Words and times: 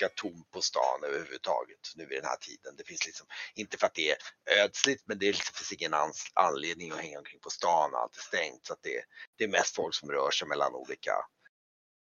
ganska 0.00 0.22
tomt 0.22 0.50
på 0.50 0.60
stan 0.60 1.04
överhuvudtaget 1.04 1.92
nu 1.96 2.06
vid 2.06 2.18
den 2.18 2.30
här 2.32 2.36
tiden. 2.36 2.74
Det 2.76 2.84
finns 2.84 3.06
liksom, 3.06 3.26
inte 3.54 3.78
för 3.78 3.86
att 3.86 3.94
det 3.94 4.10
är 4.10 4.16
ödsligt, 4.64 5.02
men 5.06 5.18
det 5.18 5.26
liksom, 5.26 5.54
finns 5.54 5.72
ingen 5.72 5.94
anledning 6.34 6.92
att 6.92 6.98
hänga 6.98 7.18
omkring 7.18 7.40
på 7.40 7.50
stan, 7.50 7.94
allt 7.94 8.16
är 8.16 8.20
stängt. 8.20 8.66
Så 8.66 8.74
det, 8.82 9.02
det 9.36 9.44
är 9.44 9.48
mest 9.48 9.76
folk 9.76 9.94
som 9.94 10.10
rör 10.10 10.30
sig 10.30 10.48
mellan 10.48 10.74
olika 10.74 11.14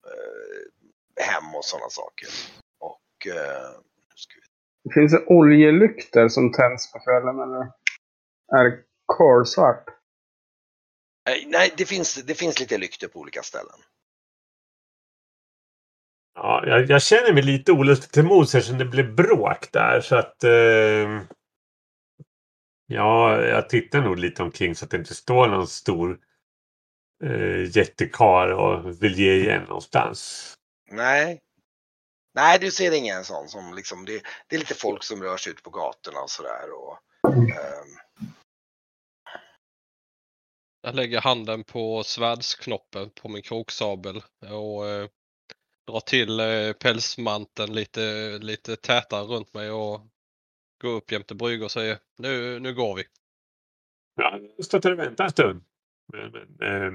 eh, 0.09 1.25
hem 1.25 1.55
och 1.55 1.65
sådana 1.65 1.89
saker. 1.89 2.29
Och 2.79 3.27
eh, 3.27 3.71
Det 4.83 4.93
finns 4.93 5.11
det 5.11 5.25
oljelyktor 5.25 6.29
som 6.29 6.51
tänds 6.51 6.91
på 6.91 6.99
kvällen 6.99 7.39
eller 7.39 7.63
är 8.57 8.63
det 8.63 8.83
kolsvart? 9.05 9.85
Nej, 11.25 11.45
Nej, 11.47 11.73
det 11.77 11.85
finns, 11.85 12.15
det 12.15 12.35
finns 12.35 12.59
lite 12.59 12.77
lyktor 12.77 13.07
på 13.07 13.19
olika 13.19 13.43
ställen. 13.43 13.79
Ja, 16.35 16.63
jag, 16.67 16.89
jag 16.89 17.01
känner 17.01 17.33
mig 17.33 17.43
lite 17.43 17.71
olustig 17.71 18.11
till 18.11 18.23
mods 18.23 18.55
eftersom 18.55 18.77
det 18.77 18.85
blev 18.85 19.15
bråk 19.15 19.71
där. 19.71 20.01
Så 20.01 20.15
att... 20.15 20.43
Eh, 20.43 21.21
ja, 22.87 23.41
jag 23.41 23.69
tittar 23.69 24.01
nog 24.01 24.19
lite 24.19 24.43
omkring 24.43 24.75
så 24.75 24.85
att 24.85 24.91
det 24.91 24.97
inte 24.97 25.15
står 25.15 25.47
någon 25.47 25.67
stor 25.67 26.19
eh, 27.23 27.77
jättekar 27.77 28.47
och 28.49 29.03
vill 29.03 29.19
ge 29.19 29.33
igen 29.33 29.63
någonstans. 29.63 30.53
Nej. 30.91 31.41
Nej, 32.33 32.59
du 32.59 32.71
ser 32.71 32.91
ingen 32.91 33.23
sån 33.23 33.47
som 33.47 33.73
liksom, 33.73 34.05
det, 34.05 34.21
det 34.47 34.55
är 34.55 34.59
lite 34.59 34.75
folk 34.75 35.03
som 35.03 35.23
rör 35.23 35.37
sig 35.37 35.51
ut 35.51 35.63
på 35.63 35.69
gatorna 35.69 36.19
och 36.19 36.29
sådär. 36.29 36.65
Och, 36.73 36.99
ehm, 37.33 37.97
Jag 40.81 40.95
lägger 40.95 41.21
handen 41.21 41.63
på 41.63 42.03
svärdsknoppen 42.03 43.09
på 43.21 43.29
min 43.29 43.41
kroksabel 43.41 44.23
och 44.51 44.87
eh, 44.87 45.07
drar 45.87 45.99
till 45.99 46.39
eh, 46.39 46.73
pälsmanteln 46.83 47.73
lite, 47.73 47.99
lite 48.41 48.75
tätare 48.75 49.23
runt 49.23 49.53
mig 49.53 49.71
och 49.71 50.01
går 50.81 50.89
upp 50.89 51.11
jämte 51.11 51.35
brygg 51.35 51.63
och 51.63 51.71
säger 51.71 51.97
nu, 52.17 52.59
nu 52.59 52.73
går 52.73 52.95
vi. 52.95 53.03
Ja, 54.15 54.39
jag 54.71 54.81
till 54.81 54.91
och 54.91 54.99
vänta 54.99 55.23
en 55.23 55.29
stund. 55.29 55.63
Men, 56.13 56.31
men, 56.31 56.87
eh, 56.87 56.93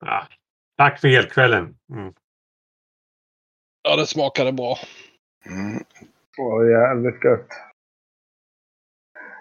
ja, 0.00 0.26
tack 0.76 1.00
för 1.00 1.08
helkvällen. 1.08 1.78
Mm. 1.92 2.14
Ja, 3.82 3.96
det 3.96 4.06
smakade 4.06 4.52
bra. 4.52 4.76
mm, 5.46 5.84
Åh, 6.38 6.70
jävligt 6.70 7.24
gött. 7.24 7.48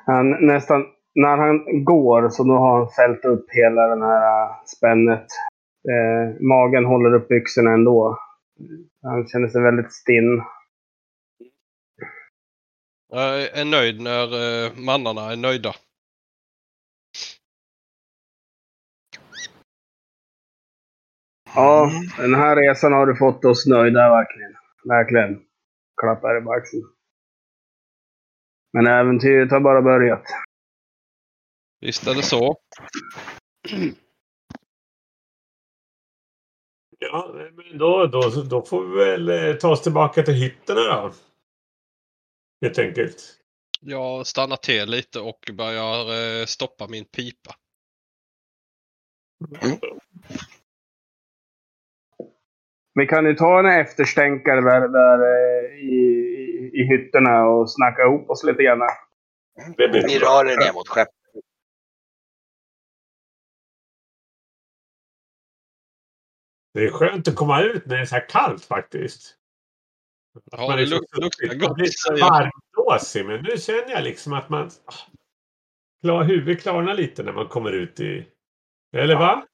Han 0.06 0.48
nästan, 0.48 0.86
när 1.16 1.38
han 1.38 1.86
går 1.86 2.30
så 2.30 2.44
då 2.44 2.54
har 2.54 2.80
han 2.80 2.90
fällt 2.90 3.26
upp 3.26 3.46
hela 3.50 3.88
den 3.88 4.02
här 4.02 4.44
äh, 4.44 4.64
spännet. 4.66 5.28
Eh, 5.88 6.42
magen 6.42 6.86
håller 6.86 7.14
upp 7.14 7.28
byxorna 7.28 7.74
ändå. 7.74 8.20
Han 9.02 9.28
känner 9.28 9.48
sig 9.48 9.62
väldigt 9.62 9.94
stinn. 9.94 10.44
Jag 13.10 13.42
är 13.42 13.66
nöjd 13.66 14.02
när 14.02 14.24
eh, 14.24 14.72
mannarna 14.78 15.32
är 15.32 15.36
nöjda. 15.36 15.76
Ja, 21.56 21.92
den 22.18 22.36
här 22.36 22.56
resan 22.56 22.94
har 22.94 23.06
du 23.06 23.16
fått 23.16 23.46
oss 23.46 23.66
nöjda 23.66 24.10
verkligen. 24.10 24.56
Verkligen. 24.84 25.42
Klappar 26.02 26.38
i 26.38 26.42
baxen. 26.42 26.82
Men 28.74 28.88
äventyret 28.88 29.52
har 29.52 29.60
bara 29.60 29.82
börjat. 29.82 30.24
Visst 31.82 32.08
är 32.08 32.16
det 32.16 32.24
så. 32.24 32.58
Ja, 37.00 37.32
men 37.34 37.78
då, 37.78 38.06
då, 38.06 38.30
då 38.50 38.62
får 38.62 38.86
vi 38.86 39.06
väl 39.06 39.30
eh, 39.30 39.56
ta 39.56 39.72
oss 39.72 39.82
tillbaka 39.82 40.24
till 40.24 40.34
hytterna 40.34 40.82
då. 40.82 41.12
Helt 42.62 42.80
enkelt. 42.80 43.36
Jag 43.82 44.28
stannar 44.28 44.56
till 44.56 44.90
lite 44.90 45.20
och 45.20 45.50
börjar 45.54 46.40
eh, 46.42 46.46
stoppa 46.46 46.88
min 46.88 47.06
pipa. 47.06 47.56
Vi 52.94 53.08
kan 53.08 53.26
ju 53.26 53.36
ta 53.36 53.60
en 53.60 53.82
efterstänkare 53.82 54.62
där, 54.62 54.88
där 54.88 55.20
eh, 55.20 55.80
i, 55.80 55.96
i, 56.50 56.72
i 56.74 56.84
hytterna 56.84 57.46
och 57.46 57.72
snacka 57.72 58.02
ihop 58.02 58.30
oss 58.30 58.44
lite 58.44 58.64
grann. 58.64 58.80
Bra. 58.80 59.88
rör 59.88 60.52
er 60.52 60.58
ner 60.58 60.74
mot 60.74 60.88
skeppet. 60.88 61.19
Det 66.74 66.80
är 66.86 66.92
skönt 66.92 67.28
att 67.28 67.36
komma 67.36 67.62
ut 67.62 67.86
när 67.86 67.96
det 67.96 68.02
är 68.02 68.06
så 68.06 68.16
här 68.16 68.30
kallt 68.30 68.66
faktiskt. 68.66 69.36
Ja, 70.52 70.68
man 70.68 70.78
det 70.78 70.82
liksom 70.86 70.98
luk- 70.98 71.22
luktar 71.22 71.48
man 71.48 71.58
gott, 71.60 71.76
blir 71.76 71.86
säger 71.86 72.20
jag. 72.20 72.30
varmblåsig. 72.30 73.26
Men 73.26 73.42
nu 73.44 73.58
känner 73.58 73.90
jag 73.92 74.04
liksom 74.04 74.34
att 74.34 74.50
man... 74.50 74.70
ah, 74.86 74.94
Klar, 76.04 76.24
huvudet 76.24 76.62
klarnar 76.62 76.94
lite 76.94 77.24
när 77.24 77.34
man 77.34 77.48
kommer 77.48 77.72
ut 77.72 78.00
i... 78.00 78.28
Eller 78.98 79.16
va? 79.16 79.46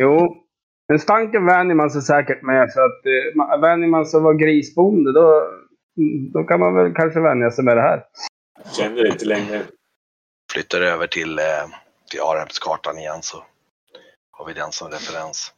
Jo, 0.00 0.44
men 0.88 0.98
stanken 0.98 1.46
vänjer 1.46 1.74
man 1.74 1.90
sig 1.90 2.02
säkert 2.02 2.42
med. 2.42 2.72
För 2.72 2.80
att 2.80 3.06
eh, 3.06 3.60
vänjer 3.60 3.88
man 3.88 4.06
sig 4.06 4.16
att 4.18 4.22
vara 4.24 4.34
grisbonde 4.34 5.12
då, 5.12 5.50
då 6.32 6.44
kan 6.44 6.60
man 6.60 6.74
väl 6.74 6.94
kanske 6.94 7.20
vänja 7.20 7.50
sig 7.50 7.64
med 7.64 7.76
det 7.76 7.82
här. 7.82 8.04
Känner 8.76 9.06
inte 9.06 9.24
längre. 9.24 9.62
Flyttar 10.52 10.80
över 10.80 11.06
till, 11.06 11.38
eh, 11.38 11.44
till 12.10 12.20
Arhemskartan 12.20 12.98
igen 12.98 13.22
så 13.22 13.44
har 14.30 14.46
vi 14.46 14.52
den 14.52 14.72
som 14.72 14.88
referens. 14.88 15.54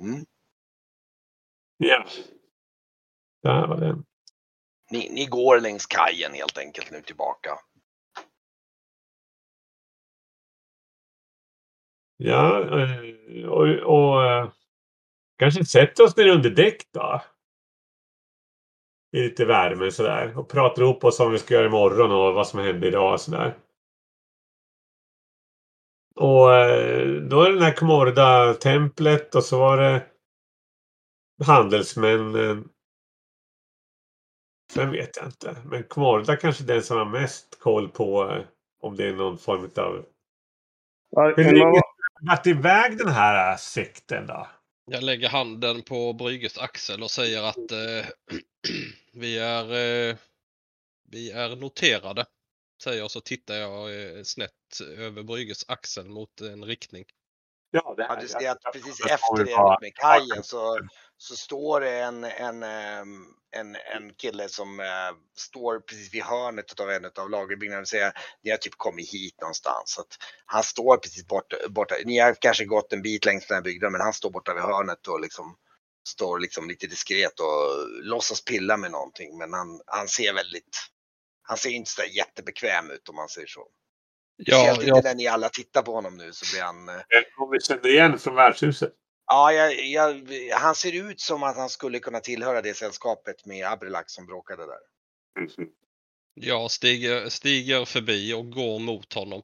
Mm. 0.00 0.24
Ja. 1.76 2.06
Där 3.42 3.66
var 3.66 3.76
den. 3.76 4.04
Ni, 4.90 5.10
ni 5.10 5.26
går 5.26 5.60
längs 5.60 5.86
kajen 5.86 6.32
helt 6.34 6.58
enkelt 6.58 6.90
nu 6.90 7.02
tillbaka. 7.02 7.50
Ja, 12.16 12.60
eh, 12.80 13.48
och, 13.48 13.68
och 13.68 14.24
eh, 14.24 14.52
kanske 15.38 15.64
sätter 15.64 16.04
oss 16.04 16.16
ner 16.16 16.28
under 16.28 16.50
däck 16.50 16.92
då. 16.92 17.22
I 19.12 19.20
lite 19.20 19.44
värme 19.44 19.90
sådär. 19.90 20.38
Och 20.38 20.48
pratar 20.48 20.82
ihop 20.82 21.04
oss 21.04 21.20
om 21.20 21.26
vad 21.26 21.32
vi 21.32 21.38
ska 21.38 21.54
göra 21.54 21.66
imorgon 21.66 22.12
och 22.12 22.34
vad 22.34 22.48
som 22.48 22.60
hände 22.60 22.88
idag 22.88 23.12
och 23.12 23.20
sådär. 23.20 23.58
Och 26.20 26.54
eh, 26.54 27.06
då 27.22 27.42
är 27.42 27.48
det 27.48 27.54
den 27.54 27.62
här 27.62 27.76
Komorda-templet 27.76 29.34
och 29.34 29.44
så 29.44 29.58
var 29.58 29.76
det 29.76 30.06
handelsmännen. 31.44 32.68
Sen 34.72 34.90
vet 34.90 35.16
jag 35.16 35.26
inte. 35.26 35.56
Men 35.64 35.82
Komorda 35.82 36.36
kanske 36.36 36.64
är 36.64 36.66
den 36.66 36.82
som 36.82 36.96
har 36.96 37.04
mest 37.04 37.60
koll 37.60 37.88
på 37.88 38.30
eh, 38.30 38.44
om 38.80 38.96
det 38.96 39.08
är 39.08 39.12
någon 39.12 39.38
form 39.38 39.70
av... 39.76 40.04
Hur 41.36 41.44
länge 41.44 41.64
har 41.64 42.26
varit 42.26 42.46
iväg 42.46 42.98
den 42.98 43.08
här 43.08 43.52
eh, 43.52 43.56
sekten 43.56 44.26
då? 44.26 44.48
Jag 44.90 45.02
lägger 45.02 45.28
handen 45.28 45.82
på 45.82 46.12
Brygges 46.12 46.58
axel 46.58 47.02
och 47.02 47.10
säger 47.10 47.42
att 47.42 47.72
eh, 47.72 48.06
vi, 49.12 49.38
är, 49.38 49.64
eh, 49.64 50.16
vi 51.08 51.30
är 51.30 51.56
noterade. 51.56 52.24
Säger 52.82 52.98
jag 52.98 53.10
så 53.10 53.20
tittar 53.20 53.54
jag 53.54 54.02
eh, 54.02 54.22
snett 54.22 54.80
över 54.98 55.22
Brygges 55.22 55.64
axel 55.68 56.08
mot 56.08 56.40
en 56.40 56.64
riktning. 56.64 57.04
Ja, 57.70 57.94
det 57.96 58.02
Ja, 58.02 58.16
du 58.20 58.28
ser 58.28 58.50
att 58.50 58.72
precis 58.72 59.00
efter 59.00 59.48
er 59.48 59.80
med 59.80 59.94
kajen 59.94 60.42
så, 60.42 60.80
så 61.16 61.36
står 61.36 61.80
det 61.80 61.98
en, 61.98 62.24
en, 62.24 62.62
ehm, 62.62 63.26
en, 63.50 63.76
en 63.76 64.14
kille 64.14 64.48
som 64.48 64.80
eh, 64.80 64.86
står 65.36 65.80
precis 65.80 66.14
vid 66.14 66.22
hörnet 66.22 66.80
av 66.80 66.90
en 66.90 67.04
av 67.18 67.30
lagerbyggnaderna. 67.30 67.86
Säger, 67.86 68.12
ni 68.42 68.50
har 68.50 68.58
typ 68.58 68.76
kommit 68.76 69.12
hit 69.12 69.40
någonstans. 69.40 69.82
Så 69.86 70.00
att 70.00 70.16
han 70.46 70.62
står 70.62 70.96
precis 70.96 71.26
borta, 71.26 71.56
borta. 71.68 71.94
Ni 72.04 72.18
har 72.18 72.34
kanske 72.34 72.64
gått 72.64 72.92
en 72.92 73.02
bit 73.02 73.24
längs 73.24 73.46
den 73.46 73.54
här 73.54 73.62
byggnaden 73.62 73.92
men 73.92 74.00
han 74.00 74.12
står 74.12 74.30
borta 74.30 74.54
vid 74.54 74.62
hörnet 74.62 75.08
och 75.08 75.20
liksom 75.20 75.56
står 76.08 76.38
liksom 76.38 76.68
lite 76.68 76.86
diskret 76.86 77.40
och 77.40 77.88
låtsas 78.02 78.44
pilla 78.44 78.76
med 78.76 78.90
någonting. 78.90 79.38
Men 79.38 79.52
han, 79.52 79.80
han 79.86 80.08
ser 80.08 80.34
väldigt, 80.34 80.76
han 81.50 81.56
ser 81.56 81.70
inte 81.70 81.90
så 81.90 82.02
jättebekväm 82.02 82.90
ut 82.90 83.08
om 83.08 83.16
man 83.16 83.28
säger 83.28 83.46
så. 83.46 83.68
Ja, 84.36 84.56
Speciellt 84.56 84.96
inte 84.96 85.08
när 85.08 85.14
ni 85.14 85.26
alla 85.26 85.48
tittar 85.48 85.82
på 85.82 85.92
honom 85.92 86.16
nu 86.16 86.32
så 86.32 86.54
blir 86.54 86.62
han 86.62 86.88
eh, 86.88 86.94
Om 87.36 87.50
vi 87.50 87.60
känner 87.60 87.88
igen 87.88 88.18
från 88.18 88.34
värdshuset. 88.34 88.92
Ja, 89.26 89.52
jag, 89.52 89.84
jag, 89.86 90.28
han 90.52 90.74
ser 90.74 91.10
ut 91.10 91.20
som 91.20 91.42
att 91.42 91.56
han 91.56 91.68
skulle 91.68 91.98
kunna 91.98 92.20
tillhöra 92.20 92.62
det 92.62 92.74
sällskapet 92.74 93.46
med 93.46 93.66
Abrilax 93.66 94.12
som 94.12 94.26
bråkade 94.26 94.66
där. 94.66 94.78
jag 96.34 96.70
stiger, 96.70 97.28
stiger 97.28 97.84
förbi 97.84 98.34
och 98.34 98.50
går 98.50 98.78
mot 98.78 99.12
honom. 99.12 99.42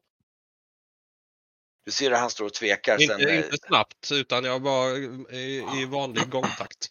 Du 1.85 1.93
ser 1.93 2.11
hur 2.11 2.17
han 2.17 2.31
står 2.31 2.45
och 2.45 2.55
tvekar. 2.55 2.99
Sen, 2.99 3.21
Inte, 3.21 3.33
eh, 3.33 3.45
inte 3.45 3.57
snabbt 3.67 4.13
utan 4.13 4.45
jag 4.45 4.63
bara 4.63 4.97
i, 4.97 5.65
i 5.83 5.85
vanlig 5.85 6.31
gångtakt. 6.31 6.91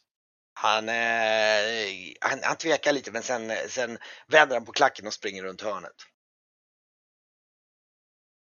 Han, 0.57 0.89
eh, 0.89 2.13
han, 2.21 2.39
han 2.43 2.57
tvekar 2.57 2.93
lite 2.93 3.11
men 3.11 3.23
sen, 3.23 3.51
sen 3.69 3.97
vänder 4.27 4.55
han 4.55 4.65
på 4.65 4.71
klacken 4.71 5.07
och 5.07 5.13
springer 5.13 5.43
runt 5.43 5.61
hörnet. 5.61 5.95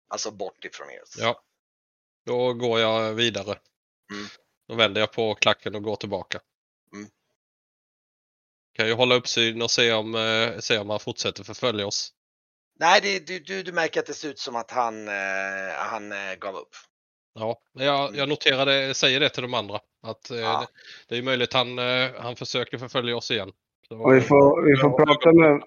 Alltså 0.09 0.31
bort 0.31 0.65
ifrån 0.65 0.91
er. 0.91 1.03
Ja. 1.17 1.43
Då 2.27 2.55
går 2.55 2.81
jag 2.81 3.15
vidare. 3.15 3.59
Mm. 4.13 4.27
Då 4.69 4.75
vänder 4.75 5.01
jag 5.01 5.13
på 5.13 5.35
klacken 5.35 5.75
och 5.75 5.83
går 5.83 5.97
tillbaka. 5.97 6.41
Mm. 6.93 7.11
Kan 8.73 8.87
ju 8.87 8.93
hålla 8.93 9.15
uppsyn 9.15 9.63
och 9.63 9.71
se 9.71 9.93
om, 9.93 10.15
eh, 10.15 10.59
se 10.59 10.79
om 10.79 10.91
han 10.91 11.01
fortsätter 11.01 11.45
förfölja 11.45 11.87
oss. 11.87 12.13
Nej, 12.79 13.01
det, 13.01 13.27
du, 13.27 13.39
du, 13.39 13.63
du 13.63 13.73
märker 13.73 14.01
att 14.01 14.07
det 14.07 14.15
ser 14.15 14.29
ut 14.29 14.39
som 14.39 14.57
att 14.57 14.71
han, 14.71 15.09
eh, 15.09 15.75
han 15.77 16.13
eh, 16.13 16.35
gav 16.35 16.57
upp. 16.57 16.77
Ja, 17.35 17.61
jag, 17.73 18.17
jag 18.17 18.29
noterar 18.29 18.67
det, 18.67 18.95
säger 18.95 19.21
det 19.21 19.29
till 19.29 19.43
de 19.43 19.55
andra. 19.55 19.79
Att 20.03 20.31
eh, 20.31 20.37
Mm. 20.37 20.51
Ja. 20.51 20.67
det, 21.09 21.15
det 21.15 21.19
är 21.19 21.23
möjligt 21.23 21.53
han, 21.53 21.79
eh, 21.79 22.11
han 22.19 22.37
försöker 22.37 22.79
förfölja 22.79 23.17
oss 23.17 23.31
igen. 23.31 23.53
Så, 23.89 24.11
vi 24.11 24.21
får, 24.21 24.63
vi 24.63 24.77
får, 24.77 24.91
prata, 25.05 25.33
med, 25.33 25.63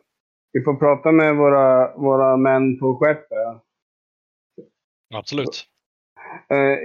vi 0.51 0.61
får 0.63 0.75
prata 0.75 1.11
med 1.11 1.35
våra, 1.35 1.97
våra 1.97 2.37
män 2.37 2.79
på 2.79 2.97
skeppet. 2.99 3.61
Absolut. 5.13 5.65
Eh, 6.49 6.77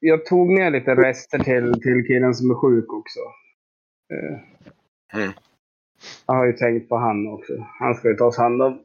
jag 0.00 0.26
tog 0.26 0.50
med 0.50 0.72
lite 0.72 0.94
rester 0.94 1.38
till, 1.38 1.72
till 1.82 2.04
killen 2.06 2.34
som 2.34 2.50
är 2.50 2.54
sjuk 2.54 2.92
också. 2.92 3.20
Eh, 4.12 4.38
Mm. 5.14 5.32
Jag 6.26 6.34
har 6.34 6.46
ju 6.46 6.52
tänkt 6.52 6.88
på 6.88 6.96
han 6.96 7.28
också. 7.28 7.52
Han 7.78 7.94
ska 7.94 8.08
ju 8.08 8.14
tas 8.14 8.38
hand 8.38 8.62
om. 8.62 8.84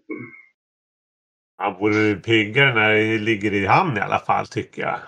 Han 1.62 1.80
vore 1.80 2.16
piggare 2.16 2.74
när 2.74 2.94
det 2.94 3.18
ligger 3.18 3.54
i 3.54 3.66
hamn 3.66 3.98
i 3.98 4.00
alla 4.00 4.20
fall 4.20 4.48
tycker 4.48 4.82
jag. 4.82 5.00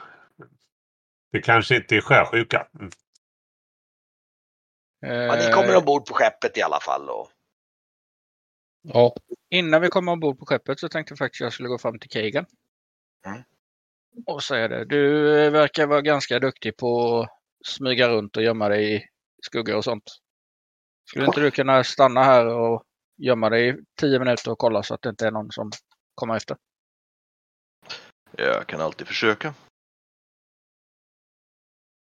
Det 1.31 1.41
kanske 1.41 1.75
inte 1.75 1.95
är 1.95 2.01
sjösjuka. 2.01 2.67
Mm. 2.79 2.91
Ja, 4.99 5.35
ni 5.35 5.45
Eh, 5.45 5.51
kommer 5.51 5.77
ombord 5.77 6.05
på 6.05 6.13
skeppet 6.13 6.57
i 6.57 6.61
alla 6.61 6.79
fall. 6.79 7.09
Och, 7.09 7.31
Ja. 8.81 9.13
Innan 9.49 9.81
vi 9.81 9.89
kommer 9.89 10.11
ombord 10.11 10.39
på 10.39 10.45
skeppet 10.45 10.79
så 10.79 10.89
tänkte 10.89 11.11
jag 11.11 11.17
faktiskt 11.17 11.41
att 11.41 11.45
jag 11.45 11.53
skulle 11.53 11.69
gå 11.69 11.77
fram 11.77 11.99
till 11.99 12.09
Keegan. 12.09 12.45
Mm. 13.25 13.41
Och 14.25 14.43
säga 14.43 14.67
det. 14.67 14.85
Du 14.85 15.33
eh, 15.39 15.51
verkar 15.51 15.87
vara 15.87 16.01
ganska 16.01 16.39
duktig 16.39 16.77
på 16.77 17.19
att 17.19 17.29
smyga 17.65 18.09
runt 18.09 18.37
och 18.37 18.43
gömma 18.43 18.69
dig 18.69 18.95
i 18.95 19.03
skuggor 19.43 19.75
och 19.75 19.83
sånt. 19.83 20.03
Skulle 21.09 21.25
inte 21.25 21.41
du 21.41 21.51
kunna 21.51 21.83
stanna 21.83 22.23
här 22.23 22.45
och 22.45 22.83
gömma 23.17 23.49
dig 23.49 23.69
i 23.69 23.75
tio 23.99 24.19
minuter 24.19 24.51
och 24.51 24.57
kolla 24.57 24.83
så 24.83 24.93
att 24.93 25.01
det 25.01 25.09
inte 25.09 25.27
är 25.27 25.31
någon 25.31 25.51
som 25.51 25.71
kommer 26.21 26.37
efter? 26.37 26.57
Jag 28.37 28.67
kan 28.67 28.81
alltid 28.81 29.07
försöka. 29.07 29.53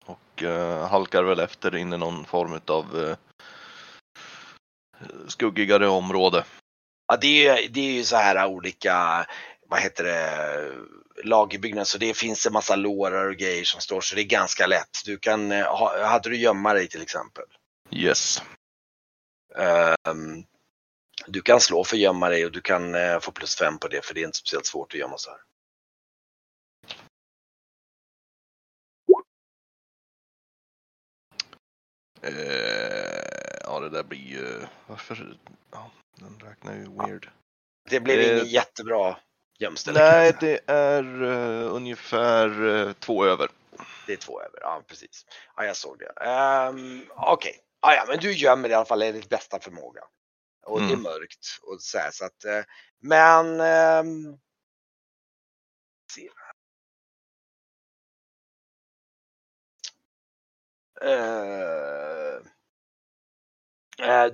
Och 0.04 0.42
eh, 0.42 0.88
halkar 0.88 1.22
väl 1.22 1.40
efter 1.40 1.76
in 1.76 1.92
i 1.92 1.98
någon 1.98 2.24
form 2.24 2.60
av 2.66 3.04
eh, 3.04 3.16
skuggigare 5.28 5.88
område. 5.88 6.44
ja, 7.08 7.16
det, 7.16 7.46
är, 7.46 7.68
det 7.68 7.80
är 7.80 7.92
ju 7.92 8.04
så 8.04 8.16
här 8.16 8.46
olika, 8.46 9.26
vad 9.68 9.80
heter 9.80 10.04
det, 10.04 11.24
lagerbyggnader. 11.24 11.84
Så 11.84 11.98
det 11.98 12.16
finns 12.16 12.46
en 12.46 12.52
massa 12.52 12.76
lårar 12.76 13.28
och 13.28 13.36
grejer 13.36 13.64
som 13.64 13.80
står 13.80 14.00
så 14.00 14.14
det 14.14 14.22
är 14.22 14.24
ganska 14.24 14.66
lätt. 14.66 15.04
Du 15.04 15.18
kan, 15.18 15.52
eh, 15.52 15.64
ha, 15.64 16.06
hade 16.06 16.28
du 16.28 16.36
gömma 16.36 16.74
dig 16.74 16.88
till 16.88 17.02
exempel. 17.02 17.44
Yes. 17.90 18.42
Ehm, 19.54 20.44
du 21.26 21.42
kan 21.42 21.60
slå 21.60 21.84
för 21.84 21.96
gömma 21.96 22.28
dig 22.28 22.44
och 22.44 22.52
du 22.52 22.60
kan 22.60 22.94
eh, 22.94 23.20
få 23.20 23.32
plus 23.32 23.56
fem 23.56 23.78
på 23.78 23.88
det 23.88 24.04
för 24.04 24.14
det 24.14 24.20
är 24.20 24.24
inte 24.24 24.38
speciellt 24.38 24.66
svårt 24.66 24.92
att 24.92 24.98
gömma 24.98 25.16
här. 25.30 25.38
Eh, 32.22 32.32
ja, 33.64 33.80
det 33.80 33.88
där 33.88 34.02
blir 34.02 34.18
ju... 34.18 34.66
Varför? 34.86 35.38
Ja, 35.70 35.90
den 36.16 36.40
räknar 36.48 36.74
ju 36.74 36.84
weird. 36.84 37.30
Det 37.90 38.00
blev 38.00 38.20
Eh, 38.20 38.32
ingen 38.32 38.46
jättebra 38.46 39.16
gömställe. 39.58 40.00
Nej, 40.00 40.36
det 40.40 40.60
är 40.66 41.22
eh, 41.22 41.74
ungefär 41.74 42.66
eh, 42.68 42.92
två 42.92 43.24
över. 43.24 43.48
Det 44.06 44.12
är 44.12 44.16
två 44.16 44.40
över, 44.40 44.60
ja 44.60 44.82
precis. 44.86 45.26
Ja, 45.56 45.64
jag 45.64 45.76
såg 45.76 45.98
det. 45.98 46.26
Um, 46.68 47.06
Okej, 47.16 47.58
ja, 47.80 47.94
ja, 47.94 48.04
men 48.08 48.18
du 48.18 48.32
gömmer 48.32 48.68
i 48.68 48.74
alla 48.74 48.84
fall 48.84 48.98
ditt 48.98 49.28
bästa 49.28 49.58
förmåga. 49.58 50.00
Och 50.62 50.80
det 50.80 50.86
är 50.86 50.88
Mm. 50.88 51.02
mörkt 51.02 51.58
och 51.62 51.82
så 51.82 51.98
här, 51.98 52.10
så 52.10 52.24
att, 52.24 52.44
eh, 52.44 52.64
men 53.00 53.60
eh, 53.60 54.04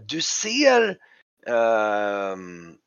du 0.07 0.23
ser 0.23 0.99
ehm, 1.47 2.79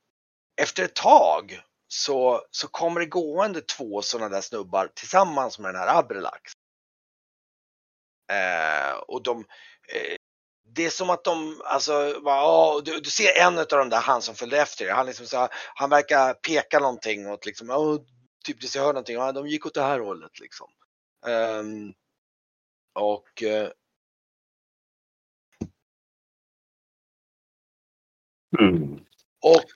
efter 0.62 0.83
ett 0.83 0.95
tag 0.95 1.62
så, 1.88 2.48
så 2.51 2.67
kommer 2.67 3.00
det 3.00 3.05
gående 3.05 3.62
två 3.62 4.01
sådana 4.01 4.29
där 4.29 4.41
snubbar 4.41 4.88
tillsammans 4.88 5.60
med 5.60 5.74
den 5.74 5.81
här 5.81 6.00
Abrelax. 6.00 6.51
Och 9.07 9.24
de, 9.24 9.45
det 10.75 10.85
är 10.85 10.89
som 10.89 11.09
att 11.09 11.23
de, 11.23 11.61
alltså, 11.65 12.21
bara, 12.25 12.35
ja, 12.35 12.81
du, 12.85 12.99
du 12.99 13.09
ser 13.09 13.37
en 13.37 13.59
av 13.59 13.65
de 13.69 13.89
där, 13.89 14.01
han 14.01 14.21
som 14.21 14.35
följde 14.35 14.61
efter 14.61 14.85
er, 14.85 14.91
han, 14.91 15.05
liksom 15.05 15.25
så, 15.25 15.47
han 15.75 15.89
verkar 15.89 16.33
peka 16.33 16.79
någonting 16.79 17.27
åt 17.27 17.45
liksom, 17.45 17.69
ja, 17.69 17.99
typ 18.45 18.61
du 18.61 18.67
ser 18.67 18.79
hör 18.79 18.87
någonting, 18.87 19.15
ja, 19.15 19.31
de 19.31 19.47
gick 19.47 19.65
åt 19.65 19.73
det 19.73 19.81
här 19.81 19.99
hållet 19.99 20.39
liksom. 20.39 20.67
Ehm, 21.27 21.93
och 22.93 23.43
eh, 23.43 23.69
Mm. 28.59 28.99
Och 29.41 29.71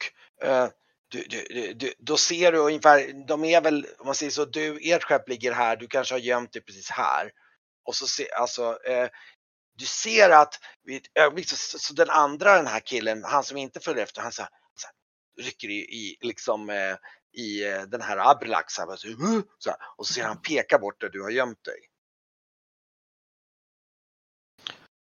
du, 1.08 1.24
du, 1.30 1.48
du, 1.50 1.74
du, 1.74 1.94
då 2.00 2.18
ser 2.18 2.52
du 2.52 2.58
ungefär, 2.58 3.28
de 3.28 3.46
är 3.46 3.62
väl, 3.62 3.88
om 4.00 4.06
man 4.06 4.16
säger 4.16 4.32
så, 4.32 4.46
du, 4.46 4.80
ert 4.92 5.04
skepp 5.04 5.30
ligger 5.30 5.52
här, 5.52 5.76
du 5.76 5.88
kanske 5.88 6.14
har 6.14 6.20
gömt 6.20 6.54
dig 6.54 6.62
precis 6.62 6.90
här. 6.90 7.32
Och 7.86 7.96
så 7.96 8.08
ser, 8.08 8.36
alltså, 8.36 8.80
eh, 8.86 9.10
du 9.76 9.86
ser 9.86 10.30
att 10.30 10.60
vid 10.84 10.98
ett 10.98 11.12
ögonblick 11.20 11.50
så, 11.50 11.80
så, 11.80 11.94
den 11.94 12.10
andra, 12.10 12.56
den 12.56 12.68
här 12.68 12.80
killen, 12.80 13.24
han 13.24 13.44
som 13.44 13.58
inte 13.58 13.80
följer 13.80 14.04
efter, 14.04 14.22
han 14.22 14.32
så 14.32 14.42
här, 14.42 14.50
så 14.76 14.88
här, 14.88 15.46
rycker 15.46 15.70
i, 15.70 15.80
i 15.80 16.18
liksom 16.22 16.70
eh, 16.70 16.96
i 17.38 17.72
eh, 17.72 17.82
den 17.82 18.02
här 18.02 18.18
Abrilax 18.18 18.74
så 18.74 18.82
här, 18.82 18.96
så, 19.60 19.70
här, 19.70 19.78
och 19.98 20.08
så 20.08 20.14
ser 20.14 20.24
han 20.24 20.42
peka 20.42 20.80
bort 20.80 21.02
där 21.02 21.10
du 21.10 21.22
har 21.22 21.30
gömt 21.30 21.64
dig. 21.64 21.80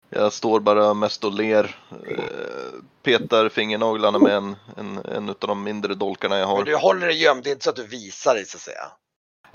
Jag 0.09 0.33
står 0.33 0.59
bara 0.59 0.93
mest 0.93 1.23
och 1.23 1.33
ler. 1.33 1.79
Eh, 2.07 2.83
petar 3.03 3.49
fingernaglarna 3.49 4.19
med 4.19 4.35
en, 4.35 4.55
en, 4.77 4.97
en 4.97 5.29
av 5.29 5.35
de 5.39 5.63
mindre 5.63 5.93
dolkarna 5.93 6.37
jag 6.37 6.47
Men 6.47 6.57
har. 6.57 6.63
du 6.63 6.75
håller 6.75 7.07
dig 7.07 7.23
gömd, 7.23 7.43
det 7.43 7.49
är 7.49 7.51
inte 7.51 7.63
så 7.63 7.69
att 7.69 7.75
du 7.75 7.87
visar 7.87 8.33
dig 8.33 8.45
så 8.45 8.57
att 8.57 8.61
säga. 8.61 8.91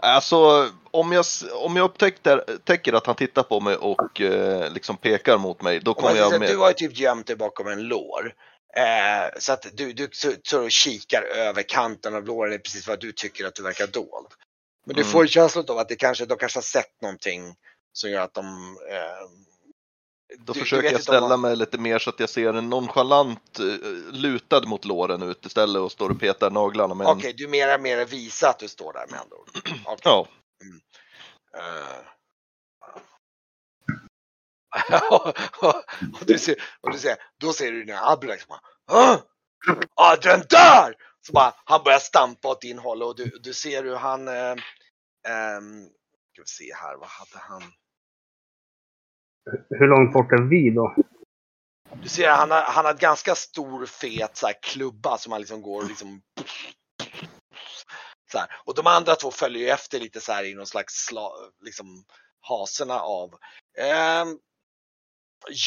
Alltså, 0.03 0.71
om 0.91 1.13
jag, 1.13 1.25
om 1.53 1.77
jag 1.77 1.85
upptäcker, 1.85 2.93
att 2.93 3.07
han 3.07 3.17
tittar 3.17 3.43
på 3.43 3.61
mig 3.61 3.77
och 3.77 4.21
eh, 4.21 4.73
liksom 4.73 4.97
pekar 4.97 5.39
mot 5.39 5.63
mig, 5.63 5.81
då 5.81 5.95
kommer 5.95 6.17
jag 6.17 6.31
här, 6.31 6.39
Du 6.39 6.39
med... 6.39 6.57
har 6.57 6.69
ju 6.69 6.75
typ 6.75 6.99
gömt 6.99 7.27
dig 7.27 7.37
bakom 7.37 7.69
en 7.69 7.83
lår. 7.83 8.35
Eh, 8.77 9.39
så 9.39 9.53
att 9.53 9.67
du, 9.73 9.93
du 9.93 10.09
så, 10.13 10.33
så 10.43 10.69
kikar 10.69 11.23
över 11.23 11.63
kanten 11.63 12.15
av 12.15 12.25
låren, 12.27 12.51
det 12.51 12.57
är 12.57 12.59
precis 12.59 12.89
vad 12.89 13.01
du 13.01 13.13
tycker 13.13 13.45
att 13.47 13.55
du 13.55 13.63
verkar 13.63 13.87
dold. 13.87 14.29
Men 14.87 14.97
du 14.97 15.03
Mm. 15.03 15.13
får 15.13 15.27
känslan 15.27 15.65
av 15.69 15.79
att 15.79 15.89
det 15.89 15.97
kanske, 15.97 16.27
de 16.27 16.39
kanske 16.39 16.57
har 16.57 16.63
sett 16.63 17.03
någonting 17.03 17.55
som 17.93 18.11
gör 18.11 18.21
att 18.21 18.35
de... 18.35 18.47
Eh, 18.91 19.52
Då 20.39 20.53
du- 20.53 20.59
du 20.59 20.61
försöker 20.61 20.83
vet 20.83 20.93
jag 20.93 21.03
ställa 21.03 21.29
man- 21.29 21.41
mig 21.41 21.57
lite 21.57 21.79
mer 21.79 21.99
så 21.99 22.11
att 22.11 22.21
jag 22.21 22.29
ser 22.31 22.55
en 22.55 22.71
nonchalant 22.71 23.59
eh, 23.59 24.12
lutad 24.12 24.61
mot 24.67 24.85
låren 24.85 25.23
ut 25.23 25.47
istället 25.47 25.81
och 25.83 25.93
står 25.93 26.11
och 26.11 26.21
petar 26.21 26.51
naglarna 26.51 26.95
med 26.95 27.07
Okej, 27.07 27.31
en... 27.31 27.37
du 27.37 27.49
mera 27.49 27.79
mera 27.79 28.05
visa 28.05 28.49
att 28.49 28.59
du 28.59 28.69
står 28.69 28.93
där 28.93 29.07
med 29.11 29.21
andra 29.21 29.37
ord. 29.37 29.49
Okej. 29.87 30.01
Ja, 30.05 30.27
Eh. 31.59 32.07
och, 36.21 36.27
du 36.27 36.39
ser, 36.39 36.55
och 36.81 36.93
du 36.93 36.99
ser, 36.99 37.17
då 37.41 37.53
ser 37.53 37.73
du 37.73 37.85
den 37.85 37.97
här 37.97 38.12
Abelak 38.12 38.41
som 38.41 38.49
bara, 38.49 38.61
"Åh! 39.01 39.17
ah, 39.95 40.17
den 40.17 40.41
där! 40.51 40.95
Så 41.27 41.33
bara, 41.33 41.55
han 41.65 41.83
börjar 41.85 41.99
stampa 41.99 42.49
åt 42.49 42.61
din 42.61 42.79
håll 42.79 43.03
och 43.03 43.17
du, 43.17 43.25
du 43.43 43.55
ser 43.55 43.85
hur 43.85 43.97
han, 43.97 44.29
eh, 44.29 44.51
ehm, 45.29 45.85
ska 46.33 46.43
vi 46.43 46.47
se 46.47 46.75
här, 46.75 46.97
vad 46.97 47.09
hade 47.09 47.39
han? 47.49 47.62
Hur 49.71 49.89
långt 49.89 50.13
bort 50.13 50.33
är 50.33 50.43
vi 50.43 50.71
då? 50.71 50.95
Du 52.03 52.09
ser 52.09 52.31
han 52.31 52.51
har, 52.51 52.63
han 52.63 52.85
har 52.85 52.95
ett 52.95 53.01
ganska 53.01 53.35
stor 53.35 53.87
fet 53.87 54.37
så 54.37 54.47
här, 54.47 54.55
klubba 54.63 55.19
som 55.19 55.33
han 55.33 55.41
liksom 55.41 55.63
går 55.63 55.83
och 55.83 55.89
liksom 55.89 56.23
så 58.33 58.39
här. 58.39 58.49
Och 58.65 58.75
de 58.75 58.87
andra 58.87 59.15
två 59.15 59.31
följer 59.31 59.63
ju 59.63 59.69
efter 59.69 60.01
lite 60.01 60.21
så 60.21 60.33
här 60.33 60.45
i 60.45 60.55
någon 60.55 60.67
slags 60.67 60.95
sla, 60.95 61.31
liksom 61.65 62.05
haserna 62.41 63.01
av. 63.01 63.31
Ehm, 63.79 64.39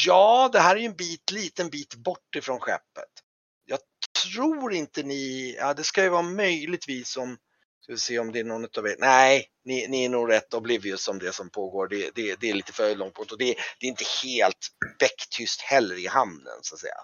ja, 0.06 0.50
det 0.52 0.58
här 0.58 0.76
är 0.76 0.80
ju 0.80 0.86
en 0.86 0.96
bit, 0.96 1.30
liten 1.30 1.70
bit 1.70 1.94
bort 1.94 2.34
ifrån 2.36 2.60
skeppet. 2.60 3.12
Jag 3.64 3.78
tror 4.24 4.72
inte 4.72 5.02
ni, 5.02 5.56
ja 5.58 5.74
det 5.74 5.84
ska 5.84 6.02
ju 6.02 6.08
vara 6.08 6.22
möjligtvis 6.22 7.16
om, 7.16 7.38
ska 7.86 7.92
vi 7.92 7.98
se 7.98 8.18
om 8.18 8.32
det 8.32 8.40
är 8.40 8.44
någon 8.44 8.64
utav 8.64 8.86
er, 8.86 8.96
nej, 8.98 9.46
ni, 9.64 9.88
ni 9.88 10.04
är 10.04 10.08
nog 10.08 10.30
rätt 10.30 10.54
oblivious 10.54 11.08
om 11.08 11.18
det 11.18 11.32
som 11.32 11.50
pågår. 11.50 11.88
Det, 11.88 12.10
det, 12.14 12.40
det 12.40 12.50
är 12.50 12.54
lite 12.54 12.72
för 12.72 12.96
långt 12.96 13.14
bort 13.14 13.32
och 13.32 13.38
det, 13.38 13.54
det 13.80 13.86
är 13.86 13.90
inte 13.90 14.04
helt 14.24 14.68
becktyst 14.98 15.60
heller 15.60 16.04
i 16.04 16.06
hamnen 16.06 16.58
så 16.62 16.74
att 16.74 16.80
säga. 16.80 16.94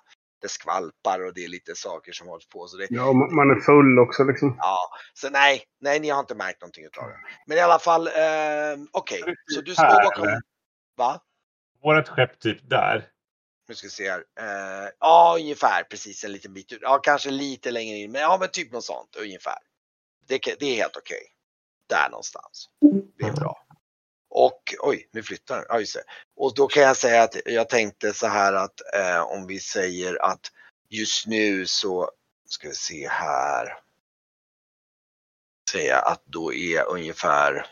det 0.43 0.49
skvalpar 0.49 1.27
och 1.27 1.35
det 1.35 1.45
är 1.45 1.49
lite 1.49 1.75
saker 1.75 2.13
som 2.13 2.29
hålls 2.29 2.49
på. 2.49 2.67
Så 2.67 2.77
det, 2.77 2.87
Ja, 2.91 3.13
man 3.13 3.51
är 3.51 3.61
full 3.61 3.99
också 3.99 4.25
liksom. 4.25 4.57
ja, 4.59 4.79
så 5.15 5.31
nej, 5.31 5.63
nej, 5.81 6.01
ni 6.01 6.09
har 6.09 6.21
inte 6.21 6.35
märkt 6.35 6.61
någonting 6.61 6.85
utav 6.85 7.09
det. 7.09 7.17
Men 7.47 7.59
i 7.59 7.61
alla 7.61 7.79
fall, 7.79 8.07
eh, 8.07 8.77
okej, 8.93 9.23
så 9.55 9.61
du 9.61 9.75
står 9.75 10.05
bakom, 10.05 10.41
va? 10.97 11.21
Vårat 11.83 12.09
skepp 12.09 12.41
typ 12.41 12.71
där. 12.71 13.09
Nu 13.69 13.75
ska 13.75 13.87
vi 13.87 13.91
se 13.91 14.11
här. 14.11 14.25
Eh, 14.41 14.91
ja, 15.01 15.37
ungefär 15.39 15.83
precis 15.83 16.25
en 16.25 16.33
liten 16.33 16.55
bit 16.55 16.73
ut. 16.73 16.79
Ja, 16.83 16.99
kanske 16.99 17.31
lite 17.31 17.71
längre 17.71 17.97
in, 17.97 18.13
men 18.13 18.21
ja, 18.21 18.37
men 18.41 18.49
typ 18.49 18.73
något 18.73 18.85
sånt 18.85 19.17
ungefär. 19.17 19.59
Det, 20.27 20.39
det 20.39 20.67
är 20.67 20.77
helt 20.77 20.97
okej. 20.97 21.33
Där 21.87 22.11
någonstans. 22.11 22.69
Det 23.19 23.25
är 23.25 23.33
bra. 23.33 23.67
Och 24.35 24.75
oj, 24.79 25.09
nu 25.13 25.23
flyttar 25.23 25.57
den. 25.57 25.67
Ja, 25.69 25.81
just 25.81 25.95
det. 25.95 26.05
Och 26.37 26.55
då 26.55 26.67
kan 26.67 26.83
jag 26.83 26.97
säga 26.97 27.23
att 27.23 27.37
jag 27.45 27.69
tänkte 27.69 28.13
så 28.13 28.27
här 28.27 28.53
att 28.53 28.81
eh, 28.95 29.23
om 29.23 29.47
vi 29.47 29.61
säger 29.61 30.23
att 30.23 30.53
just 30.89 31.27
nu 31.27 31.67
så 31.67 32.11
ska 32.45 32.69
vi 32.69 32.75
se 32.75 33.09
här. 33.09 33.79
Säga 35.71 35.99
att 35.99 36.23
då 36.25 36.53
är 36.53 36.85
ungefär, 36.85 37.67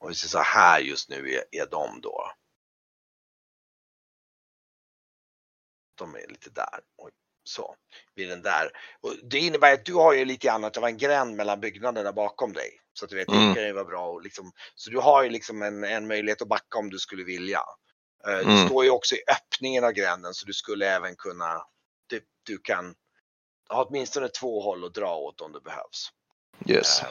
om 0.00 0.08
vi 0.08 0.14
säger 0.14 0.28
så 0.28 0.38
här 0.38 0.80
just 0.80 1.08
nu 1.08 1.34
är, 1.34 1.44
är 1.50 1.66
de 1.66 2.00
då. 2.00 2.32
De 5.94 6.14
är 6.14 6.26
lite 6.28 6.50
där. 6.50 6.80
Oj, 6.96 7.12
så, 7.44 7.74
vid 8.14 8.28
den 8.28 8.42
där. 8.42 8.70
Och 9.00 9.14
det 9.22 9.38
innebär 9.38 9.74
att 9.74 9.84
du 9.84 9.94
har 9.94 10.12
ju 10.12 10.24
lite 10.24 10.46
grann 10.46 10.64
att 10.64 10.74
det 10.74 10.80
var 10.80 10.88
en 10.88 10.98
gränd 10.98 11.36
mellan 11.36 11.60
byggnaderna 11.60 12.12
bakom 12.12 12.52
dig. 12.52 12.70
Så 12.92 13.04
att 13.04 13.10
du 13.10 13.16
vet, 13.16 13.28
Mm. 13.28 13.48
det 13.48 13.54
kan 13.54 13.64
ju 13.64 13.72
vara 13.72 13.84
bra 13.84 14.06
och 14.08 14.22
liksom, 14.22 14.52
så 14.74 14.90
du 14.90 14.98
har 14.98 15.22
ju 15.22 15.30
liksom 15.30 15.62
en, 15.62 15.84
en 15.84 16.06
möjlighet 16.06 16.42
att 16.42 16.48
backa 16.48 16.78
om 16.78 16.90
du 16.90 16.98
skulle 16.98 17.24
vilja. 17.24 17.60
Du 18.24 18.30
Mm. 18.40 18.66
står 18.66 18.84
ju 18.84 18.90
också 18.90 19.14
i 19.14 19.18
öppningen 19.30 19.84
av 19.84 19.92
gränden 19.92 20.34
så 20.34 20.46
du 20.46 20.52
skulle 20.52 20.86
även 20.90 21.16
kunna, 21.16 21.62
du, 22.06 22.20
du 22.42 22.58
kan 22.58 22.94
ha 23.68 23.84
åtminstone 23.84 24.28
två 24.28 24.60
håll 24.62 24.84
att 24.84 24.94
dra 24.94 25.16
åt 25.16 25.40
om 25.40 25.52
det 25.52 25.60
behövs. 25.60 26.08
Yes. 26.68 27.02
Eh, 27.02 27.08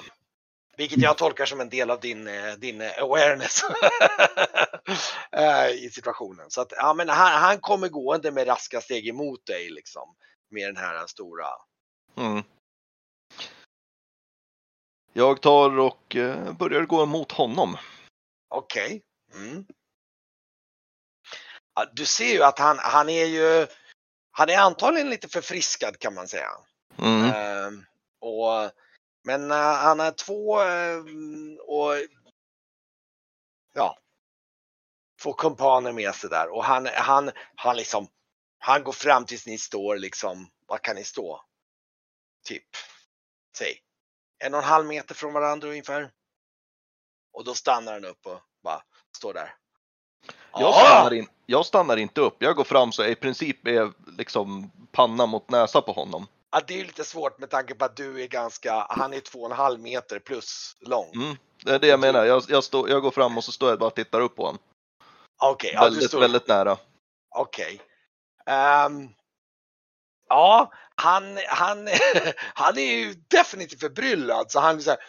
Vilket 0.78 1.02
jag 1.02 1.18
tolkar 1.18 1.46
som 1.46 1.62
en 1.62 1.70
del 1.70 1.92
av 1.92 2.00
din, 2.00 2.28
eh, 2.28 2.54
din 2.54 2.82
eh, 2.82 3.04
awareness 3.04 3.62
eh, 5.32 5.70
i 5.70 5.90
situationen. 5.90 6.52
Så 6.52 6.62
att 6.62 6.72
ja, 6.78 6.94
men 6.94 7.10
han, 7.10 7.42
han 7.42 7.60
kommer 7.60 7.90
gående 7.90 8.32
med 8.32 8.48
raska 8.48 8.82
steg 8.82 9.08
emot 9.08 9.46
dig 9.46 9.70
liksom. 9.70 10.16
Med 10.50 10.68
den 10.68 10.78
här 10.78 11.08
stora. 11.08 11.48
Mm. 12.18 12.44
Jag 15.14 15.42
tar 15.42 15.80
och 15.80 16.16
börjar 16.60 16.86
gå 16.86 17.06
mot 17.06 17.32
honom. 17.32 17.78
Okej. 18.50 19.02
Mm. 19.34 19.66
Ja, 21.76 21.86
du 21.94 22.06
ser 22.06 22.34
ju 22.34 22.44
att 22.44 22.60
han, 22.60 22.78
han 22.80 23.10
är 23.10 23.26
ju, 23.26 23.68
han 24.32 24.50
är 24.50 24.58
antagligen 24.58 25.10
lite 25.10 25.28
förfriskad 25.28 26.00
kan 26.00 26.14
man 26.14 26.28
säga. 26.28 26.50
Mm. 26.98 27.32
Ehm, 27.32 27.86
och, 28.20 28.72
men 29.24 29.52
eh, 29.52 29.58
han 29.58 30.00
är 30.00 30.12
två 30.12 30.60
ehm, 30.60 31.58
och 31.68 31.94
ja, 33.74 33.98
två 35.22 35.34
kumpaner 35.34 35.92
med 35.92 36.16
sig 36.16 36.30
där 36.30 36.50
och 36.50 36.64
han, 36.64 36.86
han, 36.94 37.32
han 37.56 37.78
liksom, 37.78 38.08
han 38.60 38.84
går 38.84 38.92
fram 38.92 39.26
tills 39.26 39.46
ni 39.46 39.58
står 39.58 39.98
liksom, 39.98 40.48
vad 40.68 40.82
kan 40.82 40.96
ni 40.96 41.04
stå? 41.04 41.42
Typ, 42.46 42.68
säg, 43.58 43.82
en 44.40 44.54
och 44.54 44.60
en 44.60 44.66
halv 44.66 44.86
meter 44.86 45.16
från 45.16 45.34
varandra 45.34 45.68
ungefär. 45.68 46.12
Och 47.34 47.44
då 47.44 47.54
stannar 47.54 47.94
han 47.94 48.06
upp 48.06 48.26
och 48.26 48.40
bara 48.64 48.82
står 49.18 49.34
där. 49.34 49.56
Jag, 50.52 50.64
Ah! 50.64 50.74
stannar 50.74 51.14
in, 51.14 51.28
jag 51.46 51.66
stannar 51.66 51.98
inte 51.98 52.22
upp. 52.22 52.36
Jag 52.40 52.56
går 52.56 52.64
fram 52.64 52.92
så 52.92 53.02
jag 53.02 53.12
i 53.12 53.16
princip 53.16 53.68
är 53.68 53.92
liksom 54.18 54.72
panna 54.92 55.26
mot 55.26 55.50
näsa 55.50 55.82
på 55.82 55.92
honom. 55.92 56.28
Ja, 56.54 56.62
det 56.68 56.80
är 56.80 56.86
lite 56.86 57.04
svårt 57.04 57.40
med 57.40 57.50
tanke 57.50 57.76
på 57.76 57.86
att 57.86 57.96
du 57.96 58.24
är 58.24 58.28
ganska, 58.28 58.86
han 58.90 59.14
är 59.14 59.20
två 59.20 59.40
och 59.40 59.52
en 59.52 59.58
halv 59.58 59.80
meter 59.80 60.20
plus 60.20 60.78
lång. 60.80 61.12
Mm. 61.16 61.38
Det 61.64 61.72
är 61.72 61.80
det 61.80 61.88
jag 61.88 62.00
menar. 62.00 62.26
Jag, 62.26 62.44
jag, 62.48 62.64
står, 62.64 62.90
jag 62.90 63.02
går 63.02 63.12
fram 63.12 63.38
och 63.38 63.44
så 63.44 63.52
står 63.52 63.70
jag 63.70 63.80
bara 63.80 63.88
och 63.88 63.96
tittar 63.96 64.22
upp 64.22 64.36
på 64.36 64.46
honom. 64.46 64.62
Okej, 65.42 65.72
ja, 65.74 65.80
du 65.80 65.86
väldigt, 65.86 66.08
står, 66.08 66.20
väldigt 66.20 66.48
nära. 66.48 66.78
okej. 67.36 67.82
Ehm, 68.46 69.10
ja, 70.30 70.72
han, 70.96 71.40
han, 71.48 71.88
han 72.54 72.78
är 72.78 72.96
ju 72.96 73.14
definitivt 73.14 73.80
förbryllad 73.80 74.52
så 74.52 74.60
han 74.60 74.76
är 74.76 74.80
så 74.80 74.90
här, 74.90 75.00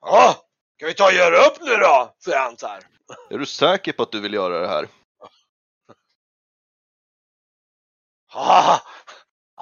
ja, 0.00 0.36
kan 0.78 0.86
vi 0.86 0.94
ta 0.94 1.06
och 1.06 1.12
göra 1.12 1.46
upp 1.46 1.60
nu 1.60 1.76
då? 1.76 2.14
Säger 2.24 2.38
han 2.38 2.58
så 2.58 2.66
här. 2.66 2.82
Är 3.30 3.38
du 3.38 3.46
säker 3.46 3.92
på 3.92 4.02
att 4.02 4.12
du 4.12 4.20
vill 4.20 4.34
göra 4.34 4.60
det 4.60 4.68
här? 4.68 4.88
Ah, 8.34 8.78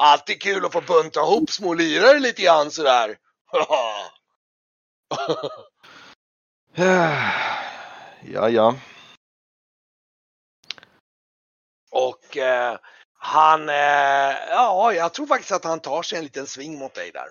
alltid 0.01 0.43
kul 0.43 0.65
att 0.65 0.73
få 0.73 0.81
bunta 0.81 1.21
ihop 1.21 1.51
små 1.51 1.75
lirare 1.75 2.19
lite 2.19 2.43
grann 2.43 2.71
sådär. 2.71 3.19
Ja, 8.23 8.49
ja. 8.49 8.77
Och 11.91 12.37
eh, 12.37 12.79
han, 13.15 13.69
eh, 13.69 13.75
ja, 14.49 14.93
jag 14.93 15.15
tror 15.15 15.27
faktiskt 15.27 15.53
att 15.53 15.65
han 15.65 15.81
tar 15.81 16.03
sig 16.03 16.19
en 16.19 16.25
liten 16.25 16.47
sving 16.47 16.79
mot 16.79 16.95
dig 16.95 17.11
där. 17.11 17.29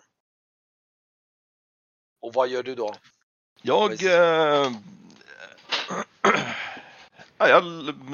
Och 2.21 2.33
vad 2.33 2.47
gör 2.47 2.63
du 2.63 2.75
då? 2.75 2.95
Jag... 3.61 4.03
Eh, 4.03 4.71
ja, 7.37 7.47
jag 7.47 7.63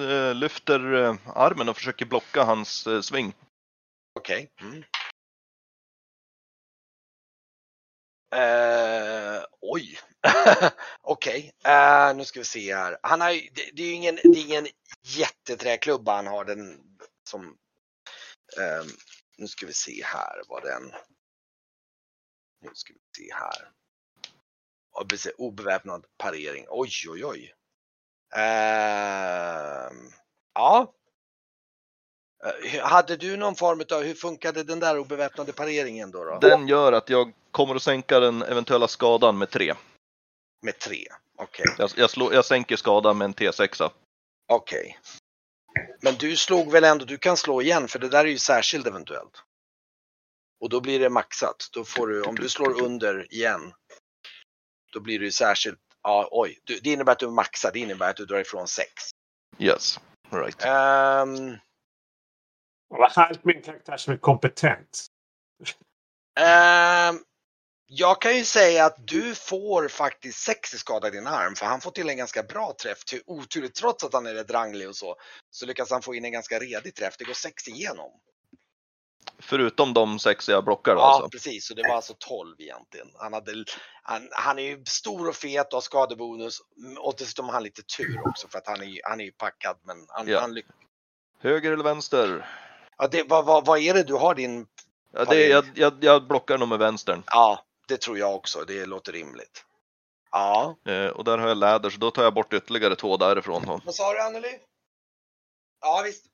eh, 0.10 0.36
lyfter 0.36 0.94
eh, 0.94 1.16
armen 1.36 1.70
och 1.70 1.78
försöker 1.78 2.06
blocka 2.06 2.44
hans 2.44 2.88
eh, 2.88 3.02
sving. 3.02 3.34
Okej. 4.26 4.52
Mm. 4.62 4.84
Uh, 8.36 9.46
oj. 9.62 10.00
Okej, 11.02 11.52
eh, 11.66 12.16
nu 12.16 12.26
ska 12.26 12.40
vi 12.40 12.46
se 12.46 12.76
här. 12.76 12.98
Han 13.04 13.22
har 13.22 13.30
det, 13.30 13.70
det 13.74 13.84
är 13.84 13.88
ju 13.88 13.94
ingen, 13.94 14.16
det 14.16 14.40
är 14.40 14.46
ingen 14.46 14.68
jätteträklubba 15.04 16.16
han 16.16 16.28
har 16.28 16.46
den 16.46 16.82
som. 17.30 17.46
uh, 18.60 18.86
nu 19.38 19.48
ska 19.48 19.66
vi 19.66 19.74
se 19.74 20.04
här 20.04 20.42
vad 20.48 20.64
den. 20.64 20.92
Nu 22.62 22.70
ska 22.74 22.94
vi 22.94 23.00
se 23.18 23.34
här. 23.34 23.72
Och 24.92 25.10
precis, 25.10 25.34
obeväpnad 25.38 26.06
parering. 26.18 26.66
Oj, 26.70 26.92
oj, 27.10 27.26
oj. 27.26 27.54
Ehm, 28.36 30.12
ja. 30.54 30.94
Eh, 32.46 32.82
Hade 32.82 33.16
du 33.16 33.38
någon 33.38 33.56
form 33.56 33.84
av, 33.92 34.04
hur 34.04 34.14
funkade 34.14 34.64
den 34.64 34.80
där 34.80 35.00
obeväpnade 35.00 35.54
pareringen 35.54 36.12
då? 36.12 36.24
då? 36.24 36.40
Den 36.40 36.68
gör 36.68 36.94
att 36.94 37.10
jag 37.10 37.32
kommer 37.52 37.76
att 37.76 37.84
sänka 37.84 38.20
den 38.20 38.42
eventuella 38.42 38.88
skadan 38.88 39.38
med 39.38 39.50
tre. 39.50 39.74
Med 40.62 40.80
tre? 40.80 41.08
Okej, 41.38 41.66
Jag, 41.78 41.90
jag, 41.96 42.10
slår, 42.10 42.34
jag 42.34 42.46
sänker 42.46 42.76
skadan 42.76 43.18
med 43.18 43.26
en 43.26 43.34
T6. 43.34 43.90
okej. 44.48 45.00
Men 46.02 46.16
du 46.16 46.36
slog 46.36 46.72
väl 46.72 46.84
ändå, 46.84 47.06
du 47.06 47.18
kan 47.18 47.38
slå 47.38 47.62
igen 47.62 47.88
för 47.88 48.00
det 48.00 48.10
där 48.10 48.26
är 48.26 48.30
ju 48.30 48.38
särskild 48.38 48.88
eventuellt. 48.88 49.44
Och 50.60 50.70
då 50.70 50.82
blir 50.82 51.00
det 51.00 51.10
maxat. 51.10 51.70
Då 51.72 51.86
får 51.86 52.08
du, 52.08 52.22
om 52.24 52.36
du 52.36 52.50
slår 52.50 52.82
under 52.84 53.34
igen. 53.34 53.74
Då 54.94 55.00
blir 55.00 55.20
det 55.20 55.26
ju 55.26 55.32
särskilt, 55.32 55.80
ja 56.04 56.28
oj, 56.32 56.60
det 56.66 56.86
innebär 56.86 57.12
att 57.12 57.20
du 57.20 57.30
maxar, 57.30 57.72
det 57.74 57.80
innebär 57.80 58.10
att 58.10 58.16
du 58.18 58.26
drar 58.26 58.40
ifrån 58.40 58.68
sex. 58.68 58.90
Yes. 59.60 60.00
Right. 60.30 60.64
Ehm, 60.66 61.58
Vad 62.88 63.12
härligt 63.12 63.46
med 63.46 63.56
en 63.56 63.62
karaktär 63.62 63.98
som 63.98 64.14
är 64.14 64.18
kompetent. 64.18 65.06
ehm, 66.40 67.20
jag 67.88 68.22
kan 68.22 68.38
ju 68.38 68.46
säga 68.46 68.86
att 68.86 69.08
du 69.08 69.36
får 69.36 69.88
faktiskt 69.88 70.40
sex 70.40 70.74
i 70.74 70.78
skada 70.78 71.08
i 71.08 71.12
din 71.12 71.28
arm 71.28 71.56
för 71.56 71.66
han 71.66 71.82
får 71.82 71.92
till 71.92 72.10
en 72.10 72.18
ganska 72.18 72.44
bra 72.44 72.74
träff. 72.82 73.04
Till 73.06 73.22
oturligt 73.26 73.76
trots 73.76 74.04
att 74.04 74.14
han 74.14 74.26
är 74.28 74.34
rätt 74.34 74.52
ranglig 74.52 74.90
och 74.90 74.96
så. 74.96 75.16
Så 75.52 75.66
lyckas 75.66 75.92
han 75.92 76.02
få 76.02 76.16
in 76.16 76.26
en 76.26 76.32
ganska 76.32 76.60
redig 76.60 76.96
träff. 76.96 77.16
Det 77.18 77.24
går 77.24 77.34
sex 77.34 77.68
igenom. 77.68 78.12
Förutom 79.40 79.94
de 79.94 80.20
sex 80.20 80.50
jag 80.50 80.66
blockar 80.66 80.96
då, 80.96 81.02
Ja, 81.02 81.14
alltså. 81.14 81.30
precis. 81.30 81.68
Så 81.68 81.74
det 81.74 81.82
var 81.88 81.96
alltså 81.96 82.14
12 82.20 82.56
egentligen. 82.62 83.08
Han, 83.20 83.34
hade, 83.34 83.66
han, 84.04 84.30
han 84.32 84.60
är 84.60 84.64
ju 84.64 84.86
stor 84.86 85.28
och 85.30 85.36
fet 85.36 85.68
och 85.68 85.74
har 85.74 85.82
skadebonus. 85.82 86.60
Och 87.00 87.16
dessutom 87.18 87.46
har 87.46 87.54
han 87.54 87.64
lite 87.64 87.82
tur 87.98 88.22
också 88.28 88.48
för 88.48 88.58
att 88.58 88.68
han 88.68 88.82
är, 88.82 88.86
ju- 88.86 89.02
han 89.04 89.20
är 89.22 89.26
ju 89.26 89.32
packad. 89.32 89.78
Men 89.84 90.06
han, 90.10 90.28
Ja. 90.28 90.40
han 90.40 90.54
lyck- 90.54 90.66
Höger 91.40 91.72
eller 91.72 91.84
vänster? 91.84 92.50
Ja, 92.98 93.08
det, 93.08 93.24
vad, 93.24 93.46
vad, 93.46 93.66
vad 93.66 93.80
är 93.80 93.94
det 93.94 94.04
du 94.04 94.14
har 94.14 94.36
din... 94.36 94.68
Ja, 95.12 95.26
det, 95.26 95.48
jag, 95.48 95.66
jag, 95.76 96.04
jag 96.04 96.28
blockar 96.28 96.58
nog 96.58 96.70
med 96.70 96.80
vänstern. 96.80 97.24
Ja, 97.26 97.66
det 97.88 97.98
tror 97.98 98.18
jag 98.18 98.36
också. 98.36 98.66
Det 98.68 98.86
låter 98.86 99.12
rimligt. 99.12 99.66
Ja. 100.32 100.76
Eh, 100.86 101.08
och 101.08 101.24
där 101.24 101.38
har 101.38 101.48
jag 101.48 101.58
läder 101.58 101.90
så 101.90 101.98
då 101.98 102.12
tar 102.12 102.24
jag 102.24 102.34
bort 102.34 102.54
ytterligare 102.54 102.96
två 102.96 103.18
därifrån. 103.18 103.66
Då. 103.66 103.82
Vad 103.86 103.96
sa 103.96 104.14
du 104.14 104.22
Anneli? 104.22 104.60
Ja 105.82 106.02
visst. 106.06 106.26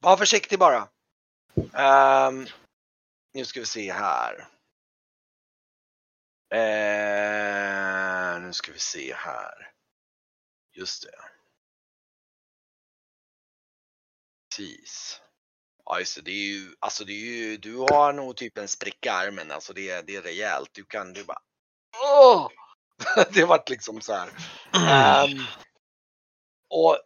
Var 0.00 0.16
försiktig 0.16 0.58
bara. 0.58 0.88
Ehm, 1.72 2.46
nu 3.32 3.44
ska 3.44 3.60
vi 3.60 3.66
se 3.66 3.92
här. 3.92 4.48
Eh, 6.50 8.40
nu 8.40 8.52
ska 8.52 8.72
vi 8.72 8.78
se 8.78 9.14
här. 9.14 9.72
Just 10.72 11.02
det. 11.02 11.37
Precis. 14.58 15.20
Ja 15.84 15.98
just 15.98 16.14
det, 16.16 16.22
det 16.22 16.30
är 16.30 16.46
ju, 16.46 16.74
alltså 16.80 17.04
det 17.04 17.12
är 17.12 17.24
ju, 17.26 17.56
du 17.56 17.76
har 17.76 18.12
nog 18.12 18.36
typ 18.36 18.58
en 18.58 18.68
spricka 18.68 19.08
i 19.08 19.26
armen, 19.26 19.50
alltså 19.50 19.72
det, 19.72 19.90
är- 19.90 20.02
det 20.02 20.16
är 20.16 20.22
rejält. 20.22 20.70
Du 20.72 20.84
kan, 20.84 21.12
du 21.12 21.24
bara 21.24 21.38
Åh! 22.02 22.48
Det 23.32 23.44
vart 23.44 23.68
liksom 23.68 24.00
så 24.00 24.12
här. 24.12 24.28
Um, 25.24 25.44
och 26.70 26.98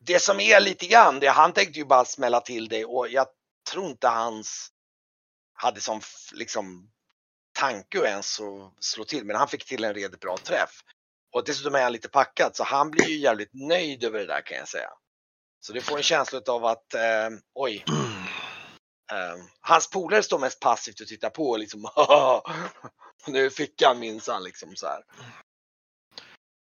det 0.00 0.20
som 0.20 0.40
är 0.40 0.60
lite 0.60 0.86
grann, 0.86 1.20
det, 1.20 1.28
han 1.28 1.52
tänkte 1.52 1.78
ju 1.78 1.84
bara 1.84 2.04
smälla 2.04 2.40
till 2.40 2.68
dig 2.68 2.84
och 2.84 3.08
jag 3.08 3.26
tror 3.70 3.86
inte 3.86 4.08
hans 4.08 4.68
hade 5.52 5.80
som 5.80 6.00
liksom 6.32 6.90
tanke 7.52 7.98
att 7.98 8.04
ens 8.04 8.40
att 8.40 8.84
slå 8.84 9.04
till, 9.04 9.24
men 9.24 9.36
han 9.36 9.48
fick 9.48 9.64
till 9.66 9.84
en 9.84 9.94
redigt 9.94 10.20
bra 10.20 10.36
träff. 10.36 10.70
Och 11.32 11.44
dessutom 11.44 11.74
är 11.74 11.82
han 11.82 11.92
lite 11.92 12.08
packad 12.08 12.56
så 12.56 12.64
han 12.64 12.90
blir 12.90 13.08
ju 13.08 13.18
jävligt 13.18 13.50
nöjd 13.52 14.04
över 14.04 14.18
det 14.18 14.26
där 14.26 14.46
kan 14.46 14.56
jag 14.58 14.68
säga. 14.68 14.90
Så 15.60 15.72
det 15.72 15.80
får 15.80 15.96
en 15.96 16.02
känsla 16.02 16.40
av 16.48 16.64
att, 16.64 16.94
eh, 16.94 17.28
oj, 17.54 17.84
eh, 19.12 19.44
hans 19.60 19.90
polare 19.90 20.22
står 20.22 20.38
mest 20.38 20.60
passivt 20.60 21.00
och 21.00 21.06
tittar 21.06 21.30
på 21.30 21.50
och 21.50 21.58
liksom, 21.58 21.88
nu 23.26 23.50
fick 23.50 23.82
han 23.82 23.98
minsann 23.98 24.42
liksom 24.44 24.76
så 24.76 24.86
här. 24.86 25.02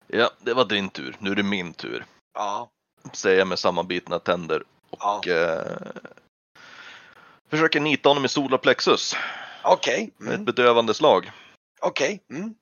Ja, 0.06 0.30
det 0.38 0.54
var 0.54 0.64
din 0.64 0.90
tur. 0.90 1.16
Nu 1.18 1.30
är 1.30 1.34
det 1.34 1.42
min 1.42 1.72
tur. 1.75 2.04
Ja, 2.34 2.70
Säger 3.12 3.38
jag 3.38 3.49
med 3.49 3.58
sammanbitna 3.58 4.18
tänder. 4.18 4.64
ja, 4.99 5.18
Och 5.18 5.28
eh, 5.28 5.76
försöker 7.49 7.80
nita 7.80 8.08
honom 8.08 8.25
i 8.25 8.28
solarplexus. 8.28 9.14
okej. 9.64 10.11
Med 10.16 10.28
ett 10.28 10.34
Mm. 10.34 10.44
bedövande 10.44 10.94
slag. 10.94 11.30
Okej. 11.80 12.22
Mm. 12.30 12.54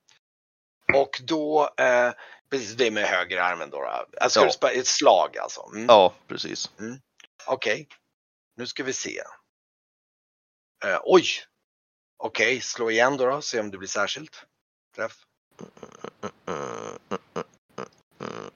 Och 0.94 1.20
då, 1.24 1.70
eh, 1.76 2.12
precis 2.50 2.74
det 2.74 2.90
med 2.90 3.04
högerarmen 3.04 3.70
då. 3.70 3.78
då. 3.80 4.06
Alltså, 4.20 4.48
Ja. 4.60 4.70
ett 4.70 4.86
slag 4.86 5.38
alltså. 5.38 5.70
Mm. 5.74 5.86
Ja, 5.88 6.14
precis. 6.28 6.70
Okej. 7.46 7.88
Nu 8.56 8.66
ska 8.66 8.84
vi 8.84 8.92
se. 8.92 9.20
Eh, 10.84 11.00
oj! 11.04 11.24
Okej, 12.22 12.60
slå 12.60 12.90
igen 12.90 13.16
då, 13.16 13.26
då. 13.26 13.40
Se 13.42 13.60
om 13.60 13.70
det 13.70 13.78
blir 13.78 13.88
särskilt. 13.88 14.44
Träff. 14.96 15.12
Mm, 15.60 15.70
mm, 16.46 16.58
mm, 17.10 17.44
mm. 18.20 18.50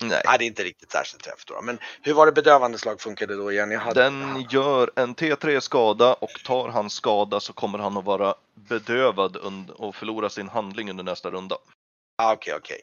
Nej. 0.00 0.22
Nej, 0.26 0.38
det 0.38 0.44
är 0.44 0.46
inte 0.46 0.64
riktigt 0.64 0.90
särskilt 0.92 1.22
träff 1.24 1.44
då. 1.44 1.62
Men 1.62 1.78
hur 2.02 2.14
var 2.14 2.26
det 2.26 2.32
bedövande 2.32 2.78
slag 2.78 3.00
funkade 3.00 3.36
då 3.36 3.52
igen? 3.52 3.76
Hade... 3.78 4.02
Den 4.02 4.46
gör 4.50 4.90
en 4.96 5.14
T3 5.14 5.60
skada 5.60 6.14
och 6.14 6.30
tar 6.44 6.68
han 6.68 6.90
skada 6.90 7.40
så 7.40 7.52
kommer 7.52 7.78
han 7.78 7.96
att 7.96 8.04
vara 8.04 8.34
bedövad 8.54 9.36
und- 9.36 9.70
och 9.70 9.94
förlora 9.96 10.28
sin 10.30 10.48
handling 10.48 10.90
under 10.90 11.04
nästa 11.04 11.30
runda. 11.30 11.56
Ah, 12.22 12.32
Okej, 12.32 12.80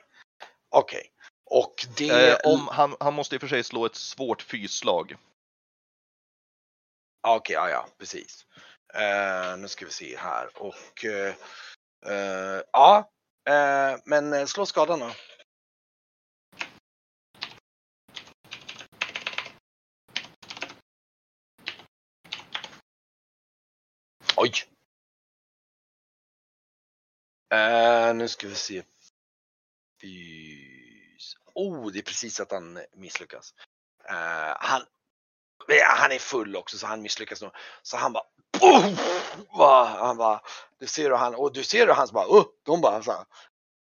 okej. 0.72 1.00
Okej. 1.00 1.12
Och 1.46 1.86
det... 1.98 2.30
Eh, 2.30 2.54
om 2.54 2.68
han, 2.68 2.96
han 3.00 3.14
måste 3.14 3.36
i 3.36 3.38
och 3.38 3.42
för 3.42 3.48
sig 3.48 3.64
slå 3.64 3.86
ett 3.86 3.96
svårt 3.96 4.42
fysslag. 4.42 5.16
Ah, 7.22 7.36
Okej, 7.36 7.54
ja, 7.54 7.70
ja, 7.70 7.88
precis. 7.98 8.46
Eh, 8.94 9.58
nu 9.58 9.68
ska 9.68 9.86
vi 9.86 9.92
se 9.92 10.18
här 10.18 10.50
och 10.56 11.06
eh, 11.06 11.36
eh, 12.06 12.62
ja, 12.74 13.10
eh, 13.50 14.00
men 14.06 14.34
eh, 14.34 14.46
slå 14.46 14.66
skadan 14.66 15.00
då. 15.00 15.12
Oj. 24.38 24.52
Nu 28.16 28.28
ska 28.28 28.48
vi 28.48 28.56
se. 28.56 28.84
Fys. 30.02 31.36
Oh, 31.54 31.92
det 31.92 32.00
är 32.00 32.04
precis 32.04 32.40
att 32.40 32.52
han 32.52 32.80
misslyckas. 32.96 33.54
Eh, 34.10 34.56
han, 34.60 34.82
Ja, 35.68 35.86
han 35.98 36.12
är 36.12 36.20
full 36.20 36.56
också 36.56 36.78
så 36.78 36.88
han 36.88 37.02
misslyckas 37.02 37.42
nog. 37.42 37.52
Så 37.82 37.98
han 37.98 38.14
bara, 38.14 38.24
"Boom!" 38.60 38.96
Han 40.00 40.18
bara, 40.18 40.42
du 40.80 40.88
ser 40.88 41.04
hur 41.04 41.16
han, 41.16 41.36
och 41.36 41.54
du 41.54 41.64
ser 41.64 41.88
hur 41.88 41.94
han 41.94 42.08
bara, 42.14 42.28
oh, 42.28 42.46
de 42.64 42.82
bara 42.82 43.04
så 43.04 43.12
här, 43.12 43.26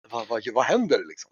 vad, 0.10 0.28
vad, 0.28 0.44
vad 0.54 0.66
händer 0.66 1.00
liksom? 1.08 1.32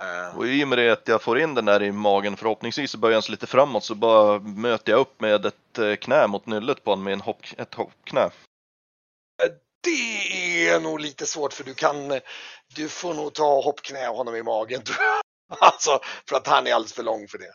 Eh, 0.00 0.38
Och 0.38 0.46
i 0.46 0.64
och 0.64 0.68
med 0.68 0.78
det 0.78 0.90
att 0.90 1.08
jag 1.08 1.22
får 1.22 1.38
in 1.38 1.54
den 1.54 1.64
där 1.64 1.82
i 1.82 1.92
magen 1.92 2.36
förhoppningsvis 2.36 2.90
så 2.90 2.98
börjar 2.98 3.14
han 3.22 3.30
lite 3.30 3.46
framåt 3.46 3.84
så 3.84 3.94
bara 3.94 4.38
möter 4.38 4.92
jag 4.92 5.00
upp 5.00 5.20
med 5.20 5.46
ett 5.46 5.78
eh, 5.78 5.96
knä 5.96 6.26
mot 6.26 6.46
nyllet 6.46 6.84
på 6.84 6.90
honom 6.90 7.04
med 7.04 7.12
en 7.12 7.20
hopp, 7.20 7.42
ett 7.58 7.74
hoppknä. 7.74 8.30
det 9.82 9.90
är 10.68 10.80
nog 10.80 11.00
lite 11.00 11.26
svårt 11.26 11.52
för 11.52 11.64
du 11.64 11.74
kan, 11.74 12.20
du 12.74 12.88
får 12.88 13.14
nog 13.14 13.34
ta 13.34 13.60
hoppknä 13.60 14.06
honom 14.06 14.36
i 14.36 14.42
magen 14.42 14.82
tror 14.82 14.98
jag. 15.00 15.20
Alltså, 15.60 16.00
för 16.28 16.36
att 16.36 16.46
han 16.46 16.66
är 16.66 16.74
alldeles 16.74 16.92
för 16.92 17.02
lång 17.02 17.28
för 17.28 17.38
det. 17.38 17.52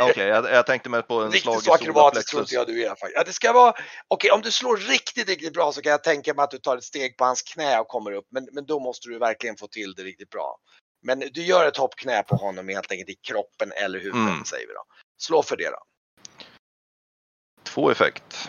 Okej, 0.00 0.26
jag, 0.26 0.44
jag 0.44 0.66
tänkte 0.66 0.88
mig 0.88 1.02
på 1.02 1.14
en 1.22 1.32
slag 1.32 1.54
Riktigt 1.54 1.62
i 1.62 1.66
så 1.66 1.74
akrobatiskt 1.74 2.28
tror 2.28 2.42
inte 2.42 2.54
jag 2.54 2.66
du 2.66 2.84
är. 2.84 2.96
Ja, 3.14 3.22
det 3.24 3.32
ska 3.32 3.52
vara, 3.52 3.74
okej 4.08 4.30
om 4.30 4.40
du 4.42 4.50
slår 4.50 4.76
riktigt, 4.76 5.28
riktigt 5.28 5.52
bra 5.52 5.72
så 5.72 5.82
kan 5.82 5.90
jag 5.90 6.04
tänka 6.04 6.34
mig 6.34 6.42
att 6.42 6.50
du 6.50 6.58
tar 6.58 6.76
ett 6.76 6.84
steg 6.84 7.16
på 7.16 7.24
hans 7.24 7.42
knä 7.42 7.78
och 7.80 7.88
kommer 7.88 8.12
upp. 8.12 8.26
Men, 8.30 8.48
men 8.52 8.66
då 8.66 8.80
måste 8.80 9.08
du 9.08 9.18
verkligen 9.18 9.56
få 9.56 9.68
till 9.68 9.94
det 9.94 10.02
riktigt 10.02 10.30
bra. 10.30 10.56
Men 11.02 11.18
du 11.18 11.42
gör 11.42 11.68
ett 11.68 11.76
hoppknä 11.76 12.22
på 12.22 12.36
honom 12.36 12.68
helt 12.68 12.92
enkelt 12.92 13.10
i 13.10 13.14
kroppen 13.14 13.72
eller 13.72 13.98
huvudet 13.98 14.28
Mm. 14.28 14.44
säger 14.44 14.66
vi 14.66 14.72
då. 14.72 14.84
Slå 15.18 15.42
för 15.42 15.56
det 15.56 15.70
då. 15.70 15.82
Två 17.64 17.90
effekt. 17.90 18.48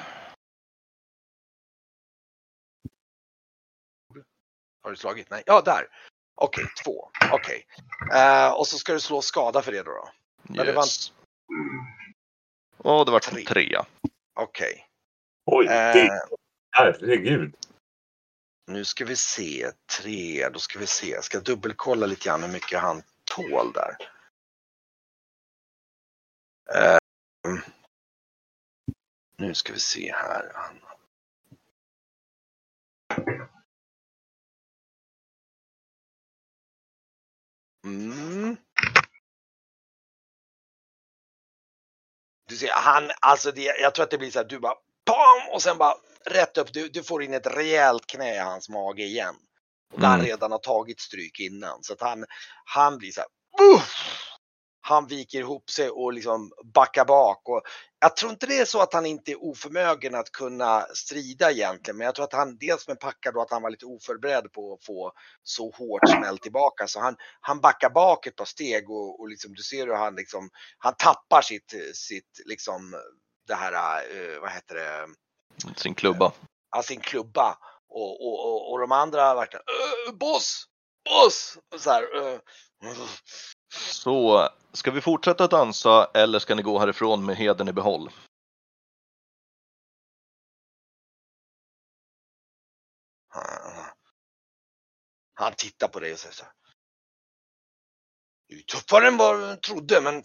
Har 4.88 4.91
du 4.91 4.97
slagit? 4.97 5.30
Nej, 5.30 5.43
ja 5.45 5.62
där. 5.62 5.88
Okej, 6.36 6.65
två. 6.84 7.10
Okej. 7.32 7.65
Eh, 8.13 8.52
och 8.54 8.67
så 8.67 8.78
ska 8.78 8.93
du 8.93 9.00
slå 9.00 9.21
skada 9.21 9.62
för 9.62 9.71
det 9.71 9.84
då. 9.84 9.91
då. 9.91 10.10
Ja, 10.50 10.63
det 10.63 10.73
var 10.73 10.84
Yes. 10.84 11.13
Och 12.78 13.06
det 13.06 13.12
var 13.12 13.19
Tre. 13.19 13.43
tre. 13.43 13.45
trea. 13.45 13.86
Okej. 14.34 14.88
Oj, 15.45 15.65
Eh, 15.65 15.93
det, 15.93 16.21
herregud. 16.71 17.56
nu 18.67 18.86
ska 18.86 19.06
vi 19.06 19.15
se. 19.15 19.71
Tre, 20.00 20.50
då 20.50 20.60
ska 20.60 20.80
vi 20.80 20.88
se. 20.88 21.10
Jag 21.10 21.23
ska 21.23 21.39
dubbelkolla 21.39 22.06
lite 22.06 22.26
grann 22.26 22.43
hur 22.43 22.52
mycket 22.52 22.80
han 22.80 23.04
tål 23.23 23.71
där. 23.73 23.97
Eh, 26.76 26.97
nu 29.38 29.54
ska 29.54 29.73
vi 29.73 29.80
se 29.80 30.13
här. 30.13 30.52
Mm. 37.88 38.58
Du 42.50 42.58
ser, 42.58 42.69
han, 42.73 43.12
alltså 43.19 43.52
det, 43.52 43.62
jag 43.62 43.95
tror 43.95 44.04
att 44.04 44.12
det 44.12 44.17
blir 44.17 44.32
så 44.32 44.39
här, 44.39 44.45
du 44.45 44.60
bara 44.60 44.76
PAM! 45.06 45.54
Och 45.54 45.62
sen 45.62 45.78
bara 45.78 45.95
rätt 46.26 46.58
upp, 46.58 46.73
du, 46.73 46.89
du 46.89 47.04
får 47.04 47.23
in 47.23 47.34
ett 47.34 47.47
rejält 47.47 48.08
knä 48.08 48.36
i 48.36 48.39
hans 48.39 48.69
mage 48.69 49.04
igen. 49.04 49.36
Och 49.93 50.00
där 50.00 50.13
Mm. 50.13 50.26
redan 50.26 50.52
har 50.52 50.60
tagit 50.60 51.00
stryk 51.00 51.39
innan. 51.39 51.84
Så 51.84 51.93
att 51.93 52.02
han, 52.02 52.26
han 52.65 52.97
blir 52.97 53.12
så 53.12 53.21
här, 53.21 53.30
Uff! 53.76 54.21
Han 54.88 55.08
viker 55.08 55.39
ihop 55.39 55.69
sig 55.69 55.89
och 55.89 56.13
liksom 56.13 56.52
backar 56.73 57.06
bak. 57.06 57.50
Och 57.50 57.62
jag 58.00 58.15
tror 58.15 58.32
inte 58.32 58.45
det 58.47 58.58
är 58.58 58.65
så 58.65 58.82
att 58.82 58.93
han 58.93 59.06
inte 59.06 59.32
är 59.32 59.43
oförmögen 59.43 60.15
att 60.15 60.32
kunna 60.32 60.82
strida 60.82 61.52
egentligen. 61.52 61.97
Men 61.97 62.06
jag 62.06 62.15
tror 62.15 62.26
att 62.26 62.34
han 62.34 62.58
dels 62.58 62.88
med 62.88 63.00
packad 63.00 63.36
och 63.36 63.41
att 63.41 63.52
han 63.52 63.62
var 63.62 63.69
lite 63.69 63.86
oförberedd 63.86 64.52
på 64.52 64.73
att 64.73 64.86
få 64.86 65.12
så 65.43 65.71
hårt 65.71 66.10
smäll 66.10 66.38
tillbaka. 66.38 66.88
Så 66.88 67.00
han, 67.00 67.15
han 67.41 67.60
backar 67.60 67.89
bak 67.89 68.28
ett 68.28 68.36
par 68.36 68.45
steg 68.45 68.89
och, 68.89 69.19
och 69.19 69.30
liksom, 69.30 69.54
du 69.54 69.63
ser 69.63 69.88
hur 69.88 69.93
han 69.93 70.15
liksom, 70.15 70.50
han 70.78 70.93
tappar 70.97 71.41
sitt, 71.41 71.73
sitt 71.93 72.41
liksom, 72.45 72.95
det 73.47 73.56
här, 73.56 73.73
eh, 73.73 74.39
vad 74.41 74.52
heter 74.52 74.76
det, 74.76 75.08
Sin 75.76 75.95
klubba. 75.95 76.32
ja, 76.71 76.84
sin 76.84 77.00
klubba. 77.00 77.58
Och, 77.89 78.21
och, 78.28 78.45
och, 78.45 78.71
och 78.71 78.80
de 78.80 78.91
andra 78.91 79.36
verkligen, 79.36 79.63
"Äh, 80.08 80.13
boss, 80.13 80.65
boss! 81.10 81.58
Och 81.73 81.82
Så 81.82 81.89
här, 81.89 82.04
äh. 82.34 82.39
Så, 83.69 84.49
ska 84.73 84.91
vi 84.91 85.01
fortsätta 85.01 85.47
dansa 85.47 86.12
eller 86.13 86.39
ska 86.39 86.56
ni 86.56 86.62
gå 86.62 86.80
härifrån 86.80 87.25
med 87.25 87.36
heden 87.36 87.67
i 87.67 87.73
behåll? 87.73 88.10
Han- 93.27 93.91
Han 95.34 95.53
tittar 95.58 95.88
på 95.88 95.99
dig 95.99 96.13
och 96.13 96.19
säger 96.19 96.34
så 96.36 96.43
här. 96.43 96.53
Du 98.47 98.60
är 98.60 98.63
tuffare 98.63 99.08
än 99.08 99.17
vad 99.17 99.39
du 99.39 99.56
trodde 99.56 100.01
men 100.01 100.23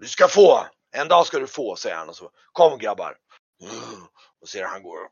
Du 0.00 0.08
ska 0.08 0.28
få! 0.28 0.66
En 0.90 1.08
dag 1.08 1.26
ska 1.26 1.38
du 1.38 1.46
få, 1.46 1.76
säger 1.76 1.96
han 1.96 2.08
och 2.08 2.16
så. 2.16 2.30
Kom 2.52 2.78
grabbar! 2.78 3.18
Och 4.40 4.48
ser 4.48 4.64
han 4.64 4.82
går 4.82 5.04
och 5.04 5.10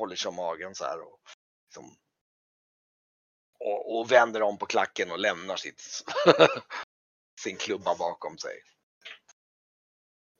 håller 0.00 0.16
sig 0.16 0.28
om 0.28 0.34
magen 0.34 0.74
så 0.74 0.84
här 0.84 1.00
och, 1.00 1.20
liksom, 1.66 1.96
och, 3.60 3.98
och 3.98 4.12
vänder 4.12 4.42
om 4.42 4.58
på 4.58 4.66
klacken 4.66 5.10
och 5.10 5.18
lämnar 5.18 5.56
sitt, 5.56 5.80
sin 7.40 7.56
klubba 7.56 7.94
bakom 7.94 8.38
sig. 8.38 8.52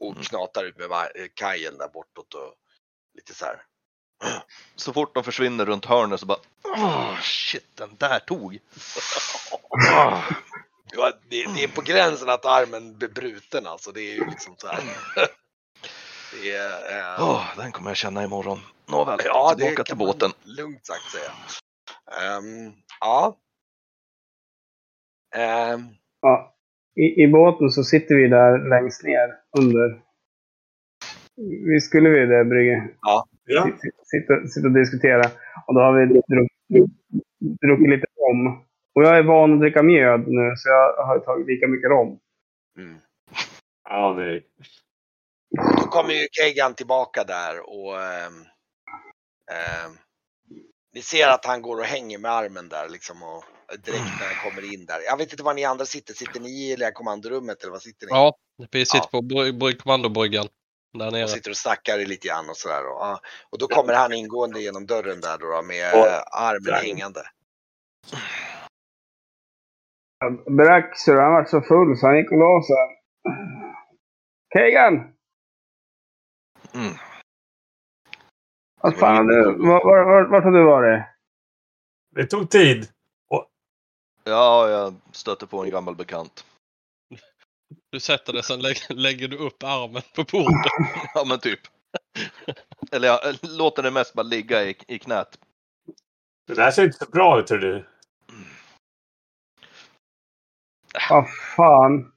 Och 0.00 0.12
Mm. 0.12 0.22
knatar 0.24 0.64
ut 0.64 0.76
med 0.78 0.88
va- 0.88 1.08
kajen 1.34 1.78
där 1.78 1.88
bortåt 1.88 2.34
och 2.34 2.54
lite 3.14 3.34
så 3.34 3.44
här. 3.44 3.62
Så 4.76 4.92
fort 4.92 5.14
de 5.14 5.24
försvinner 5.24 5.64
runt 5.66 5.84
hörnet 5.84 6.20
så 6.20 6.26
bara 6.26 6.38
Åh, 6.64 7.20
shit, 7.20 7.76
den 7.76 7.96
där 7.96 8.18
tog! 8.18 8.58
Ja, 10.92 11.12
det, 11.28 11.46
det 11.54 11.64
är 11.64 11.68
på 11.68 11.80
gränsen 11.82 12.28
att 12.28 12.44
armen 12.44 12.98
blir 12.98 13.08
bruten 13.08 13.66
alltså. 13.66 13.92
Det 13.92 14.00
är 14.00 14.14
ju 14.14 14.30
liksom 14.30 14.54
så 14.58 14.66
här. 14.68 14.82
Det 16.32 16.52
är, 16.52 16.98
eh, 17.16 17.28
Åh, 17.28 17.44
den 17.56 17.72
kommer 17.72 17.90
jag 17.90 17.96
känna 17.96 18.24
imorgon. 18.24 18.60
Nåväl, 18.86 19.20
ja, 19.24 19.54
tillbaka 19.54 19.84
till 19.84 19.96
båten. 19.96 20.32
Lugnt 20.42 20.86
sagt 20.86 21.10
säga. 21.12 21.32
Ehm, 22.20 22.72
ja. 23.00 23.36
Ehm, 25.36 25.80
Ja. 26.20 26.52
I, 26.96 27.22
I 27.22 27.28
båten 27.28 27.70
så 27.70 27.84
sitter 27.84 28.14
vi 28.14 28.28
där 28.28 28.68
längst 28.68 29.04
ner 29.04 29.34
under. 29.58 30.02
Vi 31.66 31.80
skulle 31.80 32.08
vi 32.08 32.26
det, 32.26 32.44
Brygge? 32.44 32.88
Ja. 33.00 33.28
Sitta, 34.04 34.48
sitta 34.48 34.66
och 34.66 34.74
diskutera. 34.74 35.22
Och 35.66 35.74
då 35.74 35.80
har 35.80 35.92
vi 35.92 36.06
druckit, 36.06 36.96
druckit 37.60 37.88
lite 37.90 38.06
rom. 38.16 38.64
Och 38.94 39.02
jag 39.02 39.18
är 39.18 39.22
van 39.22 39.52
att 39.52 39.60
dricka 39.60 39.82
mjöd 39.82 40.20
nu, 40.28 40.54
så 40.56 40.68
jag 40.68 41.06
har 41.06 41.18
tagit 41.18 41.46
lika 41.46 41.66
mycket 41.66 41.90
rom. 41.90 42.18
mm. 42.78 42.96
Ja, 43.88 44.14
nej. 44.16 44.46
Då 45.76 45.86
kommer 45.90 46.10
ju 46.12 46.26
Kegan 46.32 46.74
tillbaka 46.74 47.24
där 47.24 47.60
och 47.70 48.02
ehm, 48.02 48.34
ehm, 49.52 49.92
ni 50.96 51.02
ser 51.02 51.28
att 51.28 51.44
han 51.44 51.62
går 51.62 51.76
och 51.78 51.84
hänger 51.84 52.18
med 52.18 52.30
armen 52.30 52.68
där 52.68 52.88
liksom 52.88 53.22
och 53.22 53.44
direkt 53.84 54.04
när 54.20 54.26
han 54.34 54.50
kommer 54.50 54.72
in 54.74 54.86
där. 54.86 55.00
Jag 55.04 55.16
vet 55.16 55.32
inte 55.32 55.42
var 55.44 55.54
ni 55.54 55.64
andra 55.64 55.84
sitter. 55.84 56.14
Sitter 56.14 56.40
ni 56.40 56.48
i 56.72 56.76
det 56.76 56.84
här 56.84 56.92
kommandorummet 56.92 57.62
eller 57.62 57.72
vad 57.72 57.82
sitter 57.82 58.06
ni? 58.06 58.10
Ja, 58.12 58.36
vi 58.70 58.86
sitter 58.86 58.98
Ja. 58.98 59.08
på 59.10 59.20
bry- 59.22 59.52
bry- 59.58 59.76
kommandobryggan 59.78 60.48
där 60.98 61.06
Och 61.06 61.12
nere. 61.12 61.28
sitter 61.28 61.50
och 61.50 61.56
snackar 61.56 61.98
lite 61.98 62.28
grann 62.28 62.50
och 62.50 62.56
sådär. 62.56 62.86
Och, 62.86 63.18
och 63.50 63.58
då 63.58 63.66
kommer 63.66 63.94
han 63.94 64.12
ingående 64.12 64.60
genom 64.62 64.86
dörren 64.86 65.20
där 65.20 65.38
då, 65.38 65.46
då 65.46 65.62
med 65.62 65.94
Och- 65.94 66.38
armen 66.40 66.74
hängande. 66.74 67.22
Braxer, 70.56 71.14
han 71.16 71.32
var 71.32 71.44
så 71.44 71.60
full 71.60 71.98
så 71.98 72.06
han 72.06 72.16
gick 72.16 72.30
och 72.32 72.38
la 72.38 72.62
sig. 72.66 73.02
Kegan! 74.54 74.94
Mm. 76.74 76.94
Vad 78.86 78.98
fan 78.98 79.26
du... 79.26 79.44
Var, 79.44 79.84
var, 79.84 80.04
var, 80.04 80.24
vart 80.30 80.44
har 80.44 80.50
du 80.50 80.64
varit? 80.64 81.04
Det 82.14 82.26
tog 82.26 82.50
tid. 82.50 82.88
Ja, 84.24 84.68
jag 84.70 84.94
stötte 85.12 85.46
på 85.46 85.64
en 85.64 85.70
gammal 85.70 85.94
bekant. 85.96 86.44
Du 87.90 88.00
sätter 88.00 88.32
dig, 88.32 88.42
sen 88.42 88.60
lägger, 88.60 88.94
lägger 88.94 89.28
du 89.28 89.36
upp 89.36 89.62
armen 89.62 90.02
på 90.14 90.24
bordet. 90.32 90.72
Ja, 91.14 91.24
men 91.24 91.38
typ. 91.40 91.60
Eller 92.92 93.08
jag 93.08 93.20
låter 93.42 93.82
det 93.82 93.90
mest 93.90 94.14
bara 94.14 94.22
ligga 94.22 94.64
i, 94.64 94.76
i 94.88 94.98
knät. 94.98 95.38
Det 96.46 96.54
där 96.54 96.70
ser 96.70 96.84
inte 96.84 96.98
så 96.98 97.10
bra 97.10 97.38
ut, 97.40 97.46
tror 97.46 97.58
du. 97.58 97.86
Vad 101.10 101.26
fan. 101.56 102.12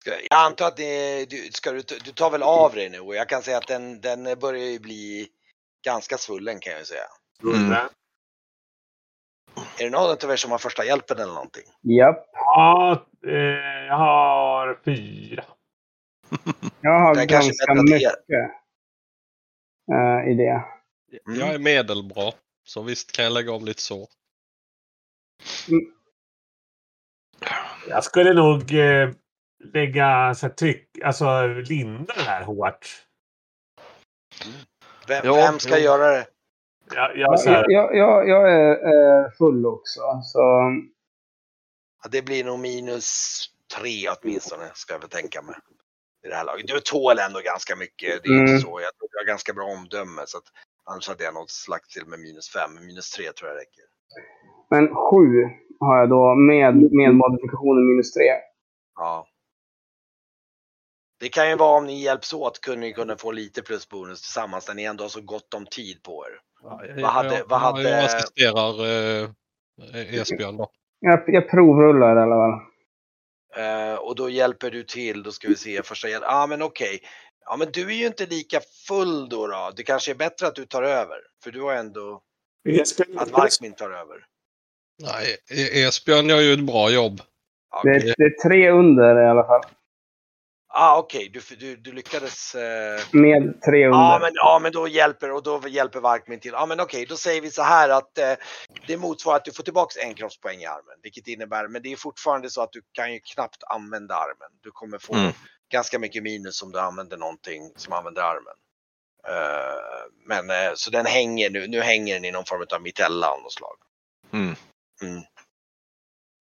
Ska- 0.00 0.20
Jag 0.30 0.46
antar 0.46 0.66
att 0.66 0.76
det, 0.76 1.24
du, 1.30 1.36
ska 1.52 1.72
du, 1.72 1.82
du 2.04 2.12
tar 2.12 2.30
väl 2.30 2.42
av 2.42 2.72
dig 2.74 2.90
nu 2.90 3.00
och 3.00 3.14
jag 3.14 3.28
kan 3.28 3.42
säga 3.42 3.58
att 3.58 3.66
den, 3.68 4.00
den 4.00 4.38
börjar 4.38 4.64
ju 4.64 4.78
bli 4.78 5.28
ganska 5.84 6.18
svullen 6.18 6.60
kan 6.60 6.72
jag 6.72 6.80
ju 6.80 6.86
säga. 6.86 7.04
Mm. 7.42 7.72
Är 9.78 9.84
det 9.84 9.90
någon 9.90 10.10
av 10.24 10.30
er 10.30 10.36
som 10.36 10.50
har 10.50 10.58
första 10.58 10.84
hjälpen 10.84 11.18
eller 11.18 11.34
någonting? 11.34 11.64
Japp. 11.82 12.30
Ja, 12.32 13.06
eh, 13.26 13.32
jag 13.86 13.96
har 13.96 14.80
fyra. 14.84 15.44
Jag 16.80 17.00
har 17.00 17.14
Den 17.14 17.28
kanske 17.28 17.52
ganska 17.66 17.82
mycket 17.94 18.12
eh, 19.92 20.30
i 20.30 20.34
det. 20.34 20.64
Mm. 21.26 21.40
Jag 21.40 21.54
är 21.54 21.58
medelbra. 21.58 22.32
Så 22.64 22.82
visst 22.82 23.12
kan 23.12 23.24
jag 23.24 23.32
lägga 23.32 23.52
om 23.52 23.64
lite 23.64 23.82
så. 23.82 24.08
Jag 27.88 28.04
skulle 28.04 28.34
nog 28.34 28.74
eh, 28.74 29.10
lägga 29.64 30.34
så 30.34 30.46
här, 30.46 30.54
tryck, 30.54 30.88
alltså 31.04 31.46
linda 31.46 32.14
det 32.14 32.22
här 32.22 32.44
hårt. 32.44 33.06
Vem, 35.08 35.20
Ja, 35.24 35.34
vem 35.34 35.58
ska 35.58 35.78
jo. 35.78 35.84
göra 35.84 36.10
det? 36.10 36.26
Jag, 36.94 37.16
jag, 37.16 37.40
så 37.40 37.50
här, 37.50 37.64
Jag, 37.68 37.96
jag, 37.96 38.28
jag 38.28 38.52
är 38.52 39.30
full 39.38 39.66
också. 39.66 40.00
Så 40.22 40.38
Ja, 42.04 42.08
det 42.10 42.22
blir 42.22 42.44
nog 42.44 42.58
minus 42.58 43.10
tre 43.78 44.08
åtminstone, 44.22 44.70
ska 44.74 44.92
jag 44.94 45.00
väl 45.00 45.08
tänka 45.08 45.42
mig. 45.42 45.54
I 46.26 46.28
det 46.28 46.34
här 46.34 46.44
laget. 46.44 46.66
Du 46.66 46.80
tål 46.80 47.18
ändå 47.18 47.40
ganska 47.40 47.76
mycket. 47.76 48.22
Det 48.22 48.28
är 48.28 48.32
Mm. 48.32 48.46
inte 48.46 48.58
så. 48.58 48.80
Jag 48.80 48.94
tror 48.96 49.08
du 49.12 49.18
har 49.18 49.24
ganska 49.26 49.52
bra 49.52 49.64
omdöme. 49.64 50.22
Så 50.26 50.38
att, 50.38 50.44
annars 50.84 51.08
hade 51.08 51.24
jag 51.24 51.34
nog 51.34 51.50
slagt 51.50 51.90
till 51.90 52.06
med 52.06 52.18
minus 52.20 52.52
fem. 52.52 52.70
Minus 52.86 53.10
tre 53.10 53.32
tror 53.32 53.50
jag 53.50 53.58
räcker. 53.60 53.84
Men 54.70 54.94
sju 54.94 55.26
har 55.80 55.98
jag 55.98 56.08
då 56.08 56.34
med, 56.34 56.74
med 56.92 57.14
modifikationen 57.14 57.86
minus 57.86 58.12
tre. 58.12 58.26
Ja. 58.96 59.26
Det 61.22 61.28
kan 61.28 61.48
ju 61.50 61.56
vara 61.56 61.78
om 61.78 61.86
ni 61.86 62.02
hjälps 62.02 62.32
åt 62.32 62.60
kunde 62.60 62.80
ni 62.80 62.92
kunna 62.92 63.16
få 63.16 63.32
lite 63.32 63.62
plusbonus 63.62 64.20
tillsammans 64.22 64.68
när 64.68 64.74
ni 64.74 64.84
ändå 64.84 65.04
har 65.04 65.08
så 65.08 65.20
gott 65.20 65.54
om 65.54 65.66
tid 65.66 66.02
på 66.02 66.24
er. 66.26 66.40
Vad 67.02 67.10
hade- 67.10 67.36
jag, 67.36 67.44
vad 67.48 67.60
hade- 67.60 67.82
jag 67.90 68.04
assisterar 68.04 68.84
eh, 69.94 70.20
Esbjörn 70.20 70.56
då. 70.56 70.70
Jag, 71.00 71.22
jag 71.26 71.50
provrullar 71.50 72.16
i 72.16 72.20
alla 72.20 72.36
fall. 72.36 72.60
Eh, 73.56 73.94
och 73.98 74.16
då 74.16 74.30
hjälper 74.30 74.70
du 74.70 74.82
till, 74.84 75.22
då 75.22 75.32
ska 75.32 75.48
vi 75.48 75.56
se 75.56 75.82
första 75.82 76.08
hjälp. 76.08 76.24
Ja 76.26 76.42
ah, 76.42 76.46
men 76.46 76.62
okej. 76.62 77.00
Ja 77.44 77.56
men 77.56 77.68
du 77.72 77.86
är 77.90 77.94
ju 77.94 78.06
inte 78.06 78.26
lika 78.26 78.60
full 78.88 79.28
då, 79.28 79.46
då. 79.46 79.70
Det 79.76 79.82
kanske 79.82 80.10
är 80.10 80.14
bättre 80.14 80.46
att 80.46 80.54
du 80.54 80.66
tar 80.66 80.82
över. 80.82 81.16
För 81.44 81.50
du 81.50 81.62
har 81.62 81.72
ändå 81.72 82.20
att 83.16 83.30
Varkmin 83.30 83.74
tar 83.74 83.90
över. 83.90 84.24
Nej, 85.02 85.36
E- 85.50 85.82
Esbjörn 85.82 86.28
gör 86.28 86.40
ju 86.40 86.52
ett 86.52 86.66
bra 86.66 86.90
jobb. 86.90 87.20
Ja, 87.70 87.80
Det, 87.84 87.90
är- 87.90 88.14
det 88.16 88.24
är 88.24 88.48
tre 88.48 88.70
under 88.70 89.22
i 89.22 89.28
alla 89.28 89.44
fall. 89.44 89.62
Ah, 90.72 90.98
okej, 90.98 91.28
du, 91.28 91.56
du, 91.56 91.76
du 91.76 91.92
lyckades. 91.92 92.54
Eh... 92.54 93.00
Med 93.12 93.62
tre 93.62 93.86
under. 93.86 93.98
Ja, 93.98 94.18
men, 94.20 94.30
ja 94.34 94.58
men 94.62 94.72
då 94.72 94.88
hjälper 94.88 95.30
och 95.32 95.42
då 95.42 95.68
hjälper 95.68 96.00
Varkmin 96.00 96.40
till. 96.40 96.52
Ja 96.52 96.66
men 96.66 96.80
okej, 96.80 97.06
då 97.06 97.16
säger 97.16 97.40
vi 97.40 97.50
så 97.50 97.62
här 97.62 97.88
att 97.88 98.18
eh, 98.18 98.32
det 98.86 98.96
motsvarar 98.96 99.36
att 99.36 99.44
du 99.44 99.52
får 99.52 99.62
tillbaks 99.62 99.96
en 99.96 100.14
kroppspoäng 100.14 100.60
i 100.60 100.66
armen. 100.66 100.98
Vilket 101.02 101.28
innebär, 101.28 101.68
men 101.68 101.82
det 101.82 101.92
är 101.92 101.96
fortfarande 101.96 102.50
så 102.50 102.62
att 102.62 102.72
du 102.72 102.82
kan 102.92 103.12
ju 103.12 103.20
knappt 103.20 103.62
använda 103.64 104.14
armen. 104.14 104.50
Du 104.62 104.70
kommer 104.70 104.98
få 104.98 105.14
Mm. 105.14 105.32
ganska 105.72 105.98
mycket 105.98 106.22
minus 106.22 106.62
om 106.62 106.72
du 106.72 106.78
använder 106.80 107.16
någonting 107.16 107.72
som 107.76 107.92
använder 107.92 108.22
armen. 108.22 108.56
Eh, 109.28 110.10
men 110.26 110.50
eh, 110.50 110.72
så 110.74 110.90
den 110.90 111.06
hänger 111.06 111.50
nu, 111.50 111.66
nu 111.66 111.80
hänger 111.80 112.14
den 112.14 112.24
i 112.24 112.30
någon 112.30 112.44
form 112.44 112.66
av 112.74 112.82
mitella 112.82 113.30
av 113.30 113.42
något 113.42 113.52
slag. 113.52 113.76
Mm. 114.32 114.54
Mm. 115.02 115.22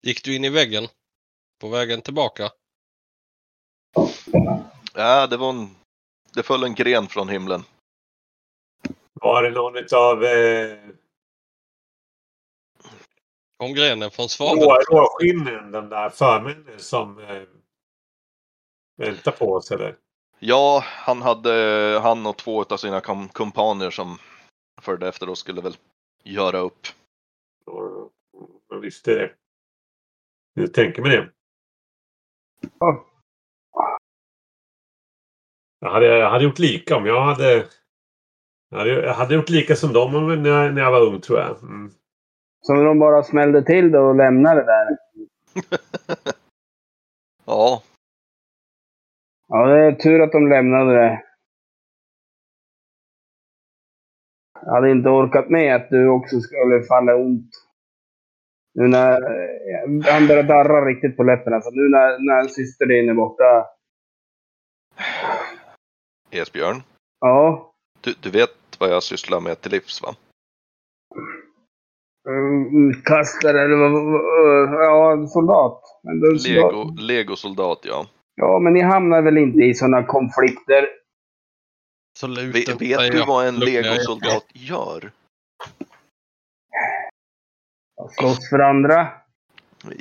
Gick 0.02 0.24
du 0.24 0.36
in 0.36 0.44
i 0.44 0.48
väggen? 0.48 0.88
På 1.60 1.68
vägen 1.68 2.02
tillbaka? 2.02 2.50
Ja, 4.94 5.26
det 5.26 5.36
var 5.36 5.50
en... 5.50 5.68
Det 6.34 6.42
föll 6.42 6.64
en 6.64 6.74
gren 6.74 7.06
från 7.06 7.28
himlen. 7.28 7.62
var 9.12 9.42
det 9.42 9.50
någon 9.50 9.76
utav 9.76 10.24
eh, 10.24 10.78
Kom 13.56 13.74
grenen 13.74 14.10
från 14.10 14.28
svaveln? 14.28 14.62
rå- 14.62 14.96
råskinnen, 14.96 15.70
de 15.70 15.88
där 15.88 16.10
förmännen 16.10 16.78
som 16.78 17.18
eh, 17.18 17.42
väntar 18.96 19.32
på 19.32 19.52
oss, 19.52 19.70
eller? 19.70 19.96
Ja, 20.38 20.82
han 20.84 21.22
hade 21.22 21.50
han 22.02 22.26
och 22.26 22.36
två 22.36 22.62
av 22.62 22.76
sina 22.76 23.00
kom- 23.00 23.28
som 23.90 24.18
följde 24.80 25.08
efter 25.08 25.28
och 25.28 25.38
skulle 25.38 25.60
väl 25.60 25.76
göra 26.24 26.58
upp. 26.58 26.86
Jag 28.68 28.80
visste 28.80 29.14
det. 29.14 29.34
Jag 30.54 30.74
tänker 30.74 31.02
mig 31.02 31.10
det. 31.10 31.30
Ja. 32.78 33.06
Jag 35.80 35.90
hade, 35.90 36.06
jag 36.06 36.30
hade 36.30 36.44
gjort 36.44 36.58
lika 36.58 36.96
om 36.96 37.06
jag 37.06 37.20
hade... 37.22 37.64
Jag 38.70 38.78
hade, 38.78 38.90
jag 38.90 39.14
hade 39.14 39.34
gjort 39.34 39.48
lika 39.48 39.76
som 39.76 39.92
dem 39.92 40.42
när 40.42 40.50
jag, 40.50 40.74
när 40.74 40.82
jag 40.82 40.90
var 40.90 41.06
ung, 41.06 41.20
tror 41.20 41.38
jag. 41.38 41.62
Mm. 41.62 41.90
Så 42.60 42.74
de 42.74 42.98
bara 42.98 43.22
smällde 43.22 43.62
till 43.64 43.90
det 43.90 43.98
och 43.98 44.14
lämnade 44.14 44.60
det 44.60 44.66
där. 44.66 44.96
Ja, 47.46 47.82
Ja, 49.48 49.66
det 49.66 49.78
är 49.78 49.92
tur 49.92 50.20
att 50.22 50.32
de 50.32 50.48
lämnade 50.48 50.92
det. 50.94 51.22
Jag 54.62 54.72
hade 54.72 54.90
inte 54.90 55.08
orkat 55.08 55.50
med 55.50 55.76
att 55.76 55.90
du 55.90 56.08
också 56.08 56.40
skulle 56.40 56.82
falla 56.82 57.16
ont. 57.16 57.50
Nu 58.74 58.88
när... 58.88 59.22
eh, 59.22 60.12
Han 60.12 60.26
börjar 60.26 60.42
darra 60.42 60.84
riktigt 60.84 61.16
på 61.16 61.22
läpparna. 61.22 61.60
Så 61.60 61.70
nu 61.70 61.88
när, 61.88 62.18
när 62.26 62.48
syster 62.48 62.86
din 62.86 63.08
är 63.08 63.14
borta. 63.14 63.66
Esbjörn. 66.30 66.82
Ja. 67.20 67.72
Du, 68.00 68.14
du 68.20 68.30
vet 68.30 68.50
vad 68.78 68.90
jag 68.90 69.02
sysslar 69.02 69.40
med 69.40 69.60
till 69.60 69.70
livs 69.70 70.02
va? 70.02 70.14
Utkastare 72.72 73.62
eller 73.62 73.76
vad... 73.76 73.92
Ja, 74.84 75.26
soldat. 75.26 75.82
Men 76.02 76.20
då, 76.20 76.26
Lego, 76.26 76.94
Lego-soldat 76.98 77.80
ja. 77.82 78.06
Ja, 78.34 78.58
men 78.58 78.72
ni 78.72 78.80
hamnar 78.80 79.22
väl 79.22 79.38
inte 79.38 79.58
i 79.58 79.74
sådana 79.74 80.02
konflikter? 80.02 80.88
Absolut 82.12 82.54
Vet, 82.54 82.82
vet 82.82 83.12
du 83.12 83.24
vad 83.26 83.46
en. 83.46 83.58
Lego-soldat 83.58 84.46
gör? 84.52 85.10
Slåss 88.10 88.50
för 88.50 88.58
andra? 88.58 89.08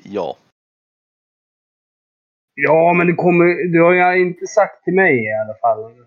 Ja. 0.04 0.38
Ja, 2.54 2.94
men 2.94 3.08
det 3.08 3.14
kommer, 3.14 3.74
du 3.74 3.82
har 3.82 4.16
ju 4.16 4.22
inte 4.22 4.48
sagt 4.48 4.84
till 4.84 4.94
mig 4.94 5.26
i 5.26 5.34
alla 5.34 5.54
fall 5.62 6.06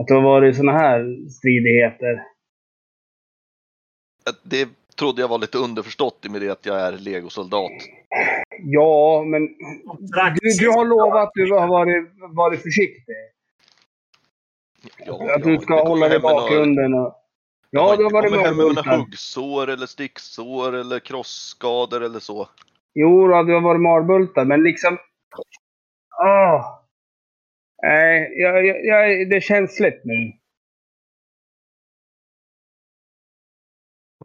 att 0.00 0.06
det 0.06 0.14
har 0.14 0.22
varit 0.22 0.56
såna 0.56 0.72
här 0.72 1.28
stridigheter. 1.30 2.22
Det 4.42 4.68
trodde 4.98 5.20
jag 5.20 5.28
var 5.28 5.38
lite 5.38 5.58
underförstått 5.58 6.24
i 6.24 6.28
och 6.28 6.32
med 6.32 6.40
det 6.40 6.50
att 6.50 6.66
jag 6.66 6.80
är 6.80 6.92
legosoldat. 6.92 7.72
Ja, 8.58 9.24
men 9.26 9.46
du, 10.40 10.50
du 10.58 10.70
har 10.70 10.84
lovat 10.84 11.22
att 11.22 11.30
du 11.34 11.52
har 11.52 11.68
varit, 11.68 12.10
varit 12.34 12.62
försiktig. 12.62 13.14
Ja, 15.06 15.34
Att 15.34 15.42
du 15.42 15.58
ska 15.58 15.88
hålla 15.88 16.08
dig 16.08 16.16
i 16.16 16.20
bakgrunden. 16.20 16.94
Och... 16.94 17.14
Ja, 17.70 17.88
har 17.88 17.96
du 17.96 18.04
har 18.04 18.10
varit 18.10 18.30
med 18.30 18.40
hem 18.40 18.56
med 18.56 18.66
några 18.66 18.96
huggsår 18.96 19.68
eller 19.68 19.86
sticksår 19.86 20.74
eller 20.74 20.98
krossskador 20.98 22.02
eller 22.02 22.20
så. 22.20 22.48
Jo, 22.94 23.26
du 23.26 23.34
har 23.54 23.60
varit 23.60 23.80
marbultad, 23.80 24.44
men 24.44 24.62
liksom... 24.62 24.98
Åh! 26.22 26.77
Nej, 27.82 28.32
jag, 28.40 28.66
jag, 28.66 28.84
jag, 28.84 29.30
det 29.30 29.36
är 29.36 29.40
känsligt 29.40 30.00
nu. 30.04 30.32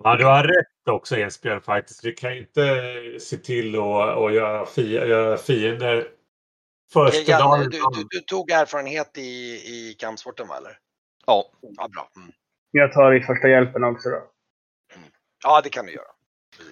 Ja, 0.04 0.16
du 0.16 0.26
har 0.26 0.44
rätt 0.44 0.88
också 0.90 1.18
Esbjörn 1.18 1.62
faktiskt. 1.62 2.06
Vi 2.06 2.12
kan 2.12 2.38
inte 2.38 2.62
se 3.20 3.38
till 3.38 3.76
att, 3.76 4.34
göra, 4.34 4.66
fi, 4.66 4.92
göra 4.92 5.38
fiender 5.38 6.08
första 6.94 7.32
Jan, 7.32 7.42
dagen. 7.42 7.70
du, 7.70 7.78
du, 7.78 8.08
du 8.10 8.20
tog 8.20 8.52
erfarenhet 8.52 9.18
i, 9.18 9.22
i 9.54 9.96
kampsporten 10.00 10.48
va 10.48 10.58
eller? 10.58 10.78
Ja, 11.26 11.52
Ja, 11.62 11.88
bra. 11.88 12.10
Mm. 12.16 12.32
Jag 12.72 12.94
tar 12.94 13.14
i 13.14 13.22
första 13.22 13.48
hjälpen 13.48 13.84
också 13.84 14.10
då. 14.10 14.24
Ja, 15.44 15.62
det 15.64 15.70
kan 15.70 15.86
du 15.86 15.92
göra. 15.92 16.12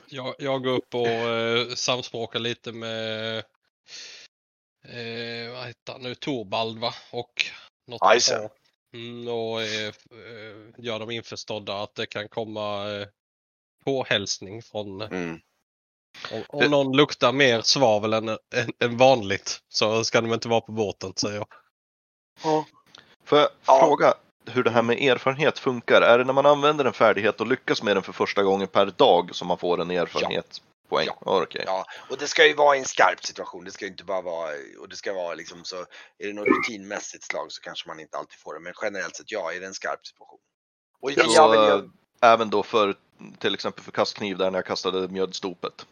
Jag, 0.10 0.36
jag 0.40 0.64
går 0.64 0.72
upp 0.72 0.96
och 0.96 1.08
eh, 1.08 1.68
samspråkar 1.68 2.40
lite 2.40 2.72
med 2.72 3.44
eh, 4.84 5.52
vad 5.54 5.68
heter 5.68 5.92
han 5.94 6.02
nu, 6.02 6.16
Torbald 6.16 6.80
va? 6.80 6.94
Och 7.12 7.46
något 7.88 8.00
Ja, 8.02 8.14
det. 8.14 8.38
par. 8.40 8.50
mm, 8.94 9.28
Och 9.28 9.62
eh, 9.62 9.88
eh, 9.88 10.68
gör 10.78 11.00
dem 11.00 11.12
införstådda 11.12 11.82
att 11.84 11.96
det 11.96 12.06
kan 12.06 12.30
komma 12.30 12.92
eh, 12.92 13.08
påhälsning 13.86 14.62
från 14.62 15.02
Mm. 15.02 15.40
om, 16.32 16.44
om 16.48 16.72
någon 16.72 16.96
luktar 16.98 17.32
mer 17.32 17.62
svavel 17.62 18.14
än, 18.14 18.30
än, 18.30 18.38
än 18.80 18.98
vanligt 18.98 19.62
så 19.70 20.04
ska 20.04 20.22
de 20.22 20.34
inte 20.34 20.48
vara 20.48 20.62
på 20.62 20.72
båten 20.72 21.14
säger 21.16 21.36
jag. 21.36 21.48
Får 23.26 23.40
jag 23.40 23.50
Ja. 23.66 23.80
fråga 23.80 24.14
hur 24.46 24.64
det 24.64 24.70
här 24.72 24.82
med 24.82 24.98
erfarenhet 25.04 25.60
funkar? 25.60 26.02
Är 26.02 26.18
det 26.18 26.24
när 26.24 26.34
man 26.34 26.46
använder 26.46 26.86
en 26.86 26.94
färdighet 26.94 27.42
och 27.42 27.48
lyckas 27.48 27.84
med 27.84 27.96
den 27.96 28.04
för 28.04 28.14
första 28.14 28.44
gången 28.44 28.68
per 28.68 28.86
dag 28.86 29.36
som 29.36 29.48
man 29.48 29.58
får 29.58 29.82
en 29.82 29.92
erfarenhetspoäng? 29.92 30.66
Ja. 30.66 30.71
Ja. 30.92 31.18
Okej. 31.22 31.64
Ja, 31.66 31.86
och 32.10 32.18
det 32.18 32.28
ska 32.28 32.48
ju 32.48 32.54
vara 32.54 32.76
i 32.76 32.80
en 32.80 32.86
skarp 32.86 33.26
situation. 33.26 33.64
Det 33.64 33.72
ska 33.72 33.86
ju 33.86 33.92
inte 33.92 34.04
bara 34.04 34.22
vara, 34.22 34.52
och 34.80 34.90
det 34.90 34.96
ska 34.96 35.14
vara 35.14 35.34
liksom 35.34 35.64
så, 35.64 35.76
är 36.18 36.28
det 36.28 36.34
något 36.34 36.48
rutinmässigt 36.48 37.24
slag 37.24 37.52
så 37.52 37.62
kanske 37.62 37.88
man 37.90 38.00
inte 38.00 38.18
alltid 38.18 38.40
får 38.40 38.54
det. 38.54 38.60
Men 38.60 38.74
generellt 38.82 39.16
sett, 39.16 39.32
ja, 39.32 39.54
är 39.54 39.60
det 39.60 39.66
en 39.66 39.74
skarp 39.74 40.06
situation. 40.08 40.40
Och 41.02 41.12
Ja, 41.12 41.24
så, 41.30 41.76
eh, 41.78 41.84
Även 42.24 42.50
då 42.50 42.64
för 42.64 42.96
till 43.40 43.54
exempel 43.54 43.84
för 43.84 43.92
kastkniv 43.92 44.38
där 44.38 44.52
när 44.52 44.58
jag 44.58 44.66
kastade 44.66 45.08
mjödstopet. 45.08 45.86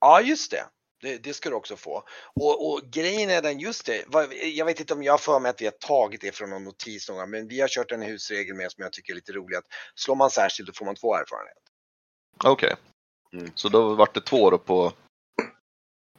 ja, 0.00 0.20
just 0.20 0.50
det. 0.50 0.66
Det, 1.00 1.18
det 1.18 1.34
ska 1.34 1.50
du 1.50 1.56
också 1.56 1.76
få. 1.76 2.02
Och, 2.40 2.70
och 2.70 2.80
grejen 2.82 3.30
är 3.30 3.42
den, 3.42 3.58
just 3.58 3.86
det, 3.86 4.04
jag 4.42 4.66
vet 4.66 4.80
inte 4.80 4.94
om 4.94 5.02
jag 5.02 5.20
för 5.20 5.40
mig 5.40 5.50
att 5.50 5.60
vi 5.60 5.64
har 5.64 5.72
tagit 5.72 6.20
det 6.20 6.32
från 6.32 6.50
någon 6.50 6.64
notis 6.64 7.08
någon 7.08 7.18
gång, 7.18 7.30
men 7.30 7.48
vi 7.48 7.60
har 7.60 7.68
kört 7.68 7.92
en 7.92 8.02
husregel 8.02 8.56
med 8.56 8.72
som 8.72 8.82
jag 8.82 8.92
tycker 8.92 9.12
är 9.12 9.14
lite 9.14 9.32
rolig. 9.32 9.56
Att 9.56 9.64
slår 9.94 10.14
man 10.14 10.30
särskilt 10.30 10.66
då 10.66 10.72
får 10.72 10.84
man 10.84 10.94
två 10.94 11.14
erfarenheter. 11.14 11.62
Okej. 12.44 12.74
Mm. 13.32 13.50
Så 13.54 13.68
då 13.68 13.94
vart 13.94 14.14
det 14.14 14.20
två 14.20 14.50
då 14.50 14.58
på 14.58 14.92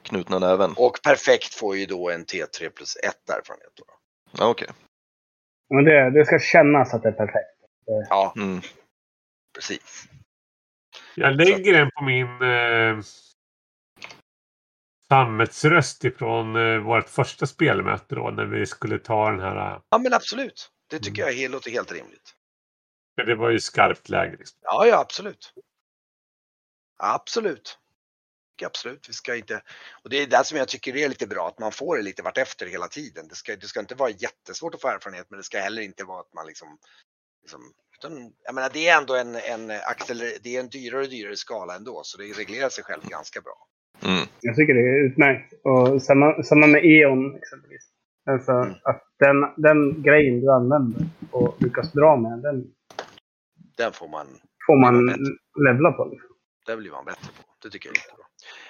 knutna 0.01 0.39
näven? 0.39 0.73
Och 0.77 0.99
perfekt 1.03 1.53
får 1.53 1.77
ju 1.77 1.85
då 1.85 2.09
en 2.09 2.25
T3 2.25 2.69
plus 2.69 2.95
1 2.95 3.29
erfarenhet. 3.29 3.71
Då. 3.75 3.83
Ja, 4.37 4.47
Okej. 4.49 4.67
Men 5.69 5.83
det, 5.85 6.09
det 6.09 6.25
ska 6.25 6.39
kännas 6.39 6.93
att 6.93 7.03
det 7.03 7.09
är 7.09 7.13
perfekt. 7.13 7.49
Ja, 8.09 8.33
Mm. 8.35 8.61
precis. 9.55 10.03
Jag 11.15 11.35
lägger 11.35 11.73
den 11.73 11.89
på 11.95 12.03
min 12.03 12.41
eh, 12.41 13.03
sammetsröst 15.09 16.03
ifrån 16.03 16.55
eh, 16.55 16.77
vårt 16.77 17.09
första 17.09 17.45
spelmöte 17.47 18.15
då 18.15 18.29
när 18.29 18.45
vi 18.45 18.65
skulle 18.65 18.99
ta 18.99 19.31
den 19.31 19.39
här. 19.39 19.71
eh, 19.75 19.81
Ja, 19.89 19.97
men 19.97 20.13
absolut. 20.13 20.71
Det 20.89 20.99
tycker 20.99 21.21
Mm. 21.21 21.33
jag 21.33 21.41
helt, 21.41 21.53
låter 21.53 21.71
helt 21.71 21.91
rimligt. 21.91 22.33
för 23.19 23.25
det 23.25 23.35
var 23.35 23.49
ju 23.49 23.59
skarpt 23.59 24.09
läge. 24.09 24.35
Liksom. 24.37 24.59
Ja, 24.61 24.85
ja, 24.87 24.99
absolut. 24.99 25.53
Absolut. 26.97 27.77
Absolut, 28.65 29.09
vi 29.09 29.13
ska 29.13 29.35
inte... 29.35 29.61
Och 30.03 30.09
det 30.09 30.17
är 30.17 30.27
det 30.27 30.45
som 30.45 30.57
jag 30.57 30.67
tycker 30.67 30.95
är 30.95 31.09
lite 31.09 31.27
bra, 31.27 31.47
att 31.47 31.59
man 31.59 31.71
får 31.71 31.97
det 31.97 32.03
lite 32.03 32.23
vartefter 32.23 32.65
hela 32.65 32.87
tiden. 32.87 33.27
Det 33.27 33.35
ska, 33.35 33.55
det 33.55 33.67
ska 33.67 33.79
inte 33.79 33.95
vara 33.95 34.09
jättesvårt 34.09 34.75
att 34.75 34.81
få 34.81 34.87
erfarenhet, 34.87 35.27
men 35.29 35.37
det 35.37 35.43
ska 35.43 35.59
heller 35.59 35.81
inte 35.81 36.03
vara 36.03 36.19
att 36.19 36.33
man 36.33 36.47
liksom... 36.47 36.77
liksom 37.41 37.61
utan, 37.97 38.33
jag 38.45 38.55
menar, 38.55 38.69
det 38.73 38.87
är 38.87 38.97
ändå 38.97 39.15
en, 39.15 39.35
en, 39.35 39.71
acceler, 39.71 40.31
det 40.43 40.55
är 40.55 40.59
en 40.59 40.69
dyrare 40.69 41.01
och 41.01 41.09
dyrare 41.09 41.35
skala 41.35 41.75
ändå, 41.75 42.01
så 42.03 42.17
det 42.17 42.23
reglerar 42.23 42.69
sig 42.69 42.83
själv 42.83 43.01
ganska 43.09 43.41
bra. 43.41 43.57
Mm. 44.03 44.27
Jag 44.41 44.55
tycker 44.55 44.73
det 44.73 44.81
är 44.81 45.05
utmärkt. 45.05 45.53
Och 45.63 46.01
samma, 46.01 46.43
samma 46.43 46.67
med 46.67 46.85
E.ON 46.85 47.35
exempelvis. 47.35 47.91
Alltså 48.29 48.51
Mm. 48.51 48.73
att 48.83 49.03
den, 49.19 49.37
den 49.57 50.03
grejen 50.03 50.41
du 50.41 50.51
använder 50.51 51.05
och 51.31 51.61
lyckas 51.61 51.91
dra 51.93 52.15
med, 52.17 52.39
den 52.39 52.73
Den 53.77 53.93
får 53.93 54.07
man, 54.07 54.27
får 54.67 54.81
man 54.81 55.07
levla 55.65 55.91
på. 55.91 56.05
Liksom. 56.05 56.36
Det 56.67 56.77
blir 56.77 56.91
man 56.91 57.05
bättre 57.05 57.27
på. 57.27 57.43
Det 57.61 57.69
tycker 57.69 57.89
jag 57.89 57.97
är 57.97 58.01
jättebra. 58.01 58.25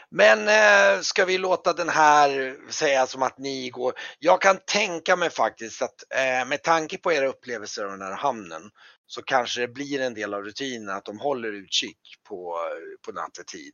Men 0.09 0.47
eh, 0.47 1.01
ska 1.01 1.25
vi 1.25 1.37
låta 1.37 1.73
den 1.73 1.89
här 1.89 2.57
säga 2.71 3.07
som 3.07 3.23
att 3.23 3.37
ni 3.37 3.69
går. 3.69 3.93
Jag 4.19 4.41
kan 4.41 4.57
tänka 4.67 5.15
mig 5.15 5.29
faktiskt 5.29 5.81
att 5.81 6.03
eh, 6.15 6.47
med 6.47 6.63
tanke 6.63 6.97
på 6.97 7.13
era 7.13 7.27
upplevelser 7.27 7.85
av 7.85 7.91
den 7.91 8.01
här 8.01 8.17
hamnen 8.17 8.71
så 9.05 9.21
kanske 9.21 9.61
det 9.61 9.67
blir 9.67 10.01
en 10.01 10.13
del 10.13 10.33
av 10.33 10.43
rutinen 10.43 10.89
att 10.95 11.05
de 11.05 11.19
håller 11.19 11.53
utkik 11.53 11.99
på, 12.29 12.59
på 13.05 13.11
nattetid. 13.11 13.73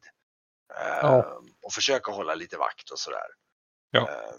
Eh, 0.80 1.00
Ja. 1.02 1.42
Och 1.64 1.74
försöker 1.74 2.12
hålla 2.12 2.36
lite 2.36 2.58
vakt 2.58 2.90
och 2.90 3.00
sådär. 3.00 3.28
Ja. 3.92 4.10
Eh, 4.10 4.36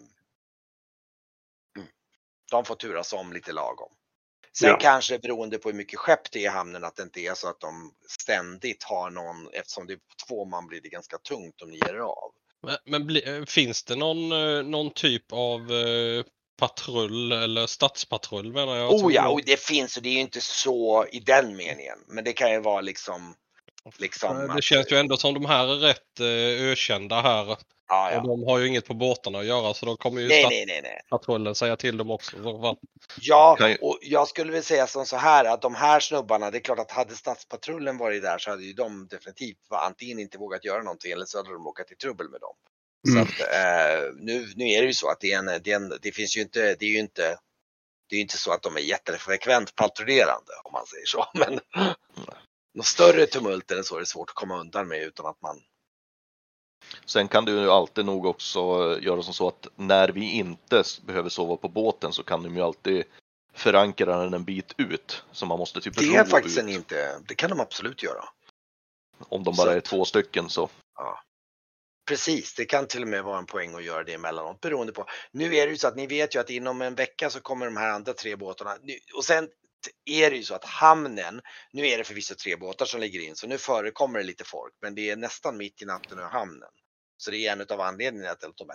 mm. 1.76 1.88
De 2.50 2.64
får 2.64 2.74
turas 2.74 3.12
om 3.12 3.32
lite 3.32 3.52
lagom. 3.52 3.92
Sen 4.58 4.68
Ja. 4.68 4.78
kanske 4.80 5.18
beroende 5.18 5.58
på 5.58 5.68
hur 5.68 5.76
mycket 5.76 5.98
skepp 5.98 6.30
det 6.30 6.38
är 6.38 6.42
i 6.42 6.46
hamnen 6.46 6.84
att 6.84 6.96
det 6.96 7.02
inte 7.02 7.20
är 7.20 7.34
så 7.34 7.48
att 7.48 7.60
de 7.60 7.92
ständigt 8.08 8.84
har 8.84 9.10
någon, 9.10 9.48
eftersom 9.52 9.86
det 9.86 9.92
är 9.92 9.98
två 10.28 10.44
man 10.44 10.66
blir 10.66 10.80
det 10.80 10.88
ganska 10.88 11.18
tungt 11.18 11.62
om 11.62 11.70
ni 11.70 11.76
ger 11.76 11.94
er 11.94 11.98
av. 11.98 12.30
Men, 12.62 12.76
men 12.84 13.06
bli, 13.06 13.36
eh, 13.36 13.44
finns 13.44 13.84
det 13.84 13.96
någon, 13.96 14.32
eh, 14.32 14.62
någon 14.62 14.90
typ 14.90 15.32
av 15.32 15.60
eh, 15.72 16.24
patrull 16.58 17.32
eller 17.32 17.66
stadspatrull 17.66 18.52
menar 18.52 18.76
jag? 18.76 18.92
Oh 18.92 19.14
ja, 19.14 19.28
och 19.28 19.40
det 19.46 19.60
finns 19.60 19.96
och 19.96 20.02
det 20.02 20.08
är 20.08 20.12
ju 20.14 20.20
inte 20.20 20.40
så 20.40 21.06
i 21.12 21.20
den 21.20 21.56
meningen. 21.56 21.98
Men 22.08 22.24
det 22.24 22.32
kan 22.32 22.52
ju 22.52 22.60
vara 22.60 22.80
liksom, 22.80 23.34
liksom 23.96 24.36
Eh, 24.36 24.42
Det 24.42 24.52
att- 24.54 24.64
känns 24.64 24.92
ju 24.92 24.96
ändå 24.96 25.16
som 25.16 25.34
de 25.34 25.44
här 25.46 25.66
är 25.72 25.76
rätt 25.76 26.20
eh, 26.20 26.70
ökända 26.70 27.20
här. 27.20 27.44
ja, 27.46 27.56
ja. 28.12 28.20
Och 28.20 28.28
de 28.28 28.42
har 28.46 28.58
ju 28.58 28.66
inget 28.68 28.86
på 28.86 28.94
båtarna 28.94 29.38
att 29.38 29.46
göra 29.46 29.74
så 29.74 29.86
då 29.86 29.96
kommer 29.96 30.20
ju 30.20 30.28
Nej, 30.28 30.46
nej, 30.50 30.64
nej, 30.66 30.80
nej. 30.82 31.00
stadspatrullen 31.06 31.54
säga 31.54 31.76
till 31.76 31.96
dem 31.96 32.10
också. 32.10 32.42
Så? 32.42 32.76
Ja, 33.20 33.58
och 33.80 33.98
jag 34.02 34.28
skulle 34.28 34.52
väl 34.52 34.62
säga 34.62 34.86
som 34.86 35.06
så 35.06 35.16
här 35.16 35.44
att 35.44 35.62
de 35.62 35.74
här 35.74 36.00
snubbarna, 36.00 36.50
det 36.50 36.58
är 36.58 36.60
klart 36.60 36.78
att 36.78 36.90
hade 36.90 37.14
stadspatrullen 37.16 37.98
varit 37.98 38.22
där 38.22 38.38
så 38.38 38.50
hade 38.50 38.62
ju 38.64 38.72
de 38.72 39.06
definitivt 39.08 39.58
antingen 39.70 40.18
inte 40.18 40.38
vågat 40.38 40.64
göra 40.64 40.82
någonting 40.82 41.12
eller 41.12 41.24
så 41.26 41.38
hade 41.38 41.52
de 41.52 41.66
åkat 41.66 41.92
i 41.92 41.94
trubbel 41.96 42.28
med 42.28 42.40
dem. 42.40 42.54
Mm. 43.08 43.26
Så 43.26 43.32
att, 43.32 43.40
eh, 43.40 44.02
nu, 44.16 44.52
nu 44.56 44.64
är 44.64 44.80
det 44.80 44.86
ju 44.86 44.94
så 44.94 45.08
att 45.10 45.20
det, 45.20 45.32
är 45.32 45.38
en, 45.38 45.46
det, 45.46 45.70
är 45.72 45.76
en, 45.76 45.98
det 46.02 46.12
finns 46.12 46.36
ju 46.36 46.40
inte, 46.40 46.74
det 46.74 46.84
är 46.84 46.90
ju 46.90 46.98
inte, 46.98 47.22
det 48.08 48.14
är 48.14 48.16
ju 48.16 48.22
inte 48.22 48.38
så 48.38 48.52
att 48.52 48.62
de 48.62 48.76
är 48.76 48.80
jättefrekvent 48.80 49.74
patrullerande 49.74 50.52
om 50.64 50.72
man 50.72 50.86
säger 50.86 51.06
så. 51.06 51.24
Men 51.34 51.60
något 52.74 52.86
större 52.86 53.26
tumult 53.26 53.70
än 53.70 53.84
så 53.84 53.96
är 53.96 54.00
det 54.00 54.06
svårt 54.06 54.30
att 54.30 54.34
komma 54.36 54.60
undan 54.60 54.88
med 54.88 55.02
utan 55.02 55.26
att 55.26 55.42
man 55.42 55.62
Sen 57.06 57.28
kan 57.28 57.44
du 57.44 57.52
ju 57.52 57.70
alltid 57.70 58.04
nog 58.04 58.26
också 58.26 58.60
göra 59.02 59.22
som 59.22 59.34
så 59.34 59.48
att 59.48 59.66
när 59.76 60.08
vi 60.08 60.30
inte 60.32 60.82
behöver 61.06 61.28
sova 61.28 61.56
på 61.56 61.68
båten 61.68 62.12
så 62.12 62.22
kan 62.22 62.42
de 62.42 62.56
ju 62.56 62.62
alltid 62.62 63.04
förankra 63.54 64.18
den 64.18 64.34
en 64.34 64.44
bit 64.44 64.74
ut. 64.76 65.24
Så 65.32 65.46
man 65.46 65.58
måste 65.58 65.80
typ 65.80 65.96
Det 65.98 66.14
är 66.16 66.24
faktiskt 66.24 66.58
ut. 66.58 66.68
inte, 66.68 67.18
det 67.28 67.34
kan 67.34 67.50
de 67.50 67.60
absolut 67.60 68.02
göra. 68.02 68.24
Om 69.28 69.44
de 69.44 69.54
Så 69.54 69.64
bara 69.64 69.72
är 69.74 69.78
att- 69.78 69.84
två 69.84 70.04
stycken 70.04 70.48
så. 70.48 70.68
Precis, 72.08 72.54
det 72.54 72.64
kan 72.64 72.86
till 72.86 73.02
och 73.02 73.08
med 73.08 73.24
vara 73.24 73.38
en 73.38 73.46
poäng 73.46 73.74
att 73.74 73.84
göra 73.84 74.04
det 74.04 74.14
emellanåt 74.14 74.60
beroende 74.60 74.92
på. 74.92 75.06
Nu 75.32 75.56
är 75.56 75.66
det 75.66 75.70
ju 75.72 75.76
så 75.78 75.88
att 75.88 75.96
ni 75.96 76.06
vet 76.06 76.34
ju 76.34 76.38
att 76.40 76.50
inom 76.50 76.82
en 76.82 76.94
vecka 76.94 77.30
så 77.30 77.40
kommer 77.40 77.66
de 77.66 77.76
här 77.76 77.88
andra 77.88 78.12
tre 78.12 78.36
båtarna. 78.36 78.76
Och 79.16 79.24
sen 79.24 79.48
är 80.04 80.30
det 80.30 80.36
ju 80.36 80.42
så 80.44 80.54
att 80.54 80.64
hamnen, 80.64 81.40
nu 81.72 81.88
är 81.88 81.98
det 81.98 82.04
förvisso 82.04 82.34
tre 82.34 82.56
båtar 82.56 82.86
som 82.86 83.00
ligger 83.00 83.20
in 83.20 83.36
så 83.36 83.46
nu 83.46 83.58
förekommer 83.58 84.18
det 84.18 84.24
lite 84.24 84.44
folk 84.44 84.74
men 84.82 84.94
det 84.94 85.10
är 85.10 85.16
nästan 85.16 85.56
mitt 85.56 85.82
i 85.82 85.84
natten 85.84 86.18
ur 86.18 86.22
hamnen. 86.24 86.70
Så 87.16 87.30
det 87.30 87.38
är 87.46 87.52
en 87.52 87.66
av 87.70 87.80
anledningarna 87.80 88.34
till 88.34 88.48
att 88.48 88.56
de 88.56 88.70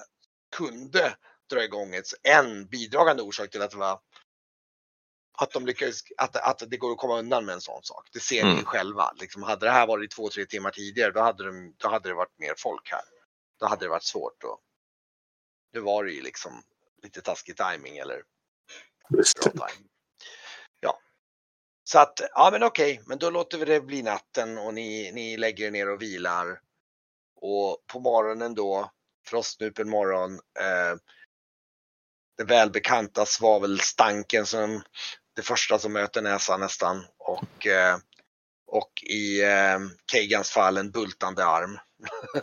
kunde 0.58 1.18
dra 1.50 1.64
igång 1.64 1.96
ett, 1.96 2.06
en 2.24 2.68
bidragande 2.68 3.24
orsak 3.24 3.50
till 3.52 3.62
att 3.62 3.72
det 3.72 3.78
var 3.78 4.02
att 5.40 5.52
de 5.52 5.66
lyckades, 5.66 6.02
att, 6.18 6.36
att 6.36 6.64
det 6.72 6.78
går 6.78 6.92
att 6.92 6.98
komma 6.98 7.20
undan 7.20 7.46
med 7.46 7.54
en 7.54 7.62
sån 7.62 7.84
sak. 7.84 8.10
Det 8.14 8.20
ser 8.20 8.46
ni 8.46 8.52
Mm. 8.52 8.66
själva. 8.66 9.14
Liksom, 9.20 9.44
hade 9.44 9.66
det 9.66 9.72
här 9.72 9.88
varit 9.88 10.12
två, 10.12 10.30
tre 10.30 10.46
timmar 10.46 10.72
tidigare 10.72 11.12
då 11.12 11.22
hade, 11.22 11.46
de, 11.46 11.76
då 11.78 11.90
hade 11.90 12.10
det 12.10 12.16
varit 12.16 12.40
mer 12.40 12.54
folk 12.58 12.92
här. 12.92 13.02
Då 13.60 13.68
hade 13.68 13.86
det 13.86 13.90
varit 13.90 14.04
svårt 14.04 14.44
att 14.44 14.60
nu 15.74 15.80
var 15.80 16.04
det 16.04 16.12
ju 16.12 16.22
liksom 16.22 16.64
lite 17.04 17.22
taskig 17.22 17.58
timing 17.58 17.98
eller 17.98 18.24
bra 19.36 19.54
timing. 19.54 19.89
Så 21.92 22.00
att, 22.00 22.20
ja 22.34 22.50
men 22.52 22.64
okej, 22.64 23.02
men 23.06 23.18
då 23.18 23.30
låter 23.30 23.58
vi 23.58 23.66
det 23.66 23.82
bli 23.82 24.02
natten 24.02 24.58
och 24.58 24.74
ni, 24.74 25.12
ni 25.14 25.38
lägger 25.38 25.68
er 25.68 25.72
ner 25.72 25.90
och 25.90 26.02
vilar. 26.02 26.60
Och 27.42 27.78
på 27.94 28.00
morgonen 28.00 28.56
då, 28.56 28.92
frostnupen 29.28 29.90
morgon, 29.90 30.34
eh, 30.34 30.98
den 32.38 32.48
välbekanta 32.48 33.26
svavelstanken 33.26 34.46
som 34.46 34.82
det 35.36 35.42
första 35.42 35.80
som 35.80 35.94
möter 35.94 36.22
näsan 36.22 36.60
nästan 36.60 37.06
och, 37.18 37.68
eh, 37.68 37.98
och 38.68 38.92
i 39.10 39.44
eh, 39.44 39.80
Keigans 40.12 40.52
fall 40.52 40.78
en 40.78 40.92
bultande 40.92 41.46
arm. 41.46 41.78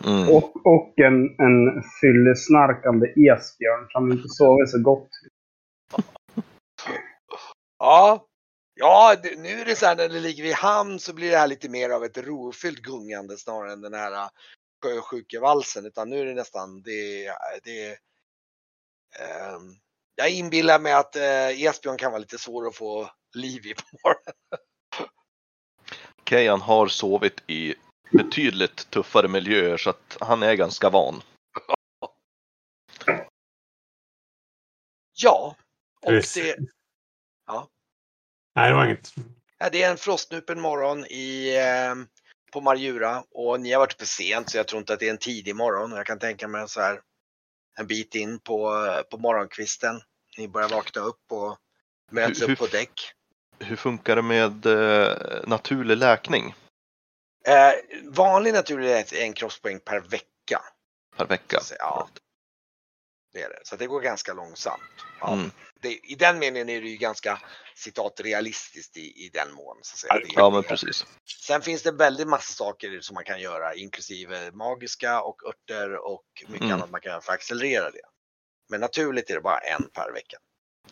Mm. 0.03 0.29
Och, 0.29 0.65
och 0.65 0.99
en, 0.99 1.23
en 1.23 1.83
fyllesnarkande 2.01 3.07
esbjörn 3.07 3.89
som 3.89 4.11
inte 4.11 4.27
sover 4.29 4.65
så 4.65 4.81
gott. 4.81 5.09
Ja, 7.79 8.26
ja 8.77 9.15
nu 9.37 9.61
är 9.61 9.65
det 9.65 9.75
så 9.75 9.85
här 9.85 9.95
när 9.95 10.09
det 10.09 10.19
ligger 10.19 10.43
i 10.43 10.51
hamn 10.51 10.99
så 10.99 11.13
blir 11.13 11.31
det 11.31 11.37
här 11.37 11.47
lite 11.47 11.69
mer 11.69 11.89
av 11.89 12.03
ett 12.03 12.17
rofyllt 12.17 12.79
gungande 12.79 13.37
snarare 13.37 13.73
än 13.73 13.81
den 13.81 13.93
här 13.93 14.11
äh, 14.11 14.29
sjösjukevalsen 14.83 15.85
utan 15.85 16.09
nu 16.09 16.19
är 16.19 16.25
det 16.25 16.33
nästan 16.33 16.81
det, 16.81 17.31
det 17.63 17.97
ehm, 19.19 19.75
jag 20.15 20.29
inbillar 20.29 20.79
mig 20.79 20.93
att 20.93 21.15
eh, 21.15 21.63
Esbjörn 21.63 21.97
kan 21.97 22.11
vara 22.11 22.19
lite 22.19 22.37
svår 22.37 22.67
att 22.67 22.75
få 22.75 23.09
liv 23.33 23.65
i 23.65 23.73
på 23.73 23.83
morgonen. 24.03 24.33
Kejan 26.29 26.61
har 26.61 26.87
sovit 26.87 27.43
i 27.47 27.75
betydligt 28.11 28.89
tuffare 28.89 29.27
miljöer 29.27 29.77
så 29.77 29.89
att 29.89 30.17
han 30.19 30.43
är 30.43 30.53
ganska 30.53 30.89
van. 30.89 31.21
Ja, 35.13 35.55
och 36.01 36.11
det, 36.11 36.57
ja, 37.47 37.67
Nej, 38.57 38.69
det 38.69 38.75
var 38.75 38.85
inget. 38.85 39.13
Det 39.71 39.83
är 39.83 39.91
en 39.91 39.97
frostnupen 39.97 40.61
morgon 40.61 41.05
i, 41.05 41.55
eh, 41.57 41.95
på 42.53 42.61
Marjura 42.61 43.23
och 43.31 43.59
ni 43.61 43.71
har 43.71 43.79
varit 43.79 43.93
uppe 43.93 44.05
sent 44.05 44.49
så 44.49 44.57
jag 44.57 44.67
tror 44.67 44.79
inte 44.79 44.93
att 44.93 44.99
det 44.99 45.07
är 45.07 45.11
en 45.11 45.17
tidig 45.17 45.55
morgon. 45.55 45.91
Jag 45.91 46.05
kan 46.05 46.19
tänka 46.19 46.47
mig 46.47 46.69
så 46.69 46.81
här 46.81 47.01
en 47.79 47.87
bit 47.87 48.15
in 48.15 48.39
på, 48.39 48.85
på 49.11 49.17
morgonkvisten. 49.17 50.01
Ni 50.37 50.47
börjar 50.47 50.69
vakna 50.69 51.01
upp 51.01 51.21
och 51.31 51.57
möts 52.11 52.41
Hur- 52.41 52.51
upp 52.51 52.59
på 52.59 52.65
däck. 52.67 53.11
Hur 53.59 53.75
funkar 53.75 54.15
det 54.15 54.21
med 54.21 54.65
eh, 54.65 55.17
naturlig 55.47 55.97
läkning 55.97 56.55
Eh, 57.47 57.73
vanlig 58.09 58.53
naturligtvis 58.53 59.13
är 59.19 59.25
en 59.25 59.33
kroppspoäng 59.33 59.79
per 59.79 59.99
vecka. 59.99 60.61
per 61.17 61.25
vecka? 61.25 61.59
Så, 61.59 61.75
ja, 61.79 62.09
det 63.33 63.41
är 63.41 63.49
det. 63.49 63.59
Så 63.63 63.75
det 63.75 63.87
går 63.87 64.01
ganska 64.01 64.33
långsamt. 64.33 64.81
Ja, 65.19 65.33
Mm. 65.33 65.51
det, 65.81 65.89
I 65.93 66.15
den 66.15 66.39
meningen 66.39 66.69
är 66.69 66.81
det 66.81 66.87
ju 66.87 66.97
ganska 66.97 67.39
citat 67.77 68.19
realistiskt 68.19 68.97
i, 68.97 69.25
i 69.25 69.29
den 69.33 69.53
mån. 69.53 69.77
Så 69.81 69.93
att 69.93 69.99
säga. 69.99 70.31
Ja, 70.35 70.49
men 70.49 70.63
precis. 70.63 71.05
Sen 71.47 71.61
finns 71.61 71.83
det 71.83 71.91
väldigt 71.91 72.27
massa 72.27 72.53
saker 72.53 73.01
som 73.01 73.13
man 73.13 73.23
kan 73.23 73.41
göra, 73.41 73.75
inklusive 73.75 74.51
magiska 74.51 75.21
och 75.21 75.43
örter 75.47 75.95
och 75.95 76.23
mycket 76.47 76.61
Mm. 76.61 76.73
annat 76.73 76.89
man 76.89 77.01
kan 77.01 77.09
göra 77.11 77.21
för 77.21 77.31
att 77.31 77.37
accelerera 77.39 77.91
det. 77.91 78.01
Men 78.69 78.81
naturligt 78.81 79.29
är 79.29 79.33
det 79.35 79.41
bara 79.41 79.59
en 79.59 79.89
per 79.93 80.11
vecka. 80.13 80.37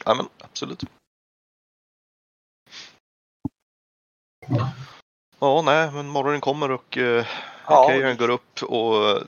Ja, 0.05 0.13
men 0.15 0.29
absolut. 0.37 0.83
Ja, 5.39 5.61
nej, 5.61 5.91
men 5.91 6.07
morgonen 6.07 6.41
kommer 6.41 6.71
och 6.71 6.97
eh, 6.97 7.25
Ja, 7.67 7.87
Kejan 7.89 8.17
går 8.17 8.29
upp 8.29 8.63
och 8.63 9.09
eh, 9.09 9.21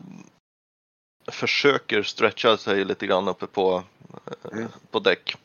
försöker 1.32 2.04
stretcha 2.04 2.58
sig 2.58 2.86
lite 2.86 3.08
grann 3.08 3.28
uppe 3.28 3.48
på, 3.48 3.84
eh, 4.26 4.52
Mm. 4.52 4.68
på 4.92 5.00
däck. 5.00 5.36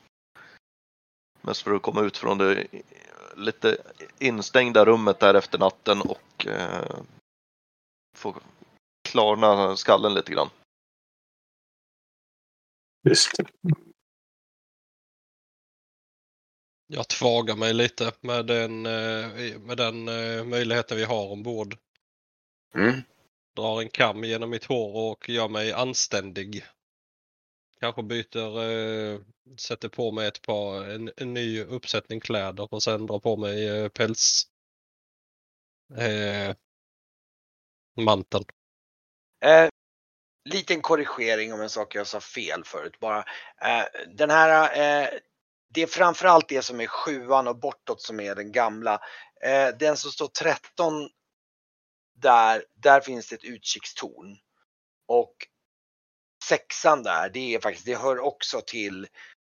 Mest 1.42 1.62
för 1.62 1.74
att 1.74 1.82
komma 1.82 2.00
ut 2.00 2.16
från 2.16 2.38
det 2.38 2.66
lite 3.36 3.76
instängda 4.18 4.84
rummet 4.84 5.20
där 5.20 5.34
efter 5.34 5.58
natten 5.58 6.00
och 6.00 6.46
eh, 6.46 7.00
få 8.16 8.34
klarna 9.08 9.76
skallen 9.76 10.14
lite 10.14 10.32
grann. 10.32 10.50
Just 13.08 13.36
det. 13.36 13.44
Jag 16.86 17.08
tvagar 17.08 17.56
mig 17.56 17.74
lite 17.74 18.12
med 18.20 18.46
den, 18.46 18.86
eh, 18.86 19.58
med 19.60 19.76
den 19.76 20.08
eh, 20.08 20.44
möjligheten 20.44 20.96
vi 20.96 21.04
har 21.04 21.32
ombord. 21.32 21.76
Mm. 22.74 23.00
Drar 23.56 23.80
en 23.80 23.88
kam 23.88 24.24
genom 24.24 24.50
mitt 24.50 24.64
hår 24.64 25.10
och 25.10 25.28
gör 25.28 25.48
mig 25.48 25.72
anständig. 25.72 26.64
Kanske 27.82 28.02
byter, 28.02 28.62
eh, 28.62 29.20
sätter 29.58 29.88
på 29.88 30.12
mig 30.12 30.28
ett 30.28 30.42
par, 30.42 30.84
en, 30.84 31.12
en 31.16 31.34
ny 31.34 31.62
uppsättning 31.62 32.20
kläder 32.20 32.74
och 32.74 32.82
sen 32.82 33.06
drar 33.06 33.18
på 33.18 33.36
mig 33.36 33.68
eh, 33.68 33.88
päls. 33.88 34.42
Eh, 35.96 36.56
manteln. 38.04 38.44
Eh, 39.44 39.68
liten 40.44 40.80
korrigering 40.80 41.52
om 41.52 41.60
en 41.60 41.70
sak 41.70 41.94
jag 41.94 42.06
sa 42.06 42.20
fel 42.20 42.64
förut 42.64 43.00
bara. 43.00 43.18
Eh, 43.62 43.84
den 44.14 44.30
här, 44.30 44.62
eh, 44.64 45.08
det 45.74 45.82
är 45.82 45.86
framförallt 45.86 46.48
det 46.48 46.62
som 46.62 46.80
är 46.80 46.86
sjuan 46.86 47.48
och 47.48 47.58
bortåt 47.58 48.02
som 48.02 48.20
är 48.20 48.34
den 48.34 48.52
gamla. 48.52 49.00
Eh, 49.44 49.68
den 49.78 49.96
som 49.96 50.10
står 50.10 50.28
13 50.28 51.08
där, 52.14 52.64
där 52.74 53.00
finns 53.00 53.28
det 53.28 53.34
ett 53.34 53.44
utkikstorn. 53.44 54.38
Och 55.06 55.36
sexan 56.48 57.02
där, 57.02 57.28
det 57.28 57.54
är 57.54 57.60
faktiskt, 57.60 57.86
det 57.86 57.94
hör 57.94 58.18
också 58.18 58.60
till 58.60 59.08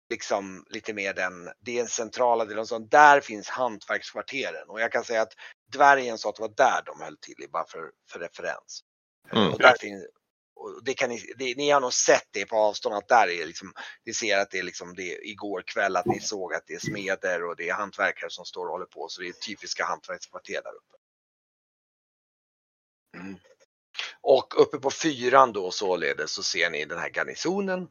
liksom 0.10 0.66
lite 0.70 0.94
mer 0.94 1.14
den, 1.14 1.50
det 1.60 1.78
är 1.78 1.82
en 1.82 1.88
centrala 1.88 2.46
delen. 2.46 2.66
Så 2.66 2.80
där 2.80 3.22
finns 3.22 3.50
hantverkskvarteren 3.50 4.70
och 4.70 4.82
jag 4.82 4.92
kan 4.92 5.04
säga 5.04 5.22
att 5.22 5.34
dvärgen 5.72 6.18
sa 6.18 6.30
att 6.30 6.36
det 6.36 6.42
var 6.42 6.54
där 6.56 6.82
de 6.86 7.02
höll 7.02 7.18
till 7.18 7.46
bara 7.52 7.68
för, 7.68 7.92
för 8.12 8.20
referens. 8.20 8.84
Mm. 9.32 9.54
Och 9.54 9.60
där 9.60 9.76
finns, 9.80 10.06
och 10.56 10.84
det 10.84 10.94
kan 10.94 11.10
ni, 11.10 11.34
det, 11.38 11.56
ni 11.58 11.70
har 11.70 11.82
nog 11.82 11.94
sett 11.94 12.28
det 12.32 12.46
på 12.46 12.56
avstånd 12.56 12.96
att 12.96 13.08
där 13.08 13.28
är 13.28 13.46
liksom, 13.46 13.74
ni 14.06 14.14
ser 14.14 14.38
att 14.38 14.52
det 14.52 14.60
är 14.60 14.64
liksom 14.64 14.96
det 14.96 15.30
igår 15.30 15.64
kväll 15.66 15.96
att 15.96 16.06
ni 16.06 16.20
såg 16.20 16.54
att 16.54 16.64
det 16.68 16.74
är 16.74 16.80
smeder 16.80 17.44
och 17.44 17.56
det 17.56 17.70
är 17.70 17.74
hantverkare 17.74 18.30
som 18.30 18.46
står 18.46 18.66
och 18.66 18.72
håller 18.72 18.86
på 18.86 19.08
så 19.10 19.22
det 19.22 19.28
är 19.28 19.34
typiska 19.34 19.86
hantverkskvarter 19.86 20.62
där 20.64 20.76
uppe. 20.76 20.96
Mm. 23.18 23.40
Och 24.22 24.62
uppe 24.62 24.78
på 24.78 24.92
fyran 24.92 25.54
då 25.54 25.72
således 25.72 26.32
så 26.32 26.44
ser 26.44 26.70
ni 26.70 26.86
den 26.86 27.00
här 27.00 27.10
garnisonen. 27.10 27.88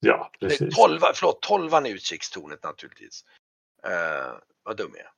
Ja, 0.00 0.30
Nej, 0.40 0.50
precis. 0.50 0.76
Tolva, 0.76 1.12
förlåt, 1.14 1.42
tolvan 1.42 1.86
är 1.86 1.90
utkikstornet 1.90 2.62
naturligtvis. 2.62 3.24
Uh, 3.86 4.38
vad 4.62 4.76
dum 4.76 4.94
jag 4.96 5.06
är. 5.06 5.12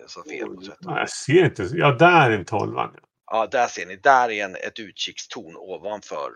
Jag 0.00 0.10
sa 0.10 0.24
fel 0.24 0.48
på 0.48 0.60
13. 0.60 0.76
Nej, 0.80 0.98
jag 0.98 1.10
ser 1.10 1.44
inte. 1.44 1.68
Ja, 1.72 1.92
där 1.92 2.30
är 2.30 2.38
en 2.38 2.44
tolvan. 2.44 2.96
Ja, 3.26 3.46
där 3.46 3.66
ser 3.66 3.86
ni. 3.86 3.96
Där 3.96 4.30
är 4.30 4.44
en, 4.44 4.56
ett 4.56 4.78
utkikstorn 4.78 5.56
ovanför. 5.56 6.30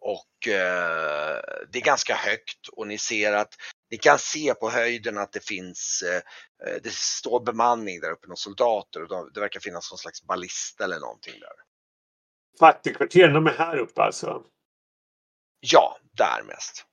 Och 0.00 0.48
eh, 0.48 1.40
det 1.72 1.78
är 1.78 1.82
ganska 1.84 2.14
högt 2.14 2.68
och 2.72 2.86
ni 2.86 2.98
ser 2.98 3.32
att 3.32 3.54
ni 3.90 3.98
kan 3.98 4.18
se 4.18 4.54
på 4.54 4.70
höjden 4.70 5.18
att 5.18 5.32
det 5.32 5.44
finns, 5.44 6.02
eh, 6.02 6.22
eh, 6.68 6.80
det 6.82 6.92
står 6.92 7.40
bemanning 7.40 8.00
där 8.00 8.10
uppe, 8.10 8.26
några 8.26 8.36
soldater 8.36 9.02
och 9.02 9.08
de, 9.08 9.30
det 9.34 9.40
verkar 9.40 9.60
finnas 9.60 9.90
någon 9.90 9.98
slags 9.98 10.22
ballista 10.22 10.84
eller 10.84 11.00
någonting 11.00 11.40
där. 11.40 11.52
Fattigkvarteren, 12.58 13.32
de 13.32 13.46
är 13.46 13.52
här 13.52 13.76
uppe 13.76 14.02
alltså. 14.02 14.42
Ja, 15.60 15.98
där 16.12 16.42
mest. 16.42 16.86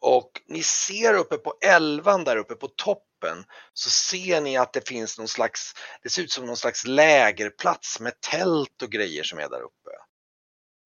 Och 0.00 0.42
ni 0.46 0.62
ser 0.62 1.14
uppe 1.14 1.36
på 1.36 1.54
elvan 1.60 2.24
där 2.24 2.36
uppe 2.36 2.54
på 2.54 2.68
toppen 2.68 3.44
så 3.72 3.90
ser 3.90 4.40
ni 4.40 4.56
att 4.56 4.72
det 4.72 4.88
finns 4.88 5.18
någon 5.18 5.28
slags, 5.28 5.74
det 6.02 6.08
ser 6.08 6.22
ut 6.22 6.32
som 6.32 6.46
någon 6.46 6.56
slags 6.56 6.86
lägerplats 6.86 8.00
med 8.00 8.20
tält 8.20 8.82
och 8.82 8.90
grejer 8.90 9.22
som 9.22 9.38
är 9.38 9.48
där 9.48 9.60
uppe. 9.60 9.90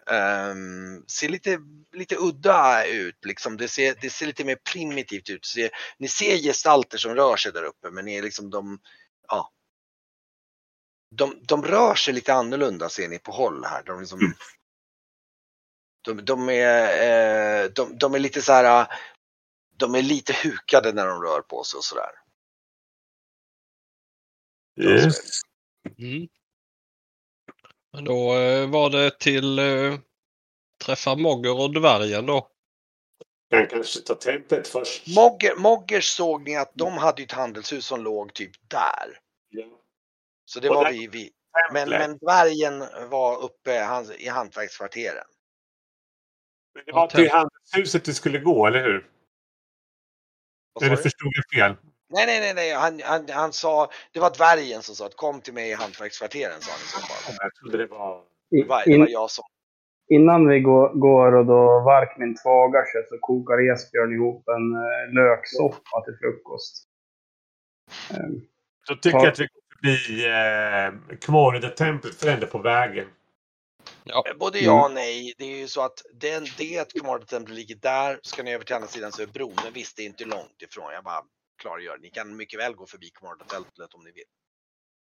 Ehm, 0.07 1.05
ser 1.07 1.29
lite, 1.29 1.59
lite 1.93 2.17
udda 2.17 2.87
ut 2.87 3.25
liksom, 3.25 3.57
det 3.57 3.69
ser, 3.69 3.95
det 4.01 4.11
ser 4.11 4.27
lite 4.27 4.45
mer 4.45 4.59
primitivt 4.73 5.31
ut. 5.31 5.45
Ser, 5.47 5.71
ni 5.99 6.09
ser 6.09 6.37
gestalter 6.37 6.99
som 6.99 7.15
rör 7.15 7.37
sig 7.37 7.53
där 7.53 7.63
uppe 7.65 7.91
men 7.91 8.05
ni 8.05 8.15
är 8.17 8.23
liksom 8.23 8.51
de, 8.51 8.79
ja. 9.29 9.51
De, 11.11 11.41
de 11.43 11.63
rör 11.63 11.95
sig 11.95 12.15
lite 12.15 12.35
annorlunda 12.35 12.89
ser 12.89 13.09
ni 13.09 13.19
på 13.19 13.33
håll 13.33 13.65
här. 13.65 13.83
De 13.83 14.01
liksom, 14.01 14.19
Mm. 14.21 14.33
de, 16.03 16.25
de, 16.25 16.49
är, 16.49 17.65
eh, 17.65 17.71
de, 17.71 17.99
de 17.99 18.15
är 18.15 18.19
lite 18.19 18.43
så 18.43 18.53
här, 18.53 18.87
de 19.77 19.95
är 19.95 20.03
lite 20.03 20.33
hukade 20.43 20.93
när 20.93 21.07
de 21.07 21.23
rör 21.23 21.41
på 21.41 21.65
sig 21.65 21.79
och 21.79 21.85
sådär. 21.85 22.11
Yes. 24.81 25.41
Mm. 25.99 26.29
Men 27.95 28.05
då 28.05 28.35
eh, 28.35 28.71
var 28.71 28.91
det 28.91 29.19
till 29.19 29.59
eh, 29.59 29.99
träffa 30.85 31.17
Mogger 31.17 31.61
och 31.61 31.73
dvärgen 31.75 32.27
då. 32.27 32.49
Jag 33.49 33.71
kanske 33.71 34.01
ta 34.01 34.15
templet 34.15 34.69
först. 34.69 35.07
Mogger, 35.17 35.57
Moggers 35.57 36.05
såg 36.05 36.49
ni 36.49 36.57
att 36.57 36.73
de 36.75 36.93
hade 36.93 37.23
ju 37.23 37.25
ett 37.25 37.33
handelshus 37.33 37.87
som 37.87 38.01
låg 38.05 38.35
typ 38.35 38.71
där. 38.71 39.19
Ja. 39.49 39.65
Så 40.45 40.61
det 40.61 40.69
Och 40.71 40.75
var 40.77 40.85
där- 40.85 40.93
vi, 40.93 41.07
vi 41.07 41.31
Men, 41.73 41.89
men 41.89 42.19
dvärgen 42.19 42.79
var 43.11 43.43
uppe 43.43 43.79
han, 43.79 44.13
i 44.19 44.29
hantverkskvarteren. 44.29 45.25
Men 46.75 46.83
det 46.87 46.93
var 46.93 47.07
till 47.07 47.31
handelshuset 47.31 48.05
du 48.05 48.15
skulle 48.15 48.39
gå, 48.39 48.67
eller 48.67 48.83
hur? 48.83 49.11
Eller 50.83 50.97
förstod 50.97 51.33
jag 51.35 51.59
fel? 51.59 51.77
Nej, 52.09 52.27
nej, 52.27 52.41
nej, 52.41 52.55
nej. 52.55 52.73
Han, 52.73 53.01
han, 53.05 53.29
han 53.29 53.53
sa, 53.53 53.91
det 54.13 54.21
var 54.21 54.31
dvärgen 54.31 54.83
som 54.83 54.95
sa 54.95 55.07
att 55.07 55.17
kom 55.17 55.41
till 55.41 55.55
mig 55.55 55.71
i 55.71 55.75
hantverkskvarteren, 55.75 56.61
sa 56.61 56.73
han 56.73 56.81
i 56.81 56.85
så 56.85 56.99
fall. 57.01 57.35
Jag 57.41 57.55
trodde 57.55 57.79
det 57.79 57.87
var... 57.87 58.23
Det 58.51 58.65
var, 58.65 58.83
det 58.87 58.99
var 58.99 59.09
jag 59.09 59.31
som... 59.31 59.45
innan 60.11 60.49
vi 60.49 60.61
går, 60.61 60.89
går 60.95 61.35
och 61.35 61.47
då 61.47 61.81
Varkmin 61.81 62.37
tvagar 62.43 62.85
sig 62.85 63.03
så 63.09 63.19
kokar 63.21 63.73
Esbjörn 63.73 64.13
ihop 64.15 64.49
en 64.49 64.75
eh, 64.75 65.15
löksoppa 65.15 66.05
till 66.05 66.17
frukost. 66.21 66.85
Ehm, 68.11 68.41
Då 68.89 68.95
tycker 68.95 69.19
Ja. 69.19 69.25
jag 69.25 69.33
att 69.33 69.41
vi 69.41 69.47
går 69.47 69.63
förbi 69.77 70.27
eh, 71.13 71.17
Kmåreda-templet 71.19 72.15
för 72.15 72.29
ändå 72.29 72.47
på 72.47 72.59
vägen. 72.59 73.07
Både 74.39 74.59
Mm. 74.59 74.71
ja 74.71 74.85
och 74.85 74.91
nej. 74.91 75.35
Det 75.39 75.45
är 75.45 75.57
ju 75.57 75.69
så 75.69 75.81
att 75.83 76.03
den, 76.13 76.45
det 76.59 77.01
Commodity 77.01 77.39
ligger 77.39 77.77
där, 77.77 78.19
ska 78.23 78.43
ni 78.43 78.55
över 78.55 78.65
till 78.65 78.75
andra 78.75 78.89
sidan 78.89 79.13
så 79.13 79.23
är 79.23 79.27
bron, 79.27 79.55
men 79.65 79.73
visst 79.73 79.97
det 79.97 80.03
är 80.03 80.07
inte 80.07 80.25
långt 80.25 80.63
ifrån. 80.63 80.93
Jag 80.93 81.05
bara 81.05 81.23
klargör. 81.59 81.99
Ni 81.99 82.11
kan 82.11 82.37
mycket 82.37 82.61
väl 82.61 82.75
gå 82.75 82.87
förbi 82.87 83.11
Commodity 83.11 83.57
om 83.95 84.05
ni 84.05 84.13
vill. 84.13 84.25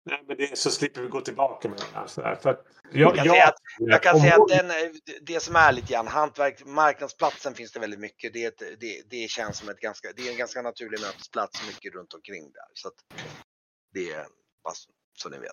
Nej, 0.10 0.24
men 0.28 0.38
det 0.38 0.52
är 0.52 0.56
så 0.56 0.72
slipper 0.72 1.02
vi 1.02 1.08
gå 1.08 1.22
tillbaka 1.22 1.70
med 1.70 1.78
det. 1.78 2.08
För 2.42 2.50
att 2.50 2.66
Jag 2.92 3.16
kan 3.16 3.26
säga 3.30 3.48
att- 3.48 3.56
Jag 3.78 4.04
kan 4.04 4.20
säga 4.20 4.36
att 4.36 4.48
den, 4.48 4.70
eh, 4.72 4.92
det 5.22 5.40
som 5.40 5.56
är 5.56 5.72
lite 5.72 5.94
grann, 5.94 6.08
hantverk, 6.08 6.66
marknadsplatsen 6.66 7.54
finns 7.56 7.72
det 7.72 7.80
väldigt 7.80 8.00
mycket. 8.00 8.34
Det, 8.34 8.46
ett- 8.46 8.80
det, 8.80 9.02
det 9.10 9.30
känns 9.30 9.58
som 9.58 9.70
ett 9.70 9.80
ganska, 9.80 10.12
det 10.16 10.28
är 10.28 10.32
en 10.32 10.38
ganska 10.38 10.62
naturlig 10.62 11.00
mötesplats 11.02 11.68
mycket 11.68 11.94
runt 11.94 12.14
omkring 12.14 12.52
där. 12.52 12.66
Så 12.74 12.88
att 12.88 12.94
det 13.94 14.12
är 14.12 14.28
bara 14.64 14.74
så, 14.74 14.90
så 15.18 15.30
ni 15.30 15.38
vet. 15.38 15.52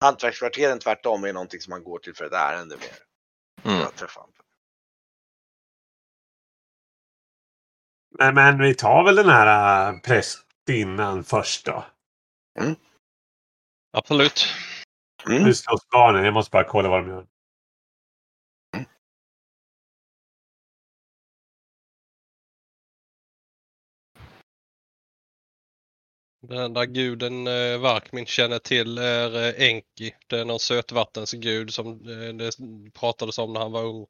Hantverkskvarteren 0.00 0.78
tvärtom 0.78 1.24
är 1.24 1.32
någonting 1.32 1.60
som 1.60 1.70
man 1.70 1.84
går 1.84 1.98
till 1.98 2.14
för 2.14 2.24
ett 2.24 2.32
ärende 2.32 2.76
mer. 2.76 2.98
För 3.62 3.70
Mm. 3.70 3.82
att 3.82 3.96
träffa 3.96 4.20
Men, 8.18 8.34
men 8.34 8.58
vi 8.58 8.74
tar 8.74 9.04
väl 9.04 9.16
den 9.16 9.28
här 9.28 9.92
äh, 9.92 9.98
prästinnan 10.00 11.24
först 11.24 11.66
då. 11.66 11.84
Absolut. 13.92 14.46
Mm. 15.26 15.42
Nu 15.42 15.54
slåss 15.54 15.88
barnen. 15.88 16.24
Jag 16.24 16.34
måste 16.34 16.50
bara 16.50 16.64
kolla 16.64 16.88
vad 16.88 17.04
de 17.04 17.08
gör. 17.08 17.26
Den 26.48 26.58
enda 26.58 26.86
guden 26.86 27.46
eh, 27.46 27.78
Varkmin 27.78 28.26
känner 28.26 28.58
till 28.58 28.98
är 28.98 29.36
eh, 29.36 29.68
Enki. 29.68 30.14
Det 30.26 30.40
är 30.40 30.44
någon 30.44 30.60
sötvattensgud 30.60 31.74
som 31.74 31.86
eh, 31.88 32.34
det 32.34 32.50
pratades 32.92 33.38
om 33.38 33.52
när 33.52 33.60
han 33.60 33.72
var 33.72 33.84
ung. 33.84 34.06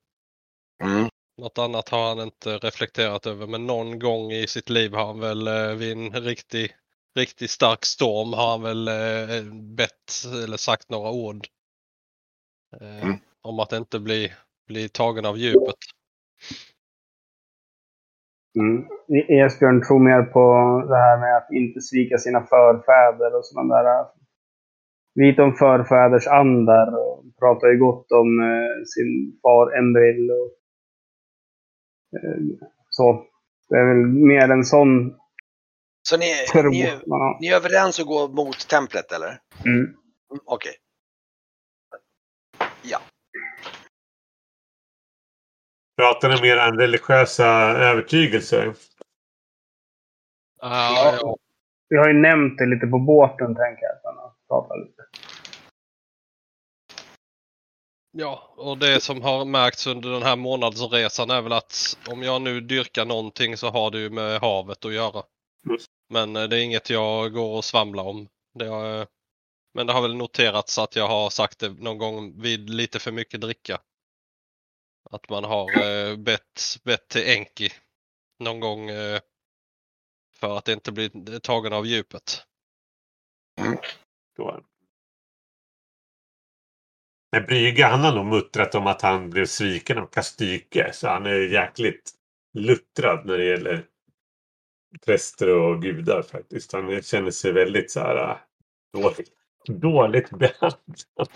Mm. 0.82 1.09
Något 1.39 1.59
annat 1.59 1.89
har 1.89 2.09
han 2.09 2.20
inte 2.20 2.59
reflekterat 2.59 3.26
över 3.26 3.47
men 3.47 3.66
någon 3.66 3.99
gång 3.99 4.33
i 4.33 4.47
sitt 4.47 4.70
liv 4.70 4.95
har 4.95 5.07
han 5.07 5.20
väl 5.20 5.47
eh, 5.47 5.74
vid 5.76 5.93
en 5.93 6.11
riktig, 6.11 6.76
riktigt 7.18 7.51
stark 7.51 7.85
storm 7.85 8.33
har 8.33 8.51
han 8.51 8.62
väl 8.62 8.89
eh, 8.89 9.53
bett 9.76 10.12
eller 10.45 10.57
sagt 10.57 10.91
några 10.91 11.11
ord. 11.11 11.47
Eh, 12.80 13.05
Mm. 13.05 13.16
Om 13.43 13.61
att 13.61 13.72
inte 13.72 14.01
bli, 14.01 14.33
bli 14.68 14.89
tagen 14.89 15.26
av 15.26 15.37
djupet. 15.39 15.80
Mm. 18.59 18.85
Esbjörn 19.28 19.83
tror 19.83 19.99
mer 19.99 20.22
på 20.22 20.45
det 20.89 20.97
här 20.97 21.18
med 21.20 21.37
att 21.37 21.53
inte 21.53 21.80
svika 21.80 22.18
sina 22.18 22.41
förfäder 22.41 23.37
och 23.37 23.45
sådana 23.47 23.83
där. 23.83 24.07
Lite 25.14 25.43
om 25.43 25.55
förfäders 25.55 26.26
andar 26.26 26.89
och 27.03 27.24
pratar 27.39 27.68
ju 27.68 27.78
gott 27.78 28.12
om 28.12 28.41
eh, 28.41 28.74
sin 28.95 29.39
far 29.43 29.78
Embril 29.78 30.30
och 30.30 30.51
eh, 30.51 30.61
så. 32.90 33.26
Det 33.68 33.76
är 33.76 33.84
väl 33.84 34.06
mer 34.06 34.50
en 34.50 34.64
sån 34.64 35.16
Så 36.02 36.16
ni, 36.16 36.34
tro 36.52 36.70
ni, 36.70 36.92
man 37.06 37.20
har. 37.20 37.40
ni 37.40 37.46
är 37.48 37.56
överens 37.56 38.00
att 38.00 38.06
gå 38.06 38.28
mot 38.28 38.68
templet 38.68 39.12
eller? 39.12 39.40
Mm. 39.64 39.78
Mm, 39.78 39.94
Okej. 40.44 40.74
Pratar 45.96 46.28
ni 46.28 46.40
mer 46.40 46.68
om 46.68 46.78
religiösa 46.78 47.46
övertygelser? 47.70 48.74
Ah, 50.60 51.12
ja. 51.14 51.36
Vi 51.88 51.96
har 51.96 52.08
ju 52.08 52.14
nämnt 52.14 52.58
det 52.58 52.66
lite 52.66 52.86
på 52.86 52.98
båten, 52.98 53.54
tänker 53.54 53.82
jag. 53.82 54.18
att 54.24 54.36
prata 54.48 54.74
lite. 54.74 55.02
Ja, 58.14 58.54
och 58.56 58.78
det 58.78 59.00
som 59.00 59.22
har 59.22 59.44
märkts 59.44 59.86
under 59.86 60.10
den 60.10 60.22
här 60.22 60.36
månadsresan 60.36 61.30
är 61.30 61.42
väl 61.42 61.52
att 61.52 61.98
om 62.08 62.22
jag 62.22 62.42
nu 62.42 62.60
dyrkar 62.60 63.04
någonting 63.04 63.56
så 63.56 63.70
har 63.70 63.90
det 63.90 63.98
ju 63.98 64.10
med 64.10 64.40
havet 64.40 64.84
att 64.84 64.92
göra. 64.92 65.22
Mm. 65.66 65.78
Men 66.08 66.36
eh, 66.36 66.48
det 66.48 66.56
är 66.56 66.62
inget 66.62 66.90
jag 66.90 67.32
går 67.32 67.56
och 67.56 67.64
svamlar 67.64 68.04
om. 68.04 68.28
Det 68.54 68.66
har, 68.66 69.06
men 69.74 69.86
det 69.86 69.92
har 69.92 70.02
väl 70.02 70.16
noterats 70.16 70.78
att 70.78 70.96
jag 70.96 71.08
har 71.08 71.30
sagt 71.30 71.58
det 71.58 71.68
någon 71.68 71.98
gång 71.98 72.40
vid 72.42 72.70
lite 72.70 72.98
för 72.98 73.12
mycket 73.12 73.40
dricka. 73.40 73.80
Att 75.10 75.28
man 75.28 75.44
har 75.44 75.82
eh, 75.82 76.16
bett, 76.16 76.76
bett 76.84 77.08
till 77.08 77.28
Enki 77.28 77.70
någon 78.38 78.60
gång 78.60 78.90
eh, 78.90 79.20
för 80.36 80.58
att 80.58 80.68
inte 80.68 80.92
bli 80.92 81.10
tagen 81.42 81.72
av 81.72 81.86
djupet. 81.86 82.42
Då. 84.36 84.60
Men 87.33 87.47
Brygge, 87.47 87.85
han 87.85 88.01
har 88.01 88.14
nog 88.14 88.26
muttrat 88.26 88.74
om 88.74 88.87
att 88.87 89.03
han 89.03 89.30
blev 89.30 89.47
sviken 89.47 89.99
av 89.99 90.07
Kastyke. 90.07 90.91
Så 90.93 91.09
han 91.09 91.26
är 91.26 91.35
jäkligt 91.35 92.11
luttrad 92.59 93.26
när 93.26 93.39
det 93.39 93.45
gäller 93.45 93.85
präster 95.07 95.49
och 95.49 95.83
gudar 95.83 96.22
faktiskt. 96.22 96.72
Han 96.72 97.03
känner 97.03 97.30
sig 97.30 97.53
väldigt 97.53 97.91
så 97.91 98.01
här 98.01 98.30
äh, 98.30 98.37
dåligt, 98.93 99.30
dåligt 99.68 100.30
behandlad. 100.30 101.28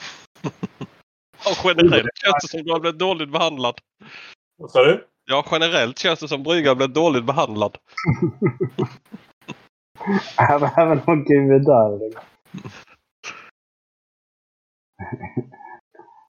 Och 1.47 1.57
generellt 1.65 2.19
känns 2.19 2.43
det 2.43 2.49
som 2.49 2.63
du 2.65 2.73
har 2.73 2.81
blivit 2.81 2.99
dåligt 2.99 3.33
behandlad. 3.33 3.75
Vad 4.57 4.71
sa 4.71 4.85
du? 4.85 5.07
Ja, 5.25 5.47
generellt 5.51 5.99
känns 5.99 6.21
det 6.21 6.29
som 6.29 6.43
Brygga 6.43 6.75
blev 6.75 6.91
dåligt 6.91 7.25
behandlad. 7.25 7.79
Även 10.51 10.71
även 10.77 11.01
om 11.07 11.25
gudar. 11.25 12.01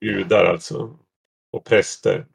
Gudar 0.00 0.44
alltså. 0.44 0.98
Och 1.52 1.64
präster. 1.64 2.26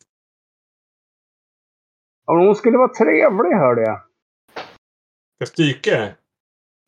Om 2.26 2.40
hon 2.40 2.56
skulle 2.56 2.78
vara 2.78 2.94
trevlig, 2.94 3.56
hörde 3.56 3.82
jag. 3.82 4.02
Kastyke? 5.40 6.16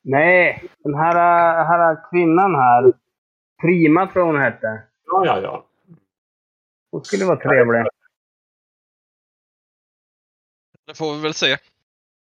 Nej, 0.03 0.69
den 0.84 0.95
här, 0.95 1.15
äh, 1.15 1.65
här 1.67 2.09
kvinnan 2.09 2.55
här. 2.55 2.93
Prima 3.61 4.07
tror 4.07 4.26
jag 4.26 4.34
hon 4.34 4.41
hette. 4.41 4.84
Ja, 5.05 5.26
ja, 5.26 5.41
ja. 5.41 5.67
Hon 6.91 7.05
skulle 7.05 7.26
vara 7.26 7.39
trevlig. 7.39 7.86
Det 10.88 10.97
får 10.97 11.15
vi 11.15 11.21
väl 11.21 11.34
se. 11.34 11.57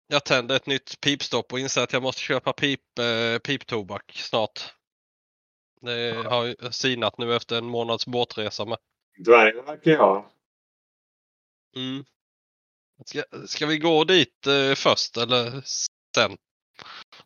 Jag 0.08 0.26
tänder 0.26 0.56
ett 0.56 0.66
nytt 0.66 1.02
pipstopp 1.02 1.54
och 1.54 1.60
inser 1.60 1.84
att 1.84 1.94
jag 1.94 2.04
måste 2.04 2.22
köpa 2.22 2.54
pip, 2.54 3.00
eh, 3.00 3.40
piptobak 3.40 4.12
snart. 4.16 4.76
Det 5.82 6.28
har 6.30 6.46
ju 6.46 6.56
sinat 6.72 7.18
nu 7.18 7.36
efter 7.36 7.58
en 7.58 7.66
månads 7.66 8.08
båtresa 8.08 8.66
med. 8.66 8.78
Dvärgarna 9.18 9.62
verkar 9.62 9.92
ju 9.92 9.98
ha. 9.98 10.32
Mm. 11.76 12.04
Ska, 13.06 13.24
ska 13.48 13.66
vi 13.66 13.78
gå 13.78 14.04
dit 14.04 14.48
eh, 14.48 14.76
först 14.76 15.18
eller 15.18 15.62
sen? 16.16 16.38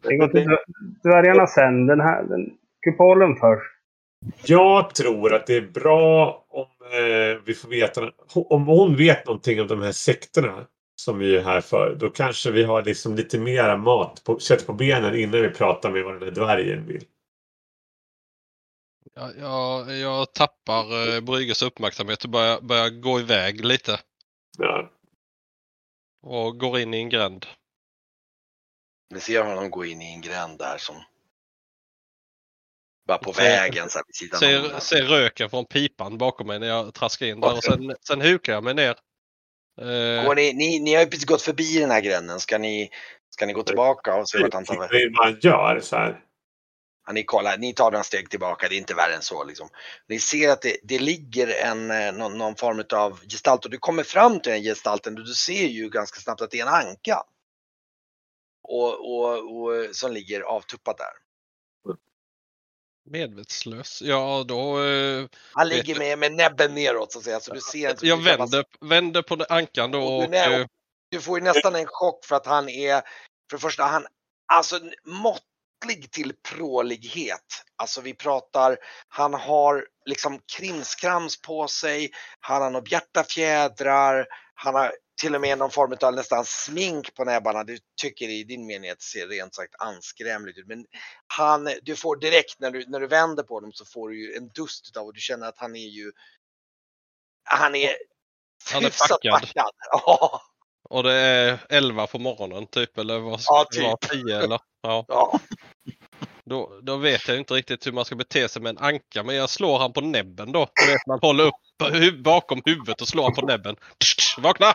Vi 0.02 0.18
går 0.18 0.28
till 0.28 0.42
dvär- 0.44 0.66
dvärgarna 1.04 1.48
sen. 1.48 1.88
Den 1.88 2.00
här, 2.00 2.24
den, 2.24 2.58
kupolen 2.82 3.36
först. 3.36 3.74
Jag 4.46 4.96
tror 4.96 5.34
att 5.34 5.48
det 5.48 5.56
är 5.56 5.62
bra 5.62 6.46
om 6.50 6.68
eh, 6.92 7.42
vi 7.46 7.54
får 7.54 7.70
veta 7.70 8.12
om 8.34 8.66
hon 8.68 8.96
vet 8.96 9.26
någonting 9.26 9.62
om 9.62 9.68
de 9.68 9.82
här 9.82 9.92
sektorna 9.92 10.66
som 10.96 11.20
vi 11.20 11.36
är 11.38 11.42
här 11.42 11.62
för. 11.62 11.96
Då 12.00 12.10
kanske 12.10 12.52
vi 12.52 12.64
har 12.64 12.84
liksom 12.84 13.16
lite 13.16 13.40
mera 13.40 13.78
mat 13.78 14.24
på, 14.26 14.40
kött 14.40 14.68
på 14.68 14.74
benen 14.74 15.16
innan 15.16 15.42
vi 15.42 15.50
pratar 15.50 15.92
med 15.92 16.04
vad 16.04 16.14
den 16.14 16.24
här 16.24 16.32
dvärgen 16.32 16.88
vill. 16.88 17.04
Jag, 19.16 19.38
jag, 19.38 19.98
jag 19.98 20.34
tappar 20.34 21.16
eh, 21.16 21.22
Brygges 21.22 21.62
uppmärksamhet 21.62 22.24
och 22.24 22.30
börjar, 22.30 22.62
börjar 22.62 22.90
gå 22.90 23.20
iväg 23.20 23.66
lite. 23.66 24.00
Ja. 24.58 24.92
Och 26.24 26.60
går 26.60 26.80
in 26.80 26.94
i 26.94 26.98
en 26.98 27.10
gränd. 27.10 27.46
Ni 29.14 29.20
ser 29.20 29.44
honom 29.44 29.70
gå 29.70 29.86
in 29.86 30.02
i 30.02 30.14
en 30.14 30.22
gränd 30.22 30.58
där 30.58 30.78
som... 30.78 30.96
Bara 33.08 33.18
på 33.18 33.34
Ser- 33.34 33.44
vägen 33.44 33.90
så 33.90 33.98
här 33.98 34.06
vid 34.08 34.16
sidan 34.16 34.40
Ser, 34.40 34.80
ser 34.80 35.04
röken 35.04 35.50
från 35.50 35.66
pipan 35.66 36.18
bakom 36.18 36.48
mig 36.48 36.60
när 36.60 36.68
jag 36.68 36.94
traskar 36.94 37.26
in 37.26 37.40
där 37.42 37.58
och 37.58 37.64
sen, 37.64 37.96
sen 38.08 38.22
hukar 38.22 38.54
jag 38.54 38.64
mig 38.64 38.74
ner. 38.74 38.96
Eh, 39.82 40.26
Går 40.26 40.36
ni, 40.36 40.54
ni, 40.54 40.80
ni 40.80 40.94
har 40.94 41.02
ju 41.02 41.10
precis 41.10 41.26
gått 41.26 41.42
förbi 41.42 41.80
den 41.80 41.92
här 41.92 42.02
gränden. 42.02 42.40
Ska 42.40 42.58
ni, 42.58 42.90
ska 43.30 43.46
ni 43.46 43.54
gå 43.54 43.64
tillbaka 43.64 44.16
och 44.16 44.30
se 44.30 44.42
vart 44.42 44.54
han 44.54 44.66
tar 44.66 44.80
vägen? 44.80 44.90
Det 44.92 45.04
är 45.04 45.18
vad 45.18 45.26
han 45.26 45.40
gör 45.42 45.80
så 45.80 45.96
här. 45.96 46.26
Ja, 47.06 47.14
ni 47.14 47.24
kollar, 47.24 47.58
ni 47.58 47.74
tar 47.74 47.92
några 47.92 48.04
steg 48.04 48.30
tillbaka, 48.30 48.70
det 48.70 48.76
är 48.76 48.78
inte 48.78 48.94
värre 48.94 49.16
än 49.16 49.22
så 49.22 49.44
liksom. 49.44 49.70
Ni 50.08 50.20
ser 50.20 50.50
att 50.50 50.62
det, 50.62 50.78
det 50.84 51.00
ligger 51.00 51.48
en, 51.66 51.92
eh, 51.92 52.12
någon, 52.12 52.38
någon 52.38 52.56
form 52.56 52.84
av 52.94 53.20
gestalt 53.28 53.66
och 53.66 53.72
du 53.72 53.78
kommer 53.78 54.04
fram 54.04 54.40
till 54.40 54.52
den 54.52 54.64
gestalten 54.64 55.18
och 55.18 55.26
du 55.26 55.34
ser 55.34 55.68
ju 55.68 55.90
ganska 55.90 56.20
snabbt 56.20 56.42
att 56.42 56.52
det 56.52 56.60
är 56.60 56.68
en 56.68 56.74
anka. 56.74 57.24
Och, 58.64 59.16
och, 59.16 59.62
och 59.62 59.96
som 59.96 60.12
ligger 60.12 60.42
avtuppad 60.42 60.98
där. 60.98 61.24
Medvetslös. 63.06 64.02
Ja, 64.02 64.46
då... 64.48 64.84
Eh, 64.84 65.26
Han 65.54 65.68
ligger 65.68 66.00
med, 66.00 66.20
med 66.20 66.32
näbben 66.32 66.76
neråt 66.76 67.12
så 67.12 67.20
att 67.20 67.26
säga. 67.26 67.40
Så 67.40 67.54
du 67.54 67.62
ser 67.62 67.90
inte 67.90 68.08
jag 68.08 68.24
vänder, 68.24 68.66
vänder 68.82 69.22
på 69.22 69.46
ankan 69.50 69.92
då 69.92 70.04
Och 70.04 70.18
och... 70.18 70.24
du, 70.24 70.28
när, 70.28 70.60
eh, 70.60 70.68
du 71.10 71.22
får 71.22 71.40
ju 71.40 71.44
nästan 71.44 71.76
en 71.76 71.86
chock 71.88 72.26
för 72.26 72.36
att 72.36 72.46
han 72.46 72.70
är, 72.70 73.02
för 73.50 73.58
det 73.58 73.60
första, 73.60 73.84
han, 73.84 74.06
alltså 74.46 74.80
måttlig 75.84 76.12
till 76.12 76.34
prålighet. 76.50 77.64
Alltså 77.76 78.02
vi 78.02 78.14
pratar, 78.14 78.78
han 79.08 79.34
har 79.34 79.88
liksom 80.06 80.40
krimskrams 80.58 81.42
på 81.42 81.68
sig, 81.68 82.12
han 82.40 82.62
har 82.62 82.70
några 82.70 82.82
bjärtafjädrar, 82.82 84.28
han 84.54 84.76
har 84.76 84.94
till 85.22 85.36
och 85.36 85.42
med 85.42 85.58
någon 85.58 85.72
form 85.72 85.98
av 86.02 86.16
nästan 86.16 86.46
smink 86.46 87.16
på 87.16 87.26
näbbarna. 87.26 87.64
Du 87.64 87.78
tycker 88.02 88.30
i 88.30 88.44
din 88.44 88.66
mening 88.66 88.90
att 88.90 88.98
det 88.98 89.04
ser 89.04 89.28
rent 89.28 89.56
sagt 89.56 89.76
anskrämligt 89.80 90.58
ut. 90.58 90.68
Men 90.68 90.86
han, 91.28 91.70
du 91.82 91.96
får 91.96 92.16
direkt 92.16 92.60
när 92.60 92.72
du, 92.72 92.86
när 92.88 93.00
du 93.00 93.08
vänder 93.08 93.44
på 93.44 93.60
dem 93.60 93.72
så 93.74 93.86
får 93.86 94.10
du 94.10 94.22
ju 94.22 94.38
en 94.38 94.50
dust 94.50 94.98
av 94.98 95.06
och 95.06 95.14
du 95.14 95.20
känner 95.20 95.48
att 95.48 95.58
han 95.58 95.76
är 95.76 95.88
ju, 95.90 96.12
han 97.44 97.76
är 97.76 97.96
Han 98.72 98.86
är 98.86 98.90
packad. 98.90 99.42
packad. 99.42 99.72
Ja. 99.92 100.42
Och 100.90 101.04
det 101.04 101.14
är 101.14 101.58
11 101.70 102.08
på 102.08 102.20
morgonen 102.20 102.68
typ 102.68 102.98
eller 102.98 103.20
vad 103.20 103.40
Ja, 103.46 103.66
det 103.72 103.82
vara? 103.84 103.98
typ. 103.98 104.12
10 104.26 104.38
eller? 104.40 104.60
Ja. 104.82 105.06
Ja. 105.10 105.40
Då, 106.46 106.80
då 106.82 106.98
vet 106.98 107.28
jag 107.28 107.38
inte 107.38 107.54
riktigt 107.54 107.88
hur 107.88 107.92
man 107.92 108.06
ska 108.06 108.16
bete 108.16 108.50
sig 108.50 108.62
med 108.62 108.70
en 108.70 108.78
anka 108.78 109.24
men 109.24 109.36
jag 109.36 109.50
slår 109.50 109.80
han 109.80 109.94
på 109.94 110.02
näbben 110.02 110.52
då. 110.52 110.60
Vet, 110.60 111.08
man 111.08 111.20
håller 111.22 111.44
upp 111.44 111.54
hu- 111.84 112.22
bakom 112.22 112.62
huvudet 112.66 113.02
och 113.02 113.08
slår 113.08 113.24
han 113.24 113.34
på 113.34 113.46
näbben. 113.46 113.76
Vakna! 114.38 114.68
Äh, 114.68 114.74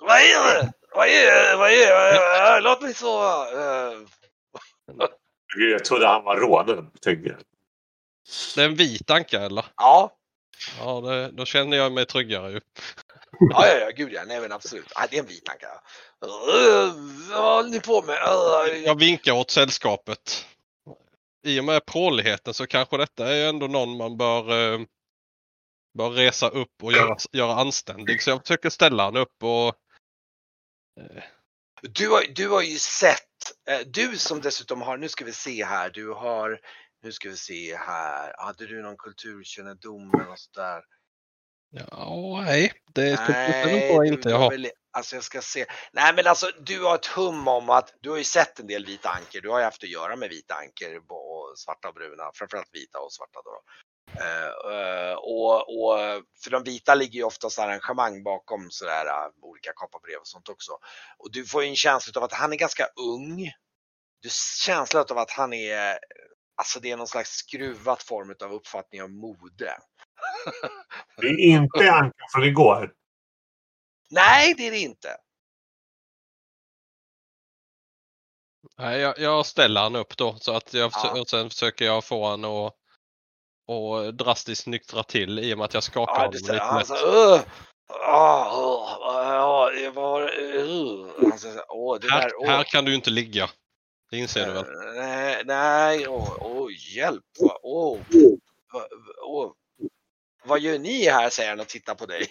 vad 0.00 0.16
är 0.18 0.62
det? 0.62 0.72
Vad 0.94 1.06
är 1.08 1.50
det? 1.50 1.56
Vad 1.56 1.70
är 1.70 2.54
det? 2.54 2.60
Låt 2.60 2.82
mig 2.82 2.94
sova. 2.94 3.46
Äh, 3.52 3.98
Jag 5.70 5.84
trodde 5.84 6.06
han 6.06 6.24
var 6.24 6.36
jag. 6.40 6.86
Det 8.54 8.60
är 8.62 8.64
en 8.64 8.74
vit 8.74 9.10
anka 9.10 9.40
eller? 9.40 9.64
Ja. 9.76 10.16
Ja, 10.80 11.00
det, 11.00 11.30
då 11.30 11.44
känner 11.44 11.76
jag 11.76 11.92
mig 11.92 12.06
tryggare 12.06 12.50
ju. 12.52 12.60
Ja, 13.40 13.66
ja, 13.66 13.78
ja, 13.78 13.90
gud 13.96 14.12
ja. 14.12 14.24
Nej, 14.24 14.40
men 14.40 14.52
absolut. 14.52 14.92
Ja, 14.94 15.06
det 15.10 15.16
är 15.16 15.20
en 15.20 15.26
vit 15.26 15.48
anka. 15.48 15.66
Vad 16.18 17.54
håller 17.54 17.70
ni 17.70 17.80
på 17.80 18.02
med? 18.02 18.18
Jag 18.84 18.98
vinkar 18.98 19.32
åt 19.32 19.50
sällskapet. 19.50 20.46
I 21.46 21.60
och 21.60 21.64
med 21.64 21.86
pråligheten 21.86 22.54
så 22.54 22.66
kanske 22.66 22.96
detta 22.96 23.34
är 23.34 23.48
ändå 23.48 23.66
någon 23.66 23.96
man 23.96 24.16
bör, 24.16 24.74
eh, 24.74 24.80
bör 25.98 26.10
resa 26.10 26.48
upp 26.48 26.82
och 26.82 26.92
göra, 26.92 27.16
göra 27.32 27.54
anständig. 27.54 28.22
Så 28.22 28.30
jag 28.30 28.40
försöker 28.40 28.70
ställa 28.70 29.04
han 29.04 29.16
upp 29.16 29.42
och 29.42 29.74
Du 31.82 32.08
har, 32.08 32.24
du 32.34 32.48
har 32.48 32.62
ju 32.62 32.78
sett, 32.78 33.20
eh, 33.68 33.80
du 33.86 34.18
som 34.18 34.40
dessutom 34.40 34.82
har, 34.82 34.96
nu 34.96 35.08
ska 35.08 35.24
vi 35.24 35.32
se 35.32 35.64
här, 35.64 35.90
du 35.90 36.08
har, 36.12 36.60
nu 37.02 37.12
ska 37.12 37.28
vi 37.28 37.36
se 37.36 37.76
här, 37.76 38.34
hade 38.38 38.66
du 38.66 38.82
någon 38.82 38.96
kulturkännedom 38.96 40.10
eller 40.14 40.24
något 40.24 40.38
sådär? 40.38 40.82
Ja, 41.76 42.42
nej. 42.46 42.72
Det 42.92 43.08
jag 43.08 44.02
du 44.02 44.06
inte 44.06 44.28
jag 44.28 44.50
väl, 44.50 44.70
alltså 44.92 45.16
jag 45.16 45.24
ska 45.24 45.40
se. 45.40 45.66
Nej 45.92 46.14
men 46.14 46.26
alltså 46.26 46.50
du 46.60 46.84
har 46.84 46.94
ett 46.94 47.06
hum 47.06 47.48
om 47.48 47.70
att 47.70 47.94
du 48.00 48.10
har 48.10 48.16
ju 48.16 48.24
sett 48.24 48.60
en 48.60 48.66
del 48.66 48.86
vita 48.86 49.08
anker. 49.08 49.40
Du 49.40 49.50
har 49.50 49.58
ju 49.58 49.64
haft 49.64 49.82
att 49.82 49.88
göra 49.88 50.16
med 50.16 50.28
vita 50.28 50.54
anker 50.54 50.96
och 50.96 51.58
svarta 51.58 51.88
och 51.88 51.94
bruna, 51.94 52.30
framförallt 52.34 52.74
vita 52.74 52.98
och 52.98 53.12
svarta 53.12 53.40
då. 53.44 53.62
Eh, 54.20 55.14
och, 55.14 55.56
och 55.56 55.98
för 56.44 56.50
de 56.50 56.62
vita 56.62 56.94
ligger 56.94 57.18
ju 57.18 57.24
oftast 57.24 57.58
arrangemang 57.58 58.22
bakom 58.22 58.70
sådär 58.70 59.06
uh, 59.06 59.32
olika 59.42 59.72
kaparbrev 59.72 60.18
och 60.20 60.26
sånt 60.26 60.48
också. 60.48 60.72
Och 61.18 61.32
du 61.32 61.46
får 61.46 61.62
ju 61.62 61.68
en 61.68 61.76
känsla 61.76 62.20
av 62.20 62.24
att 62.24 62.32
han 62.32 62.52
är 62.52 62.56
ganska 62.56 62.86
ung. 62.96 63.50
Du 64.22 64.28
känsla 64.64 65.04
av 65.10 65.18
att 65.18 65.30
han 65.30 65.52
är, 65.52 65.98
alltså 66.56 66.80
det 66.80 66.90
är 66.90 66.96
någon 66.96 67.08
slags 67.08 67.30
skruvat 67.30 68.02
form 68.02 68.34
av 68.44 68.52
uppfattning 68.52 69.02
av 69.02 69.10
mode. 69.10 69.76
Det 71.16 71.26
är 71.26 71.38
inte 71.38 71.92
ankan 71.92 72.28
från 72.32 72.44
igår. 72.44 72.92
Nej, 74.10 74.54
det 74.54 74.66
är 74.66 74.70
det 74.70 74.78
inte. 74.78 75.16
Nej, 78.78 79.00
jag, 79.00 79.18
jag 79.18 79.46
ställer 79.46 79.80
han 79.80 79.96
upp 79.96 80.16
då 80.16 80.36
så 80.40 80.56
att 80.56 80.74
jag 80.74 80.90
Ja. 80.94 81.20
och 81.20 81.28
sen 81.28 81.50
försöker 81.50 81.84
jag 81.84 82.04
få 82.04 82.28
han 82.28 82.44
att 82.44 82.72
och 83.66 84.14
drastiskt 84.14 84.66
nyktra 84.66 85.02
till 85.02 85.38
i 85.38 85.54
och 85.54 85.58
med 85.58 85.64
att 85.64 85.74
jag 85.74 85.82
skakar 85.82 86.12
Ja, 86.14 86.18
honom 86.18 86.32
lite 86.32 86.52
uh, 86.52 86.58
det 92.00 92.10
Här, 92.10 92.64
kan 92.64 92.84
du 92.84 92.94
inte 92.94 93.10
ligga. 93.10 93.50
Det 94.10 94.18
inser 94.18 94.46
du 94.46 94.52
väl? 94.52 94.64
Eh, 94.64 95.04
Nej, 95.04 95.42
nej, 95.44 96.08
åh, 96.08 96.68
hjälp, 96.96 97.24
vad- 97.40 97.58
åh, 97.62 98.00
åh. 99.22 99.52
Vad 100.44 100.60
gör 100.60 100.78
ni 100.78 101.08
här, 101.08 101.30
säger 101.30 101.50
han 101.50 101.60
och 101.60 101.68
tittar 101.68 101.94
på 101.94 102.06
dig. 102.06 102.26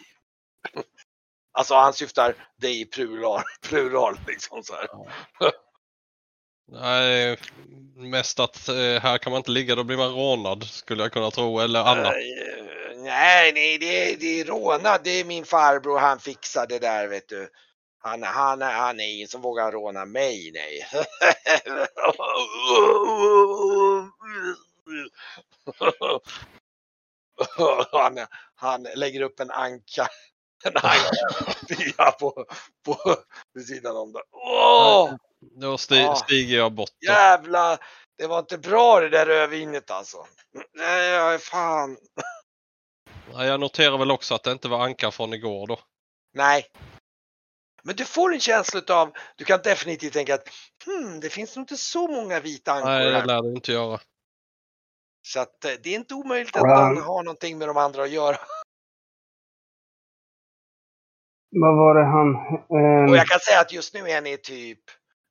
Alltså 1.55 1.75
han 1.75 1.93
syftar 1.93 2.35
dig 2.57 2.81
i 2.81 2.85
plural, 2.85 3.41
plural 3.61 4.19
liksom 4.27 4.63
så 4.63 4.73
här. 4.73 4.87
Nej, 6.71 7.37
mest 7.95 8.39
att 8.39 8.67
eh, 8.67 8.75
här 8.75 9.17
kan 9.17 9.31
man 9.31 9.37
inte 9.37 9.51
ligga, 9.51 9.75
då 9.75 9.83
blir 9.83 9.97
man 9.97 10.13
rånad 10.13 10.63
skulle 10.63 11.03
jag 11.03 11.11
kunna 11.11 11.31
tro. 11.31 11.59
Eller 11.59 11.79
annat. 11.79 12.13
Nej, 12.95 13.51
nej, 13.53 13.77
det 13.77 14.11
är, 14.13 14.17
det 14.17 14.41
är 14.41 14.45
rånad. 14.45 15.01
Det 15.03 15.09
är 15.09 15.25
min 15.25 15.45
farbror. 15.45 15.99
Han 15.99 16.19
fixar 16.19 16.67
det 16.67 16.79
där, 16.79 17.07
vet 17.07 17.29
du. 17.29 17.49
Han, 17.99 18.23
han, 18.23 18.61
han 18.61 18.99
är 18.99 19.15
ingen 19.15 19.27
som 19.27 19.41
vågar 19.41 19.71
råna 19.71 20.05
mig, 20.05 20.51
nej. 20.53 20.87
Han, 27.91 28.17
han 28.55 28.83
lägger 28.95 29.21
upp 29.21 29.39
en 29.39 29.51
anka. 29.51 30.07
En 30.65 30.77
anka 30.77 32.11
på, 32.19 32.45
på, 32.85 33.15
vid 33.53 33.67
sidan 33.67 33.97
om 33.97 34.13
där. 34.13 34.21
Åh, 34.31 35.13
Då 35.61 35.75
sti- 35.77 36.07
Ah. 36.09 36.15
stiger 36.15 36.57
jag 36.57 36.71
bort. 36.71 36.89
Jävla! 37.07 37.77
Det 38.17 38.27
var 38.27 38.39
inte 38.39 38.57
bra 38.57 38.99
det 38.99 39.09
där 39.09 39.25
rödvinet 39.25 39.91
alltså. 39.91 40.25
Nej, 40.73 41.39
fan. 41.39 41.97
Ja, 43.33 43.45
Jag 43.45 43.59
noterar 43.59 43.97
väl 43.97 44.11
också 44.11 44.35
att 44.35 44.43
det 44.43 44.51
inte 44.51 44.67
var 44.67 44.83
anka 44.85 45.11
från 45.11 45.33
igår 45.33 45.67
då. 45.67 45.79
Nej. 46.33 46.65
Men 47.83 47.95
du 47.95 48.05
får 48.05 48.33
en 48.33 48.39
känsla 48.39 48.81
av, 48.89 49.11
du 49.35 49.45
kan 49.45 49.59
definitivt 49.63 50.13
tänka 50.13 50.35
att 50.35 50.47
hmm, 50.85 51.19
det 51.19 51.29
finns 51.29 51.55
nog 51.55 51.63
inte 51.63 51.77
så 51.77 52.07
många 52.07 52.39
vita 52.39 52.71
ankor 52.73 52.89
Nej, 52.89 53.11
det 53.11 53.25
lär 53.25 53.41
det 53.41 53.49
inte 53.49 53.71
göra. 53.71 53.99
Så 55.25 55.39
att 55.39 55.65
eh, 55.65 55.71
det 55.83 55.89
är 55.89 55.95
inte 55.95 56.13
omöjligt 56.13 56.55
att 56.57 56.69
han 56.77 56.97
har 56.97 57.23
någonting 57.23 57.57
med 57.57 57.67
de 57.67 57.77
andra 57.77 58.03
att 58.03 58.11
göra. 58.11 58.35
Vad 61.61 61.75
var 61.77 61.95
det 61.95 62.05
han... 62.05 62.27
ehm, 62.79 63.09
Och 63.09 63.17
jag 63.17 63.27
kan 63.27 63.39
säga 63.39 63.59
att 63.61 63.73
just 63.73 63.93
nu 63.93 63.99
är 63.99 64.21
ni 64.21 64.37
typ, 64.37 64.79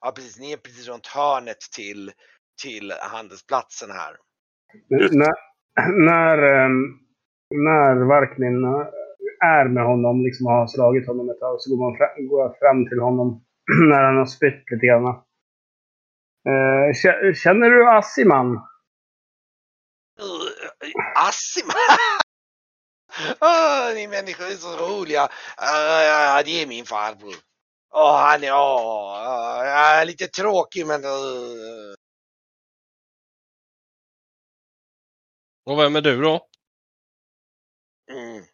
ja 0.01 0.13
precis, 0.17 0.39
ni 0.39 0.53
är 0.53 0.57
precis 0.57 0.89
runt 0.89 1.07
hörnet 1.07 1.61
till, 1.77 2.13
till 2.63 2.93
handelsplatsen 3.01 3.91
här. 3.91 4.17
när, 5.21 5.33
när, 6.09 6.39
ehm, 6.39 6.83
när 7.55 7.95
Varklin 8.09 8.65
är 9.45 9.69
med 9.69 9.85
honom, 9.85 10.23
liksom 10.23 10.47
har 10.47 10.67
slagit 10.67 11.07
honom 11.07 11.31
ett 11.31 11.41
tag, 11.41 11.57
så 11.61 11.71
går, 11.71 11.91
man 11.91 11.97
fram, 11.99 12.27
går 12.29 12.57
fram 12.59 12.89
till 12.89 13.01
honom 13.01 13.45
när 13.91 14.03
han 14.03 14.17
har 14.17 14.27
spytt 14.27 14.71
lite 14.71 14.87
grann. 14.87 15.07
Eh, 16.49 16.89
kä- 17.03 17.33
känner 17.35 17.71
du 17.71 17.89
Assiman? 17.91 18.61
Uh, 21.23 21.29
Assim! 21.29 21.69
oh, 23.41 23.95
ni 23.95 24.07
människor 24.07 24.47
är 24.47 24.57
så 24.57 24.77
roliga. 24.77 25.25
Uh, 25.25 26.45
det 26.45 26.63
är 26.63 26.67
min 26.67 26.87
farbror. 26.87 27.35
Åh, 27.91 28.17
han 28.17 28.45
är, 28.45 28.53
åh, 28.53 30.01
uh, 30.01 30.07
lite 30.07 30.29
tråkig 30.29 30.87
men... 30.87 31.05
Uh, 31.05 31.95
Och 35.65 35.79
vem 35.79 35.97
är 35.97 36.01
du 36.01 36.23
då? 36.23 36.49
mm. 38.11 38.45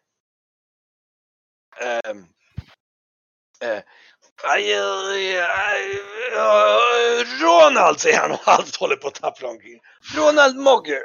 Aj, 4.43 4.73
aj, 4.73 5.39
aj, 5.39 6.01
aj, 6.37 7.23
Ronald 7.41 7.99
säger 7.99 8.19
han 8.19 8.31
och 8.31 8.37
halvt 8.37 8.75
håller 8.75 8.95
på 8.95 9.07
att 9.07 9.15
tappra 9.15 9.49
omkring. 9.49 9.79
Ronald 10.15 10.57
Mogger. 10.57 11.03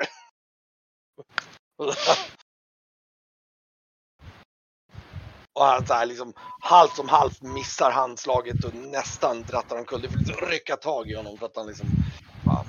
Och 5.55 5.65
han 5.65 5.87
så 5.87 5.95
här 5.95 6.07
liksom 6.07 6.33
halvt 6.61 6.97
som 6.97 7.09
halvt 7.09 7.43
missar 7.43 7.91
handslaget 7.91 8.65
och 8.65 8.75
nästan 8.75 9.43
drattar 9.43 9.77
omkull. 9.77 10.01
Du 10.01 10.09
får 10.09 10.19
liksom 10.19 10.49
rycka 10.49 10.77
tag 10.77 11.11
i 11.11 11.15
honom 11.15 11.39
för 11.39 11.47
att 11.47 11.57
han 11.57 11.67
liksom... 11.67 11.87
Fan. 12.45 12.67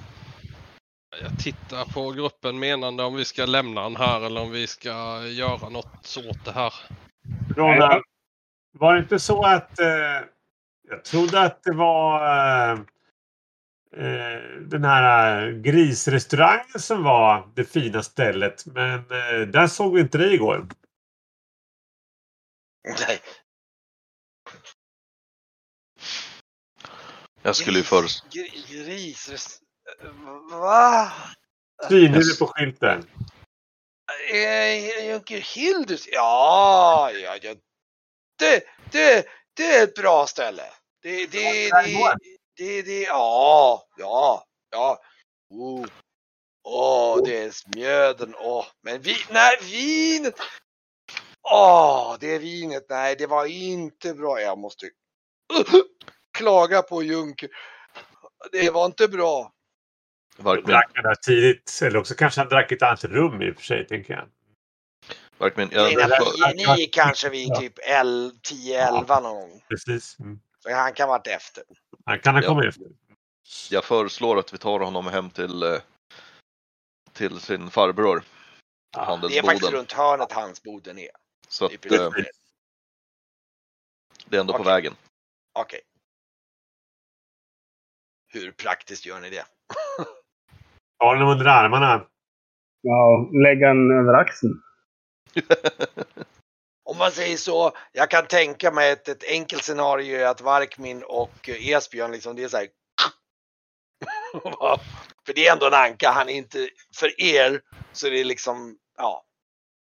tittar 1.40 1.86
på 1.86 2.12
gruppen 2.12 2.60
menande 2.60 3.04
om 3.04 3.16
vi 3.16 3.26
ska 3.26 3.46
lämna 3.46 3.84
den 3.84 3.96
här 3.96 4.26
eller 4.26 4.42
om 4.42 4.52
vi 4.52 4.68
ska 4.68 5.26
göra 5.28 5.70
något 5.70 6.18
åt 6.30 6.46
det 6.46 6.52
här. 6.52 6.74
Ronna, 7.56 8.02
var 8.72 8.94
det 8.94 9.00
inte 9.00 9.20
så 9.20 9.46
att 9.46 9.80
eh, 9.80 9.88
jag 10.90 11.04
trodde 11.04 11.42
att 11.42 11.64
det 11.64 11.74
var 11.74 12.22
eh, 12.72 12.80
den 14.70 14.84
här 14.84 15.52
grisrestaurangen 15.52 16.80
som 16.80 17.04
var 17.04 17.52
det 17.56 17.64
fina 17.64 18.04
stället. 18.04 18.66
Men 18.66 19.00
eh, 19.00 19.48
där 19.48 19.68
såg 19.68 19.94
vi 19.94 20.02
inte 20.02 20.18
dig 20.18 20.34
igår. 20.34 20.68
Nej, 23.08 23.20
Jag 27.46 27.56
skulle 27.56 27.78
ju 27.78 27.84
föreslå... 27.84 28.30
Gris, 28.32 28.66
gris, 28.70 29.62
Va? 30.52 31.12
Synlig 31.90 32.40
på 32.40 32.48
skylten. 32.48 33.10
Eh, 34.34 35.08
Junker 35.08 35.40
Hildus? 35.40 36.08
Ja, 36.12 37.12
ja, 37.12 37.38
ja. 37.42 37.56
Det, 38.40 38.64
det, 38.92 39.26
det 39.54 39.76
är 39.76 39.84
ett 39.84 39.96
bra 39.96 40.28
ställe. 40.28 40.64
Det, 41.02 41.26
det, 41.26 41.70
det, 41.70 42.16
det, 42.58 42.82
det, 42.82 43.02
ja, 43.02 43.84
ja, 43.98 44.46
ja. 44.72 45.00
Oh. 45.50 45.86
Åh, 46.68 47.20
det 47.26 47.44
är 47.44 47.52
smjöden. 47.52 48.36
Åh, 48.38 48.66
men 48.82 49.02
vi, 49.02 49.16
nej, 49.32 49.58
vinet. 49.62 50.36
Åh, 51.42 52.18
det 52.20 52.36
är 52.36 52.40
vinet. 52.40 52.86
Nej, 52.90 53.16
det 53.16 53.28
var 53.28 53.46
inte 53.46 54.14
bra. 54.14 54.42
Jag 54.42 54.58
måste 54.58 54.90
klaga 56.38 56.82
på 56.82 57.04
Junker. 57.04 57.50
Det 58.52 58.70
var 58.70 58.86
inte 58.86 59.08
bra. 59.08 59.52
Varkmin, 60.38 60.66
Drack 60.66 60.92
han 60.94 61.04
där 61.04 61.16
tidigt. 61.16 61.80
Eller 61.84 62.00
också 62.00 62.16
kanske 62.16 62.42
han 62.42 62.50
drack 62.50 62.72
ett 62.72 62.82
annat 62.82 63.04
rum 63.04 63.42
i 63.42 63.52
och 63.52 63.56
för 63.56 63.64
sig, 63.64 63.88
tänker 63.88 64.14
jag. 64.14 64.30
Varkmin, 65.38 65.70
jag, 65.72 65.94
är 65.94 66.04
att 66.04 66.56
Ni, 66.56 66.66
ni 66.66 66.84
är 66.84 66.90
kanske 66.92 67.30
vid 67.30 67.56
typ 67.56 67.80
10-11 67.80 69.22
någon 69.22 69.36
gång. 69.36 69.62
Precis. 69.70 70.20
Mm. 70.20 70.40
Så 70.66 70.74
han 70.74 70.94
kan 70.94 71.10
varit 71.10 71.28
efter. 71.28 71.64
Han 72.06 72.20
kan 72.20 72.36
ha 72.36 72.42
Ja. 72.42 72.48
kommit 72.48 72.66
efter. 72.66 72.88
jag 73.72 73.84
föreslår 73.84 74.40
att 74.40 74.54
vi 74.54 74.58
tar 74.58 74.80
honom 74.80 75.08
hem 75.08 75.30
till, 75.30 75.64
eh, 75.64 75.80
till 77.14 77.40
sin 77.40 77.70
farbror. 77.70 78.24
Det 78.92 79.38
är 79.38 79.44
faktiskt 79.44 79.72
runt 79.72 79.92
hörnet 79.92 80.32
hans 80.32 80.64
boden 80.64 81.00
är. 81.00 81.10
Så 81.48 81.66
att 81.66 81.72
eh, 81.72 82.12
det 84.26 84.38
är 84.38 84.42
ändå 84.42 84.54
på 84.54 84.60
Okej. 84.60 84.74
vägen. 84.74 84.94
Okej. 85.54 85.82
Hur 88.28 88.52
praktiskt 88.52 89.06
gör 89.06 89.20
ni 89.22 89.30
det? 89.30 89.46
Ha 91.00 91.14
honom 91.14 91.30
under 91.30 91.46
armarna. 91.46 92.08
Ja, 92.82 93.30
lägga 93.44 93.68
den 93.68 93.92
över 93.92 94.14
axeln. 94.14 94.62
Om 96.86 96.98
man 96.98 97.12
säger 97.12 97.38
så, 97.38 97.72
jag 97.92 98.10
kan 98.12 98.28
tänka 98.28 98.72
mig 98.72 98.92
ett, 98.92 99.08
ett 99.08 99.24
enkelt 99.24 99.64
scenario 99.64 100.18
är 100.20 100.26
att 100.26 100.42
Varkmin 100.42 101.04
och 101.04 101.50
eh, 101.50 101.68
Esbjörn 101.70 102.12
liksom, 102.12 102.36
det 102.36 102.44
är 102.44 102.48
så 102.48 102.58
här. 102.58 102.68
För 105.26 105.34
det 105.34 105.48
är 105.48 105.54
ändå 105.54 105.66
en 105.68 105.74
anka, 105.74 106.12
han 106.12 106.30
är 106.30 106.34
inte, 106.34 106.70
för 106.96 107.22
er 107.22 107.62
så 107.94 108.08
är 108.08 108.12
det 108.12 108.24
liksom, 108.24 108.78
ja. 108.98 109.26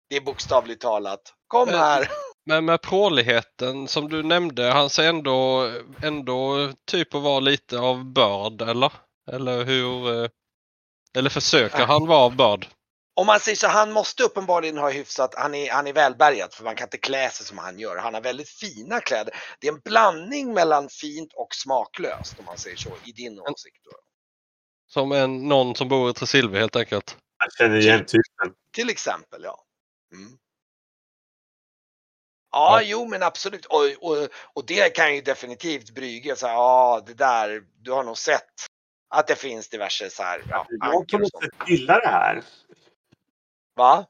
Det 0.10 0.16
är 0.16 0.22
bokstavligt 0.22 0.82
talat. 0.82 1.34
Kom 1.48 1.66
Men- 1.70 1.80
här! 1.80 2.08
Men 2.46 2.66
med 2.66 2.82
pråligheten 2.82 3.88
som 3.88 4.10
du 4.10 4.24
nämnde, 4.24 4.64
han 4.72 4.90
ser 4.90 5.10
ändå, 5.10 5.72
ändå 6.04 6.70
typ 6.92 7.16
att 7.16 7.22
vara 7.22 7.40
lite 7.40 7.80
av 7.80 8.06
börd 8.06 8.62
eller? 8.62 8.92
Eller 9.32 9.64
hur? 9.64 10.24
eh, 10.24 10.30
Eller 11.18 11.30
försöker 11.30 11.86
han 11.86 12.08
vara 12.08 12.20
av 12.20 12.36
börd? 12.36 12.68
Om 13.16 13.28
man 13.28 13.40
säger 13.40 13.56
så, 13.56 13.68
han 13.68 13.92
måste 13.92 14.24
uppenbarligen 14.24 14.78
ha 14.78 14.90
hyfsat, 14.90 15.36
han 15.36 15.56
är, 15.56 15.72
han 15.72 15.88
är 15.88 15.94
välbärgad 15.94 16.54
för 16.54 16.64
man 16.64 16.76
kan 16.76 16.86
inte 16.86 16.98
klä 16.98 17.30
sig 17.30 17.46
som 17.46 17.58
han 17.58 17.80
gör. 17.80 17.98
Han 17.98 18.14
har 18.14 18.22
väldigt 18.22 18.50
fina 18.50 19.00
kläder. 19.00 19.36
Det 19.60 19.68
är 19.68 19.72
en 19.72 19.80
blandning 19.80 20.54
mellan 20.54 20.90
fint 20.90 21.34
och 21.34 21.56
smaklöst 21.56 22.40
om 22.40 22.46
man 22.46 22.58
säger 22.58 22.78
så, 22.78 22.90
i 23.06 23.12
din 23.12 23.40
åsikt. 23.40 23.78
Då. 23.84 23.92
Som 24.88 25.12
en, 25.12 25.48
någon 25.48 25.76
som 25.76 25.88
bor 25.88 26.10
i 26.10 26.14
Tresilve 26.14 26.60
helt 26.60 26.76
enkelt. 26.76 27.18
Han 27.38 27.50
känner 27.58 27.78
igen 27.78 28.06
typen. 28.06 28.56
Till 28.74 28.90
exempel, 28.90 29.44
ja. 29.44 29.64
Mm. 30.14 30.38
Ja, 32.52 32.82
jo 32.84 33.08
men 33.08 33.24
absolut. 33.24 33.66
Och, 33.66 33.84
och, 34.02 34.30
och 34.54 34.66
det 34.66 34.96
kan 34.96 35.16
ju 35.16 35.22
definitivt 35.22 35.90
Brygge 35.90 36.36
säga, 36.36 36.54
ja 36.54 37.04
det 37.06 37.14
där, 37.14 37.64
du 37.82 37.92
har 37.92 38.04
nog 38.04 38.18
sett 38.18 38.68
att 39.10 39.28
det 39.28 39.36
finns 39.36 39.70
diverse 39.70 40.10
så 40.10 40.24
här, 40.24 40.44
ja, 40.50 40.68
Jag 40.70 41.08
på 41.08 41.18
något 41.18 41.44
sätt 41.44 41.70
gillar 41.70 42.02
det 42.02 42.08
här. 42.08 42.44
Va? 43.76 44.06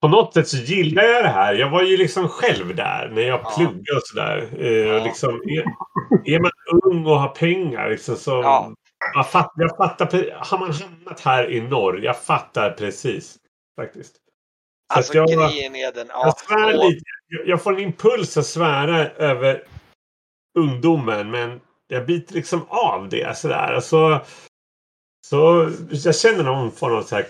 På 0.00 0.08
något 0.08 0.34
sätt 0.34 0.48
så 0.48 0.56
gillar 0.56 1.02
jag 1.02 1.24
det 1.24 1.28
här. 1.28 1.54
Jag 1.54 1.70
var 1.70 1.82
ju 1.82 1.96
liksom 1.96 2.28
själv 2.28 2.76
där 2.76 3.08
när 3.08 3.22
jag 3.22 3.40
Ja. 3.44 3.52
pluggade 3.56 3.96
och 3.96 4.02
sådär. 4.04 4.48
Eh, 4.58 4.66
Ja. 4.72 5.04
liksom, 5.04 5.34
är, 5.44 5.64
är 6.34 6.40
man 6.40 6.50
ung 6.84 7.06
och 7.06 7.20
har 7.20 7.28
pengar 7.28 7.90
liksom, 7.90 8.16
så... 8.16 8.30
Ja. 8.30 8.72
Man 9.14 9.24
fatt, 9.24 9.52
jag 9.56 9.76
fattar, 9.76 10.34
har 10.50 10.58
man 10.58 10.72
hamnat 10.72 11.20
här 11.20 11.50
i 11.50 11.60
norr, 11.60 12.00
jag 12.04 12.22
fattar 12.22 12.70
precis. 12.70 13.36
Faktiskt. 13.80 14.14
Så 14.14 14.20
Alltså 14.98 15.14
jag, 15.14 15.26
grejen 15.28 15.76
är 15.76 15.92
den, 15.92 16.06
ja. 16.10 16.20
jag 16.26 16.38
svär 16.38 16.78
och- 16.78 16.84
lite. 16.90 17.04
Jag, 17.28 17.48
jag 17.48 17.62
får 17.62 17.72
en 17.72 17.78
impuls 17.80 18.36
att 18.36 18.46
svära 18.46 19.08
över 19.10 19.62
ungdomen, 20.58 21.30
men 21.30 21.60
jag 21.88 22.06
biter 22.06 22.34
liksom 22.34 22.66
av 22.68 23.08
det 23.08 23.38
sådär. 23.38 23.72
Alltså, 23.72 24.20
så 25.26 25.70
jag 25.90 26.16
känner 26.16 26.44
någon 26.44 26.72
form 26.72 26.94
av 26.96 27.02
så 27.02 27.16
här 27.16 27.26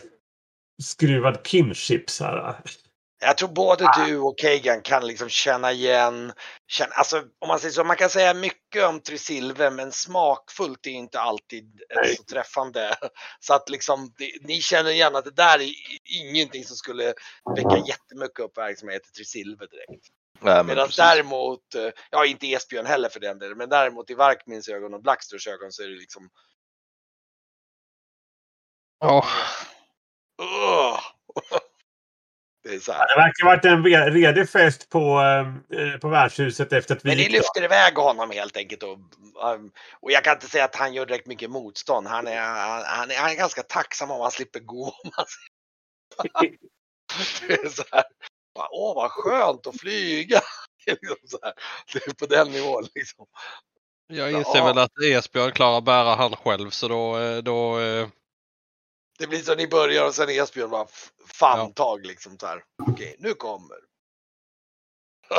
skruvad 0.83 1.47
kinship. 1.47 2.11
Så 2.11 2.25
här. 2.25 2.61
Jag 3.19 3.39
tror 3.39 3.49
både 3.49 3.85
Ah. 3.89 4.07
du 4.07 4.19
och 4.19 4.39
Kagan 4.39 4.83
kan 4.83 5.07
liksom 5.07 5.29
känna 5.29 5.73
igen, 5.73 6.33
känna, 6.67 6.93
alltså 6.93 7.25
om 7.39 7.49
man 7.49 7.59
säger 7.61 7.73
så, 7.73 7.85
man 7.85 7.97
kan 7.97 8.11
säga 8.11 8.35
mycket 8.35 8.85
om 8.85 9.01
Trisilve 9.01 9.71
men 9.71 9.93
smakfullt 9.93 10.87
är 10.87 10.91
inte 10.91 11.21
alltid 11.21 11.65
eh, 11.65 11.97
Nej. 12.03 12.17
så 12.17 12.23
träffande. 12.23 12.97
Så 13.41 13.55
att 13.55 13.69
liksom, 13.69 14.15
det, 14.19 14.33
ni 14.41 14.61
känner 14.61 14.91
igen 14.91 15.17
att 15.17 15.25
det 15.25 15.31
där 15.31 15.59
är 15.61 15.71
ingenting 16.21 16.65
som 16.65 16.77
skulle 16.77 17.15
väcka 17.57 17.77
jättemycket 17.87 18.39
uppmärksamhet 18.41 19.03
i 19.09 19.13
Trisilve 19.13 19.67
direkt. 19.67 20.07
Nej, 20.41 20.55
men 20.57 20.67
Medan 20.67 20.87
precis. 20.87 20.97
däremot, 20.97 21.75
eh, 21.75 21.91
ja 22.11 22.27
inte 22.27 22.47
Esbjörn 22.47 22.87
heller 22.87 23.09
för 23.09 23.21
den 23.21 23.39
delen, 23.39 23.59
men 23.59 23.69
däremot 23.69 24.11
i 24.11 24.15
Varkmins 24.15 24.69
ögon 24.69 24.95
och 24.95 25.03
Blacksters 25.03 25.47
ögon 25.49 25.73
så 25.73 25.83
är 25.83 25.89
det 25.89 25.97
liksom, 25.97 26.31
Ja. 29.01 29.27
Det 32.65 32.75
är 32.75 32.81
så 32.81 32.93
här. 32.93 33.09
Det 33.09 33.21
verkar 33.21 33.45
ha 33.45 33.51
varit 33.51 33.65
en 33.65 34.13
redig 34.13 34.51
fest 34.51 34.89
på, 34.89 35.21
eh, 35.75 35.99
på 35.99 36.09
värdshuset 36.09 36.73
efter 36.73 36.97
att 36.97 37.05
vi 37.05 37.09
Men 37.09 37.19
ni 37.19 37.29
lyfter 37.29 37.65
iväg 37.65 37.95
honom 37.95 38.31
helt 38.31 38.57
enkelt. 38.57 38.83
Och, 38.83 38.99
um, 39.55 39.73
och 40.01 40.13
jag 40.13 40.25
kan 40.25 40.35
inte 40.35 40.49
säga 40.49 40.65
att 40.65 40.77
han 40.77 40.95
gör 40.95 41.07
direkt 41.07 41.27
mycket 41.27 41.51
motstånd. 41.51 42.07
Han 42.07 42.27
är, 42.27 42.41
han, 42.85 43.11
är, 43.11 43.17
han 43.17 43.31
är 43.31 43.35
ganska 43.35 43.63
tacksam 43.63 44.11
om 44.11 44.21
han 44.21 44.31
slipper 44.31 44.61
gå. 44.61 44.95
Det 47.47 47.53
är 47.55 47.69
så 47.69 47.83
här, 47.93 48.05
Åh 48.71 48.95
vad 48.95 49.11
skönt 49.11 49.67
att 49.67 49.81
flyga. 49.81 50.41
Det 50.85 50.91
är 50.91 50.99
liksom 51.01 51.29
så 51.29 51.39
här, 51.43 51.53
det 51.93 52.07
är 52.07 52.15
på 52.15 52.27
den 52.27 52.53
nivån 52.53 52.87
liksom. 52.95 53.27
Jag 54.07 54.33
inser 54.33 54.59
Ja. 54.59 54.65
väl 54.65 54.79
att 54.79 55.03
Esbjörn 55.05 55.53
klarar 55.53 55.81
bära 55.81 56.15
han 56.15 56.37
själv 56.37 56.71
så 56.71 56.89
då, 56.89 57.19
eh, 57.19 57.39
då 57.39 57.81
eh, 57.81 58.09
Det 59.19 59.27
blir 59.27 59.39
så 59.39 59.55
ni 59.55 59.67
börjar 59.67 60.07
och 60.07 60.15
sen 60.15 60.29
Esbjörn 60.29 60.71
bara 60.71 60.87
famntag 61.35 62.07
liksom 62.07 62.39
så 62.39 62.47
här. 62.47 62.63
Okej, 62.89 63.17
nu 63.19 63.35
kommer. 63.35 63.77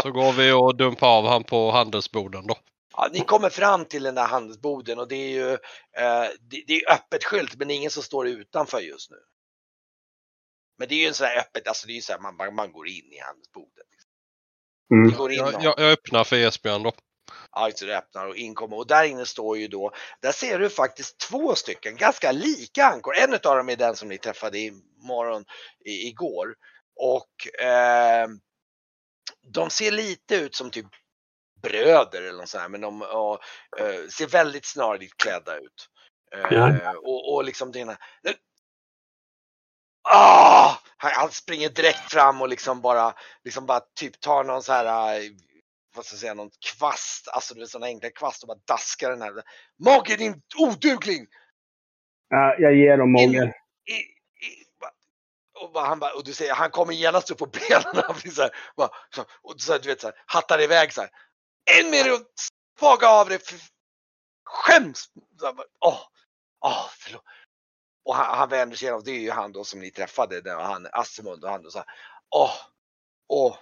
så 0.01 0.11
går 0.11 0.31
vi 0.33 0.51
och 0.51 0.77
dumpar 0.77 1.07
av 1.07 1.25
han 1.25 1.43
på 1.43 1.71
handelsboden 1.71 2.47
då. 2.47 2.57
Ja, 2.95 3.09
ni 3.13 3.19
kommer 3.19 3.49
fram 3.49 3.85
till 3.85 4.03
den 4.03 4.15
där 4.15 4.27
handelsboden 4.27 4.99
och 4.99 5.07
det 5.07 5.15
är 5.15 5.29
ju 5.29 5.51
eh, 5.51 6.29
det, 6.39 6.63
det 6.67 6.73
är 6.73 6.93
öppet 6.93 7.23
skylt 7.23 7.55
men 7.55 7.67
det 7.67 7.73
är 7.73 7.75
ingen 7.75 7.91
som 7.91 8.03
står 8.03 8.27
utanför 8.27 8.79
just 8.79 9.11
nu. 9.11 9.17
Men 10.77 10.87
det 10.87 10.95
är 10.95 10.99
ju 10.99 11.07
en 11.07 11.13
sån 11.13 11.27
här 11.27 11.39
öppet, 11.39 11.67
alltså 11.67 11.87
det 11.87 11.93
är 11.93 11.95
ju 11.95 12.01
så 12.01 12.13
här, 12.13 12.19
man, 12.19 12.55
man- 12.55 12.71
går 12.71 12.87
in 12.87 13.13
i 13.13 13.19
handelsboden. 13.19 13.83
Mm. 14.93 15.07
Ni 15.07 15.13
går 15.13 15.31
in 15.31 15.37
Jag, 15.37 15.53
jag, 15.53 15.79
jag 15.79 15.91
öppnar 15.91 16.23
för 16.23 16.35
Esbjörn 16.35 16.83
då. 16.83 16.91
Det 17.79 17.97
öppnar 17.97 18.27
och 18.27 18.35
inkommer 18.35 18.77
och 18.77 18.87
där 18.87 19.03
inne 19.03 19.25
står 19.25 19.57
ju 19.57 19.67
då, 19.67 19.91
där 20.21 20.31
ser 20.31 20.59
du 20.59 20.69
faktiskt 20.69 21.17
två 21.17 21.55
stycken 21.55 21.95
ganska 21.95 22.31
lika 22.31 22.85
ankor. 22.85 23.15
En 23.15 23.33
av 23.33 23.39
dem 23.39 23.69
är 23.69 23.75
den 23.75 23.95
som 23.95 24.09
ni 24.09 24.17
träffade 24.17 24.59
i 24.59 24.71
morgon 24.97 25.45
i, 25.85 26.07
igår. 26.07 26.55
Och 26.95 27.61
eh, 27.65 28.27
de 29.53 29.69
ser 29.69 29.91
lite 29.91 30.35
ut 30.35 30.55
som 30.55 30.71
typ 30.71 30.87
bröder 31.61 32.21
eller 32.21 32.37
något 32.39 32.49
sånt 32.49 32.61
här, 32.61 32.69
men 32.69 32.81
de 32.81 33.01
och, 33.01 33.39
eh, 33.79 34.07
ser 34.07 34.27
väldigt 34.27 34.65
snarlikt 34.65 35.17
klädda 35.17 35.57
ut. 35.57 35.89
Eh, 36.35 36.53
Ja. 36.53 36.93
och, 36.97 37.33
och 37.33 37.43
liksom 37.43 37.71
det 37.71 37.79
ena... 37.79 37.97
Ah! 40.09 40.75
Han, 40.97 41.11
han 41.15 41.31
springer 41.31 41.69
direkt 41.69 42.11
fram 42.11 42.41
och 42.41 42.49
liksom 42.49 42.81
bara, 42.81 43.13
liksom 43.43 43.65
bara 43.65 43.79
typ 43.79 44.19
tar 44.19 44.43
någon 44.43 44.63
så 44.63 44.73
här, 44.73 45.15
eh, 45.19 45.31
vad 45.97 46.05
ska 46.05 46.13
jag 46.13 46.19
säga, 46.19 46.33
någon 46.33 46.51
kvast, 46.59 47.27
alltså 47.27 47.53
du 47.53 47.59
vet 47.59 47.69
sådana 47.69 47.87
enkla 47.87 48.09
kvast 48.09 48.43
och 48.43 48.47
bara 48.47 48.59
daskar 48.67 49.09
den 49.09 49.21
här. 49.21 49.43
Mogge 49.79 50.15
din 50.15 50.41
odugling! 50.57 51.27
Ja, 52.29 52.55
jag 52.59 52.75
ger 52.75 52.97
dem 52.97 53.11
Mogge. 53.11 53.53
och, 55.59 55.81
han 55.81 55.99
bara, 55.99 56.13
och 56.13 56.23
du 56.23 56.33
säger, 56.33 56.53
han 56.53 56.71
kommer 56.71 56.93
genast 56.93 57.31
upp 57.31 57.37
på 57.37 57.45
benen. 57.45 58.03
Han 58.07 58.15
blir 58.21 58.31
så 58.31 58.41
här, 58.41 58.51
bara, 58.77 58.89
och 59.41 59.61
så 59.61 59.71
här, 59.71 59.79
du 59.79 59.89
vet 59.89 60.01
så 60.01 60.07
här, 60.07 60.15
hattar 60.25 60.61
iväg 60.61 60.93
så 60.93 61.01
här. 61.01 61.09
En 61.79 61.89
mer 61.89 62.13
och 62.13 62.19
svaga 62.79 63.09
av 63.09 63.29
det. 63.29 63.53
Skäms! 64.45 65.09
Åh, 65.79 66.01
åh, 66.61 66.85
förlåt. 66.97 67.23
Och 68.05 68.15
han, 68.15 68.37
han 68.37 68.49
vänder 68.49 68.75
sig 68.75 68.85
igenom, 68.85 69.03
det 69.05 69.11
är 69.11 69.19
ju 69.19 69.31
han 69.31 69.51
då 69.51 69.63
som 69.63 69.79
ni 69.79 69.91
träffade, 69.91 70.41
där 70.41 70.55
han, 70.55 70.87
Assemund 70.91 71.43
och 71.43 71.49
han 71.49 71.63
då 71.63 71.69
så 71.69 71.77
här, 71.77 71.87
åh, 72.29 72.53
åh, 73.27 73.57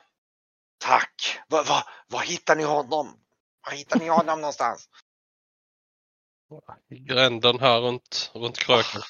tack. 0.85 1.39
Var, 1.47 1.63
var, 1.63 1.83
var 2.07 2.19
hittar 2.19 2.55
ni 2.55 2.63
honom? 2.63 3.19
Var 3.65 3.71
hittar 3.71 3.99
ni 3.99 4.07
honom 4.07 4.41
någonstans? 4.41 4.89
I 6.89 6.99
gränden 6.99 7.59
här 7.59 7.79
runt, 7.79 8.31
runt 8.33 8.57
kröken. 8.57 9.01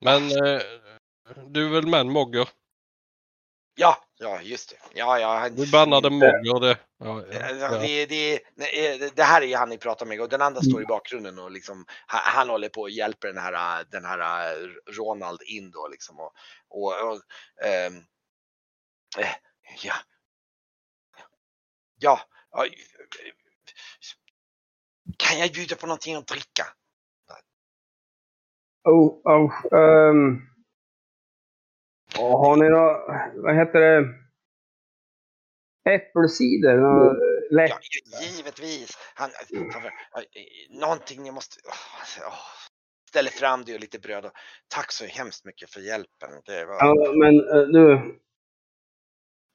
Men 0.00 0.22
eh, 0.22 0.62
du 1.46 1.66
är 1.66 1.70
väl 1.70 1.86
med 1.86 2.06
Mogger? 2.06 2.48
Ja, 3.78 3.96
ja 4.18 4.42
just 4.42 4.70
det. 4.70 4.76
Ja, 4.94 5.18
ja, 5.18 5.38
han, 5.38 5.54
Du 5.54 5.70
bannade 5.70 6.10
Mogger 6.10 6.60
det. 6.60 6.78
Ja, 6.98 7.24
Ja. 7.60 7.78
Det, 7.78 8.06
det, 8.06 8.34
eh, 8.34 9.10
det 9.14 9.22
här 9.22 9.42
är 9.42 9.46
ju 9.46 9.56
han 9.56 9.68
ni 9.68 9.78
pratar 9.78 10.06
med 10.06 10.20
och 10.20 10.28
den 10.28 10.42
andra 10.42 10.60
står 10.60 10.82
i 10.82 10.86
bakgrunden 10.86 11.38
och 11.38 11.50
liksom 11.50 11.84
han, 12.06 12.20
han 12.24 12.48
håller 12.48 12.68
på 12.68 12.80
och 12.80 12.90
hjälper 12.90 13.28
den 13.28 13.38
här, 13.38 13.84
den 13.90 14.04
här 14.04 14.18
eh, 14.18 14.68
Ronald 14.92 15.42
in 15.42 15.70
då 15.70 15.88
liksom 15.88 16.20
och, 16.20 16.32
och, 16.68 16.92
och 16.92 17.20
ehm, 17.64 17.96
eh, 19.18 19.34
ja. 19.82 19.94
Ja, 21.98 22.20
ja, 22.50 22.66
eh, 22.66 22.72
kan 25.18 25.38
jag 25.38 25.52
bjuda 25.52 25.76
på 25.76 25.86
någonting 25.86 26.14
att 26.14 26.26
dricka? 26.26 26.64
Oh, 28.84 29.20
oh, 29.24 29.52
ehm. 29.72 30.40
Ja, 32.14 32.38
har 32.38 32.56
ni 32.56 32.68
nå, 32.68 32.84
vad 33.42 33.56
heter 33.56 33.80
det? 33.80 34.26
Äppelcider? 35.90 36.76
Lätt. 37.50 37.70
Ja, 37.70 37.78
givetvis. 38.20 38.98
Han, 39.14 39.30
han, 39.72 39.84
eh, 39.84 39.90
någonting 40.70 41.22
ni 41.22 41.30
måste... 41.30 41.60
åh. 42.26 42.34
Ställer 43.08 43.30
fram 43.30 43.64
det 43.64 43.74
och 43.74 43.80
lite 43.80 43.98
bröd 43.98 44.24
och 44.24 44.32
tack 44.68 44.92
så 44.92 45.04
hemskt 45.04 45.44
mycket 45.44 45.70
för 45.70 45.80
hjälpen. 45.80 46.30
Det 46.46 46.64
var... 46.64 46.74
Ja, 46.74 47.12
men 47.12 47.34
eh, 47.34 47.66
du. 47.66 48.18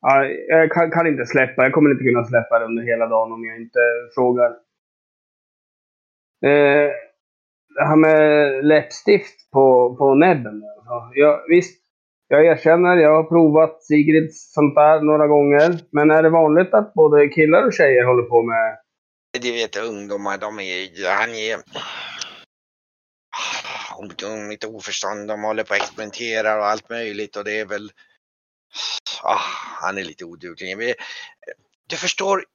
Ja, 0.01 0.25
jag 0.25 0.71
kan, 0.71 0.91
kan 0.91 1.07
inte 1.07 1.25
släppa. 1.25 1.63
Jag 1.63 1.73
kommer 1.73 1.91
inte 1.91 2.03
kunna 2.03 2.25
släppa 2.25 2.59
det 2.59 2.65
under 2.65 2.83
hela 2.83 3.07
dagen 3.07 3.31
om 3.31 3.45
jag 3.45 3.57
inte 3.57 3.79
frågar. 4.15 4.49
Eh, 6.45 6.91
det 7.75 7.85
här 7.85 7.95
med 7.95 8.65
läppstift 8.65 9.51
på, 9.51 9.95
på 9.95 10.15
näbben. 10.15 10.63
Alltså. 10.63 11.19
Jag, 11.19 11.47
visst, 11.47 11.81
jag 12.27 12.45
erkänner, 12.45 12.97
jag 12.97 13.15
har 13.15 13.23
provat 13.23 13.83
Sigrids 13.83 14.53
sånt 14.53 14.75
där 14.75 15.01
några 15.01 15.27
gånger. 15.27 15.79
Men 15.91 16.11
är 16.11 16.23
det 16.23 16.29
vanligt 16.29 16.73
att 16.73 16.93
både 16.93 17.27
killar 17.27 17.65
och 17.65 17.73
tjejer 17.73 18.05
håller 18.05 18.23
på 18.23 18.43
med... 18.43 18.77
Det 19.41 19.51
vet 19.51 19.77
ungdomar, 19.77 20.37
de 20.37 20.59
är, 20.59 21.09
han 21.19 21.29
är 21.29 21.55
ah, 23.37 24.07
de 24.17 24.49
lite 24.49 24.67
oförstånd, 24.67 25.27
de 25.27 25.43
håller 25.43 25.63
på 25.63 25.69
och 25.69 25.75
experimenterar 25.75 26.59
och 26.59 26.65
allt 26.65 26.89
möjligt 26.89 27.35
och 27.35 27.43
det 27.43 27.59
är 27.59 27.65
väl, 27.65 27.89
ah, 29.23 29.41
han 29.81 29.97
är 29.97 30.03
lite 30.03 30.25
oduglig. 30.25 30.77
Vi- 30.77 30.95
Du 31.87 31.97
förstår, 31.97 32.45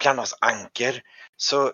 bland 0.00 0.20
oss 0.20 0.34
anker 0.40 1.02
så, 1.36 1.72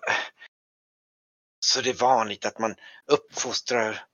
så 1.59 1.81
det 1.81 1.89
är 1.89 1.93
vanligt 1.93 2.45
att 2.45 2.59
man 2.59 2.75
uppfostrar 3.05 4.05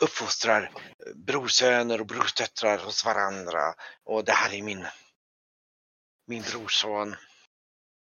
uppfostrar 0.00 0.70
brorsöner 1.14 2.00
och 2.00 2.06
brorsdöttrar 2.06 2.78
hos 2.78 3.04
varandra. 3.04 3.74
Och 4.04 4.24
det 4.24 4.32
här 4.32 4.54
är 4.54 4.62
min, 4.62 4.86
min 6.26 6.42
brorson. 6.42 7.16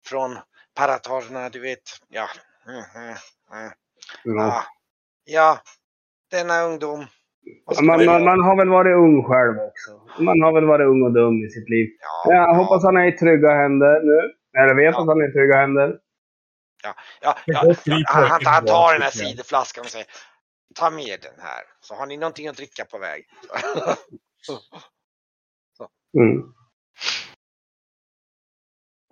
Från 0.05 0.39
Paratorna, 0.73 1.49
du 1.49 1.59
vet. 1.59 1.81
Ja. 2.07 2.29
Mm, 2.67 2.83
mm, 2.95 3.17
mm. 3.51 3.71
Ja. 4.23 4.33
Ja. 4.37 4.65
ja, 5.23 5.61
denna 6.29 6.61
ungdom. 6.61 7.07
Ska 7.73 7.83
Man, 7.83 8.05
man, 8.05 8.23
man 8.23 8.39
har 8.41 8.55
väl 8.57 8.69
varit 8.69 8.95
ung 8.95 9.23
själv 9.23 9.57
också. 9.59 9.91
Man 10.23 10.41
har 10.41 10.53
väl 10.53 10.65
varit 10.65 10.87
ung 10.87 11.03
och 11.03 11.13
dum 11.13 11.43
i 11.45 11.49
sitt 11.49 11.69
liv. 11.69 11.89
Ja, 12.25 12.33
Jag 12.33 12.55
hoppas 12.55 12.83
han 12.83 12.97
är 12.97 13.05
i 13.07 13.11
trygga 13.17 13.49
händer 13.51 14.01
nu. 14.03 14.19
Eller 14.61 14.75
vet 14.75 14.93
Ja. 14.93 15.01
att 15.01 15.07
han 15.07 15.21
är 15.21 15.29
i 15.29 15.31
trygga 15.31 15.55
händer. 15.57 15.97
ja, 16.83 16.93
ja, 17.21 17.35
ja, 17.45 17.73
fri 17.73 18.03
han, 18.07 18.23
han, 18.23 18.41
han 18.45 18.65
tar 18.65 18.93
den 18.93 19.01
här 19.01 19.09
ciderflaskan 19.11 19.81
och 19.81 19.89
säger 19.89 20.07
Ta 20.75 20.89
med 20.89 21.19
den 21.21 21.39
här, 21.39 21.63
så 21.79 21.95
har 21.95 22.05
ni 22.05 22.17
någonting 22.17 22.47
att 22.47 22.57
dricka 22.57 22.85
på 22.85 22.97
väg. 22.97 23.23
Mm. 26.17 26.53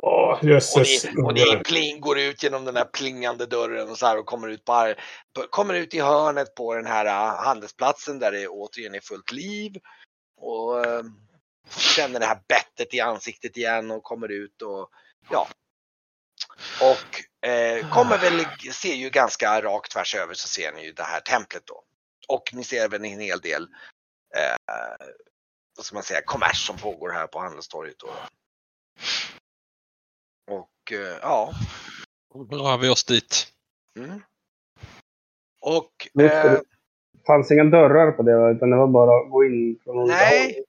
Och 0.01 0.43
jösses. 0.43 1.05
ni, 1.05 1.21
och 1.23 1.33
ni 1.33 1.61
pling, 1.65 2.01
går 2.01 2.19
ut 2.19 2.43
genom 2.43 2.65
den 2.65 2.75
här 2.75 2.85
plingande 2.85 3.45
dörren 3.45 3.89
och 3.89 3.97
så 3.97 4.05
här 4.05 4.17
och 4.17 4.25
kommer 4.25 4.47
ut, 4.47 4.65
på, 4.65 4.95
kommer 5.49 5.73
ut 5.73 5.93
i 5.93 5.99
hörnet 5.99 6.55
på 6.55 6.75
den 6.75 6.85
här 6.85 7.05
äh, 7.05 7.43
handelsplatsen 7.43 8.19
där 8.19 8.31
det 8.31 8.47
återigen 8.47 8.95
är 8.95 8.99
fullt 8.99 9.31
liv. 9.31 9.77
Och 10.41 10.85
äh, 10.85 11.03
känner 11.69 12.19
det 12.19 12.25
här 12.25 12.39
bettet 12.47 12.93
i 12.93 12.99
ansiktet 12.99 13.57
igen 13.57 13.91
och 13.91 14.03
kommer 14.03 14.31
ut 14.31 14.61
och 14.61 14.89
ja. 15.29 15.47
Och 16.81 17.47
eh, 17.49 17.89
kommer 17.89 18.17
väl, 18.17 18.45
ser 18.73 18.93
ju 18.93 19.09
ganska 19.09 19.61
rakt 19.61 19.91
tvärs 19.91 20.15
över 20.15 20.33
så 20.33 20.47
ser 20.47 20.71
ni 20.71 20.85
ju 20.85 20.91
det 20.91 21.03
här 21.03 21.19
templet 21.19 21.63
då. 21.65 21.83
Och 22.27 22.43
ni 22.53 22.63
ser 22.63 22.83
även 22.83 23.05
en 23.05 23.19
hel 23.19 23.39
del, 23.39 23.63
eh, 24.35 25.05
vad 25.77 25.85
ska 25.85 25.95
man 25.95 26.03
säga, 26.03 26.21
kommers 26.25 26.67
som 26.67 26.77
pågår 26.77 27.09
här 27.09 27.27
på 27.27 27.39
handelstorget. 27.39 27.99
Då. 27.99 28.09
Och 30.89 30.93
eh, 30.93 31.17
ja, 31.21 31.53
Då 32.33 32.43
drar 32.43 32.77
vi 32.77 32.89
oss 32.89 33.03
dit. 33.03 33.47
Mm. 33.97 34.21
Och 35.61 36.09
det. 36.13 36.43
eh, 36.43 36.51
Det 36.51 37.25
fanns 37.27 37.51
inga 37.51 37.63
dörrar 37.63 38.11
på 38.11 38.23
det, 38.23 38.55
utan 38.55 38.69
det 38.69 38.77
var 38.77 38.87
bara 38.87 39.25
att 39.25 39.31
gå 39.31 39.45
in 39.45 39.79
från 39.83 39.97
olika 39.97 40.15
Nej. 40.15 40.53
håll. 40.55 40.63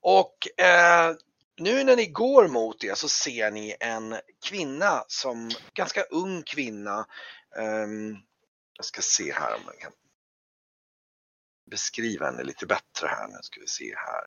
Och 0.00 0.64
eh, 0.64 1.14
nu 1.60 1.84
när 1.84 1.96
ni 1.96 2.06
går 2.06 2.48
mot 2.48 2.80
det 2.80 2.98
så 2.98 3.08
ser 3.08 3.50
ni 3.50 3.76
en 3.80 4.16
kvinna 4.48 5.04
som, 5.08 5.50
ganska 5.74 6.02
ung 6.02 6.42
kvinna. 6.42 7.06
ehm, 7.56 8.16
jag 8.76 8.84
ska 8.84 9.02
se 9.02 9.32
här 9.32 9.54
om 9.54 9.60
jag 9.66 9.78
kan 9.78 9.92
beskriva 11.70 12.26
henne 12.26 12.42
lite 12.42 12.66
bättre 12.66 13.06
här. 13.06 13.28
Nu 13.28 13.38
ska 13.42 13.60
vi 13.60 13.66
se 13.66 13.94
här. 13.96 14.26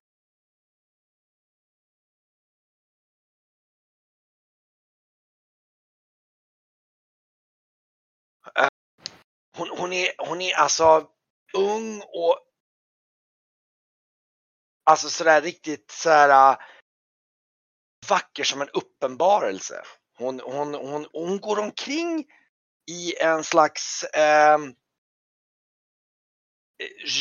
Hon, 9.57 9.69
hon, 9.69 9.93
är, 9.93 10.11
hon 10.17 10.41
är 10.41 10.55
alltså 10.55 11.07
ung 11.53 12.01
och 12.01 12.45
Alltså 14.89 15.09
sådär 15.09 15.41
riktigt 15.41 15.91
sådär 15.91 16.51
äh, 16.51 16.57
vacker 18.09 18.43
som 18.43 18.61
en 18.61 18.69
uppenbarelse. 18.69 19.83
Hon, 20.17 20.39
hon, 20.39 20.73
hon, 20.73 21.07
hon 21.13 21.39
går 21.39 21.59
omkring 21.59 22.25
i 22.91 23.15
en 23.21 23.43
slags 23.43 24.03
eh, 24.03 24.57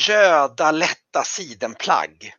röda 0.09 0.71
lätta 0.71 1.25
sidenplagg. 1.25 2.35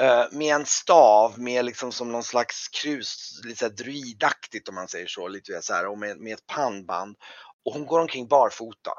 Eh, 0.00 0.26
med 0.32 0.54
en 0.54 0.66
stav 0.66 1.38
med 1.38 1.64
liksom 1.64 1.92
som 1.92 2.12
någon 2.12 2.24
slags 2.24 2.68
krus, 2.68 3.40
lite 3.44 3.68
druidaktigt 3.68 4.68
om 4.68 4.74
man 4.74 4.88
säger 4.88 5.06
så, 5.06 5.28
lite 5.28 5.62
så 5.62 5.74
här, 5.74 5.86
och 5.86 5.98
med, 5.98 6.18
med 6.18 6.34
ett 6.34 6.46
pannband. 6.46 7.16
Och 7.64 7.72
hon 7.72 7.86
går 7.86 8.00
omkring 8.00 8.28
barfota. 8.28 8.92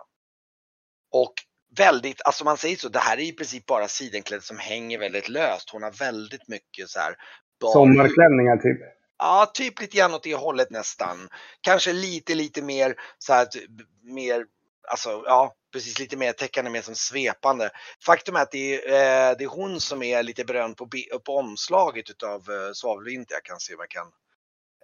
Och 1.12 1.34
väldigt, 1.78 2.22
alltså 2.22 2.43
man 2.43 2.57
säger 2.57 2.76
så, 2.76 2.89
det 2.89 2.99
här 2.99 3.18
är 3.18 3.22
i 3.22 3.32
princip 3.32 3.66
bara 3.66 3.88
sidenkläder 3.88 4.41
som 4.43 4.59
hänger 4.59 4.99
väldigt 4.99 5.30
löst. 5.30 5.70
Hon 5.70 5.84
har 5.84 5.91
väldigt 5.91 6.47
mycket 6.47 6.89
så 6.89 6.99
här 6.99 7.16
bar- 7.62 7.74
Sommarklänningar 7.74 8.57
typ. 8.57 8.82
Ja, 9.18 9.51
typ 9.53 9.82
lite 9.82 9.97
grann 9.97 10.14
åt 10.14 10.24
det 10.24 10.36
hållet 10.36 10.72
nästan. 10.72 11.30
Kanske 11.62 11.93
lite, 11.93 12.36
lite 12.36 12.62
mer 12.62 12.95
så 13.18 13.34
här, 13.34 13.45
typ, 13.45 13.70
mer, 14.03 14.45
alltså 14.88 15.09
ja, 15.26 15.55
precis 15.74 15.99
lite 15.99 16.18
mer 16.18 16.32
täckande, 16.34 16.72
mer 16.72 16.82
som 16.82 16.95
svepande. 16.95 17.70
Faktum 18.05 18.36
är 18.36 18.41
att 18.41 18.51
det 18.51 18.76
är, 18.76 19.32
eh, 19.32 19.38
det 19.38 19.43
är 19.43 19.47
hon 19.47 19.80
som 19.80 20.03
är 20.03 20.24
lite 20.24 20.45
berömd 20.45 20.78
på, 20.78 20.89
på 21.26 21.38
omslaget 21.38 22.09
utav 22.09 22.39
eh, 22.51 22.72
Svavelvinter. 22.74 23.36
Jag 23.36 23.43
kan 23.43 23.59
se 23.59 23.76
vad 23.76 23.84
jag 23.84 23.89
kan. 23.89 24.07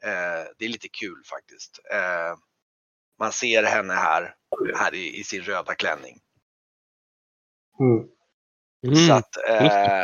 Eh, 0.04 0.46
det 0.58 0.66
är 0.66 0.70
lite 0.70 0.88
kul 0.88 1.24
faktiskt. 1.26 1.80
Eh, 1.94 2.38
man 3.20 3.32
ser 3.32 3.63
henne 3.63 3.93
här, 3.93 4.36
här 4.76 4.93
i, 4.95 5.20
i 5.20 5.24
sin 5.24 5.41
röda 5.41 5.76
klänning. 5.76 6.20
Mm. 7.80 8.07
Så 8.95 9.11
Mm. 9.11 9.18
att, 9.18 9.38
eh, 9.49 10.03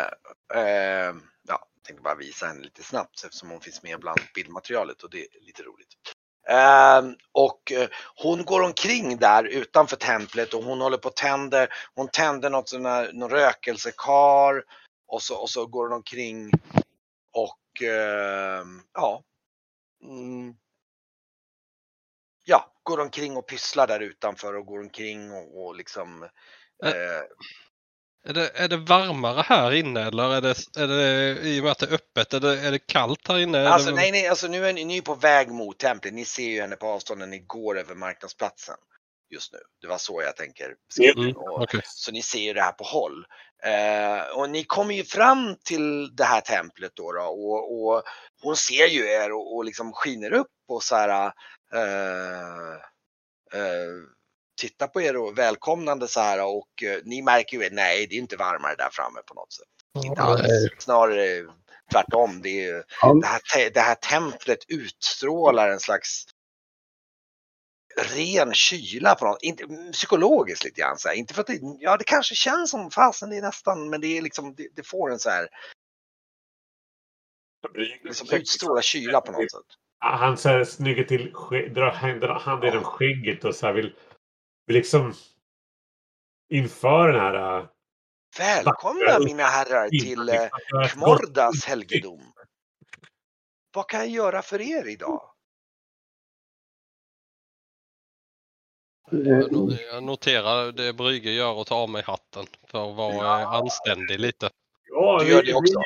eh, 0.62 1.16
ja, 1.48 1.68
jag 1.76 1.84
tänkte 1.86 2.04
bara 2.04 2.16
visa 2.16 2.46
henne 2.48 2.62
lite 2.62 2.84
snabbt 2.84 3.24
eftersom 3.26 3.50
hon 3.50 3.62
finns 3.62 3.84
med 3.84 4.00
bland 4.00 4.20
bildmaterialet 4.36 5.04
och 5.04 5.10
det 5.10 5.18
är 5.22 5.28
lite 5.42 5.64
roligt. 5.64 5.88
Ehm, 6.50 7.16
och 7.32 7.72
eh, 7.72 7.90
hon 8.16 8.46
går 8.46 8.62
omkring 8.62 9.18
där 9.18 9.44
utanför 9.44 9.96
templet 9.96 10.54
och 10.54 10.64
hon 10.64 10.82
håller 10.82 10.98
på 10.98 11.08
och 11.10 11.16
tänder, 11.16 11.70
hon 11.96 12.08
tänder 12.08 12.50
något 12.50 12.70
sån 12.70 12.86
här, 12.86 13.12
någon 13.14 13.30
rökelsekar 13.30 14.64
och 15.08 15.22
så, 15.22 15.36
och 15.38 15.50
så 15.50 15.66
går 15.66 15.84
hon 15.84 15.94
omkring 15.98 16.52
och 17.34 17.82
ehm, 17.82 18.82
ja. 18.94 19.24
Mm, 20.04 20.56
ja, 22.46 22.72
går 22.84 23.00
omkring 23.00 23.38
och 23.38 23.48
pysslar 23.48 23.88
där 23.88 24.00
utanför 24.00 24.56
och 24.56 24.66
går 24.66 24.80
omkring 24.80 25.32
och, 25.32 25.66
och 25.66 25.76
liksom 25.76 26.24
Ä- 26.84 26.88
eh, 26.88 27.22
Är 28.26 28.34
det, 28.34 28.52
är 28.56 28.68
det 28.68 28.78
varmare 28.78 29.42
här 29.42 29.72
inne 29.74 30.02
eller 30.08 30.34
är 30.36 30.42
det, 30.42 30.56
är 30.78 30.88
det 30.88 31.40
i 31.42 31.60
och 31.60 31.64
med 31.64 31.72
att 31.72 31.80
det 31.80 31.86
är 31.86 31.94
öppet, 31.94 32.34
är 32.34 32.40
det, 32.40 32.60
är 32.60 32.72
det 32.72 32.80
kallt 32.80 33.28
här 33.28 33.40
inne? 33.40 33.70
Alltså 33.70 33.90
det, 33.90 33.96
nej, 33.96 34.12
nej, 34.12 34.28
alltså 34.28 34.48
nu 34.48 34.68
är 34.68 34.74
ni, 34.74 34.86
ni 34.86 34.98
är 34.98 35.02
på 35.02 35.16
väg 35.16 35.52
mot 35.52 35.78
templet. 35.80 36.14
Ni 36.14 36.26
ser 36.26 36.50
ju 36.50 36.62
henne 36.62 36.76
på 36.76 36.88
avstånd 36.88 37.20
när 37.20 37.28
ni 37.28 37.40
går 37.40 37.80
över 37.80 37.96
marknadsplatsen 37.96 38.76
just 39.30 39.54
nu. 39.54 39.60
Det 39.82 39.88
var 39.88 39.98
så 39.98 40.22
jag 40.22 40.36
tänker. 40.36 40.76
Mm, 41.18 41.36
Och, 41.38 41.62
okej. 41.62 41.82
Så 41.84 42.12
ni 42.12 42.22
ser 42.22 42.40
ju 42.40 42.54
det 42.54 42.62
här 42.62 42.72
på 42.72 42.84
håll. 42.84 43.26
Eh, 43.64 44.38
och 44.38 44.50
ni 44.50 44.64
kommer 44.64 44.94
ju 44.94 45.04
fram 45.04 45.56
till 45.66 46.16
det 46.16 46.24
här 46.24 46.42
templet 46.42 46.92
då, 46.96 47.12
då 47.12 47.22
och, 47.22 47.84
och 47.84 48.04
hon 48.42 48.56
ser 48.56 48.88
ju 48.88 49.08
er 49.08 49.32
och, 49.32 49.56
och 49.56 49.66
liksom 49.66 49.94
skiner 49.94 50.34
upp 50.34 50.48
och 50.68 50.84
så 50.84 50.96
här 50.96 51.32
eh, 51.74 52.74
eh, 53.60 53.94
tittar 54.62 54.88
på 54.88 55.02
er 55.02 55.18
och 55.18 55.38
välkomnande 55.38 56.08
så 56.08 56.20
här 56.20 56.44
och 56.46 56.84
eh, 56.84 57.00
ni 57.04 57.22
märker 57.22 57.58
ju, 57.58 57.70
nej 57.70 58.08
det 58.08 58.16
är 58.16 58.20
inte 58.20 58.38
varmare 58.38 58.76
där 58.76 58.90
framme 58.92 59.20
på 59.26 59.34
något 59.34 59.54
sätt. 59.54 59.68
Inte 60.06 60.22
alls. 60.22 60.42
Snarare 60.80 61.46
tvärtom. 61.92 62.42
Det, 62.42 62.50
är, 62.50 62.74
ju- 62.74 62.84
Ja. 63.02 63.14
det, 63.14 63.28
här, 63.28 63.40
te- 63.40 63.70
det 63.70 63.80
här 63.82 63.96
templet 63.96 64.60
utstrålar 64.68 65.70
en 65.70 65.80
slags 65.80 66.26
ren 68.16 68.54
kyla 68.54 69.16
på 69.16 69.26
något, 69.26 69.42
inte, 69.44 69.64
psykologiskt 69.92 70.64
lite 70.64 70.82
grann 70.82 70.98
så 70.98 71.08
här. 71.08 71.16
Inte 71.16 71.34
för 71.34 71.42
att 71.42 71.48
det, 71.48 71.60
ja 71.80 71.98
det 71.98 72.04
kanske 72.04 72.36
känns 72.36 72.72
som 72.72 72.92
fasen 72.92 73.30
det 73.30 73.38
är 73.38 73.42
nästan, 73.42 73.90
men 73.90 74.02
det 74.02 74.18
är 74.18 74.22
liksom, 74.22 74.56
det, 74.56 74.68
det 74.76 74.84
får 74.84 75.12
en 75.12 75.20
så 75.20 75.30
här, 75.30 75.48
liksom 78.04 78.28
utstrålar 78.32 78.82
kyla 78.82 79.22
på 79.22 79.32
något 79.32 79.52
sätt. 79.52 79.78
Han 80.06 80.38
så 80.38 80.50
här 80.50 80.64
snygger 80.64 81.04
till, 81.04 81.32
drar 81.74 81.92
hand- 81.92 82.22
drar 82.22 82.40
handen 82.40 82.70
genom 82.70 82.84
skägget 82.84 83.46
och 83.46 83.56
så 83.56 83.66
här 83.66 83.74
vill, 83.74 83.96
vill 84.66 84.76
liksom 84.76 85.14
inför 86.50 87.08
den 87.08 87.20
här... 87.22 87.58
äh, 87.60 87.66
Välkomna 88.38 89.06
Vackra 89.06 89.20
mina 89.26 89.44
herrar 89.44 89.90
till 89.90 90.30
eh, 90.30 90.50
gott 90.72 90.92
Kmordas 90.92 91.66
helgedom. 91.66 92.34
Vad 93.74 93.88
kan 93.90 94.00
jag 94.00 94.10
göra 94.10 94.42
för 94.42 94.62
er 94.62 94.88
idag? 94.88 95.30
Jag 99.12 99.52
no- 99.52 99.78
Jag 99.82 100.04
noterar 100.04 100.72
det 100.72 100.94
Brygge 100.94 101.32
gör 101.32 101.54
och 101.54 101.68
tar 101.68 101.76
av 101.84 101.90
mig 101.90 102.04
hatten 102.04 102.46
för 102.68 102.90
att 102.90 102.96
vara 102.96 103.42
eh, 103.42 103.48
anständig 103.48 104.20
lite. 104.20 104.50
Ja, 104.90 105.20
Du 105.22 105.30
gör 105.32 105.44
det 105.44 105.54
också. 105.54 105.82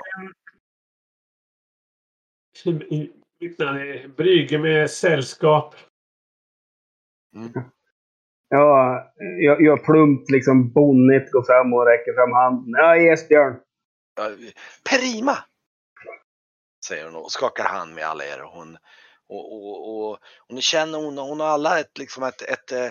Liknande 3.40 4.08
Brygge 4.18 4.58
med 4.58 4.92
sällskap. 4.92 5.76
Ja, 8.50 9.12
jag, 9.40 9.62
jag 9.62 9.84
plumpt 9.84 10.32
liksom 10.32 10.74
bonnigt 10.74 11.32
går 11.32 11.44
fram 11.44 11.74
och 11.74 11.86
räcker 11.86 12.14
fram 12.14 12.32
handen. 12.32 12.74
Ja, 12.78 12.96
Esbjörn. 12.96 13.60
Ja, 14.16 14.30
Perima! 14.90 15.38
Säger 16.88 17.06
hon 17.06 17.16
och 17.16 17.32
skakar 17.32 17.64
hand 17.64 17.96
med 17.96 18.06
alla 18.06 18.26
er. 18.26 18.44
Och 18.44 18.52
hon, 18.52 18.78
och, 19.30 19.54
och, 19.54 19.90
och, 19.90 20.12
och 20.48 20.54
ni 20.54 20.62
känner 20.62 20.98
hon, 20.98 21.18
hon 21.18 21.40
har 21.40 21.48
alla 21.48 21.80
ett, 21.80 21.98
liksom 21.98 22.24
ett, 22.24 22.42
ett 22.42 22.72
eh, 22.72 22.86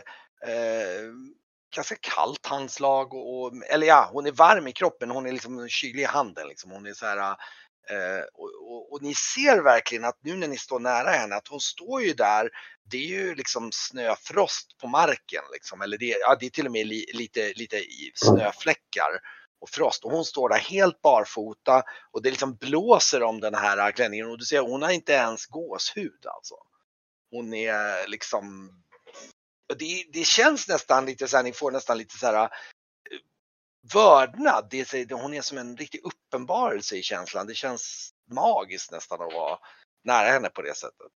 eh, 0.52 1.12
ganska 1.76 1.96
kallt 2.00 2.46
handslag. 2.46 3.14
Och, 3.14 3.40
och, 3.40 3.52
eller 3.70 3.86
ja, 3.86 4.10
hon 4.12 4.26
är 4.26 4.32
varm 4.32 4.66
i 4.66 4.72
kroppen. 4.72 5.10
Hon 5.10 5.26
är 5.26 5.32
liksom 5.32 5.68
kylig 5.68 6.02
i 6.02 6.04
handen. 6.04 6.48
Liksom. 6.48 6.70
Hon 6.70 6.86
är 6.86 6.92
så 6.92 7.06
här, 7.06 7.36
eh, 7.90 8.24
och, 8.34 8.50
och, 8.70 8.92
och 8.92 9.02
ni 9.02 9.14
ser 9.14 9.62
verkligen 9.62 10.04
att 10.04 10.18
nu 10.22 10.36
när 10.36 10.48
ni 10.48 10.58
står 10.58 10.80
nära 10.80 11.10
henne 11.10 11.36
att 11.36 11.48
hon 11.48 11.60
står 11.60 12.02
ju 12.02 12.12
där. 12.12 12.50
Det 12.90 12.96
är 12.96 13.06
ju 13.06 13.34
liksom 13.34 13.70
snöfrost 13.72 14.78
på 14.78 14.88
marken. 14.88 15.42
Liksom. 15.52 15.80
Eller 15.80 15.98
det, 15.98 16.16
ja, 16.20 16.36
det 16.40 16.46
är 16.46 16.50
till 16.50 16.66
och 16.66 16.72
med 16.72 16.86
li, 16.86 17.06
lite, 17.14 17.52
lite 17.52 17.82
snöfläckar 18.14 19.20
och 19.60 19.70
frost 19.70 20.04
och 20.04 20.10
hon 20.10 20.24
står 20.24 20.48
där 20.48 20.58
helt 20.58 21.02
barfota 21.02 21.82
och 22.12 22.22
det 22.22 22.30
liksom 22.30 22.54
blåser 22.54 23.22
om 23.22 23.40
den 23.40 23.54
här 23.54 23.92
klänningen 23.92 24.30
och 24.30 24.38
du 24.38 24.44
ser 24.44 24.60
hon 24.60 24.82
har 24.82 24.90
inte 24.90 25.12
ens 25.12 25.46
gåshud 25.46 26.26
alltså. 26.26 26.54
Hon 27.30 27.54
är 27.54 28.08
liksom 28.08 28.70
det, 29.78 30.04
det 30.12 30.24
känns 30.24 30.68
nästan 30.68 31.06
lite 31.06 31.28
så 31.28 31.36
här, 31.36 31.44
ni 31.44 31.52
får 31.52 31.70
nästan 31.70 31.98
lite 31.98 32.18
så 32.18 32.26
här 32.26 32.48
vördnad. 33.94 34.66
Det, 34.70 34.94
är 34.94 35.14
hon 35.22 35.34
är 35.34 35.40
som 35.42 35.58
en 35.58 35.76
riktig 35.76 36.00
uppenbarelse 36.04 36.96
i 36.96 37.02
känslan. 37.02 37.46
Det 37.46 37.54
känns 37.54 38.10
magiskt 38.30 38.92
nästan 38.92 39.20
att 39.22 39.32
vara 39.32 39.58
nära 40.04 40.26
henne 40.28 40.48
på 40.48 40.62
det 40.62 40.74
sättet. 40.76 41.06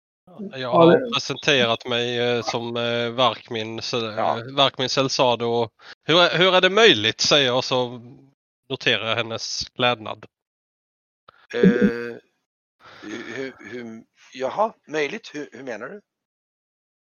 Jag 0.50 0.60
Ja, 0.60 0.68
har 0.72 1.12
presenterat 1.14 1.86
mig 1.86 2.18
eh, 2.18 2.42
som 2.42 2.76
eh, 2.76 3.10
Varkmin, 3.10 3.80
Ja. 3.92 4.38
eh, 4.38 4.44
Varkmin 4.56 4.88
Selsado. 4.88 5.46
och 5.46 5.70
Hur, 6.04 6.20
är- 6.20 6.38
hur 6.38 6.54
är 6.54 6.60
det 6.60 6.70
möjligt 6.70 7.20
säger 7.20 7.46
jag 7.46 7.56
och 7.56 7.64
så 7.64 8.00
noterar 8.68 9.08
jag 9.08 9.16
hennes 9.16 9.68
klädnad. 9.68 10.26
Eh, 11.54 11.60
hur, 13.02 13.52
hur, 13.70 14.02
jaha, 14.32 14.72
möjligt. 14.88 15.30
Hur, 15.34 15.48
hur 15.52 15.62
menar 15.62 15.88
du? 15.88 16.00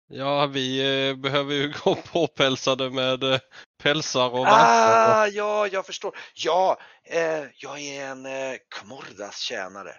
Ja, 0.10 0.46
vi 0.46 0.80
eh, 1.10 1.16
behöver 1.16 1.54
ju 1.54 1.74
gå 1.84 1.96
påpälsade 1.96 2.90
med 2.90 3.24
eh, 3.24 3.40
pälsar 3.84 4.30
och. 4.30 4.46
Ah, 4.48 5.28
ja, 5.28 5.68
jag 5.68 5.86
förstår. 5.86 6.18
Ja, 6.36 6.80
eh, 7.04 7.44
jag 7.56 7.80
är 7.80 8.06
en 8.06 8.26
eh, 8.26 8.58
Kmordas 8.70 9.40
tjänare. 9.40 9.96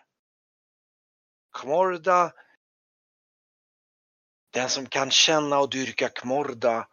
Kmorda, 1.58 2.32
den 4.52 4.68
som 4.68 4.86
kan 4.86 5.10
känna 5.10 5.58
och 5.58 5.70
dyrka 5.70 6.08
Kmorda, 6.08 6.88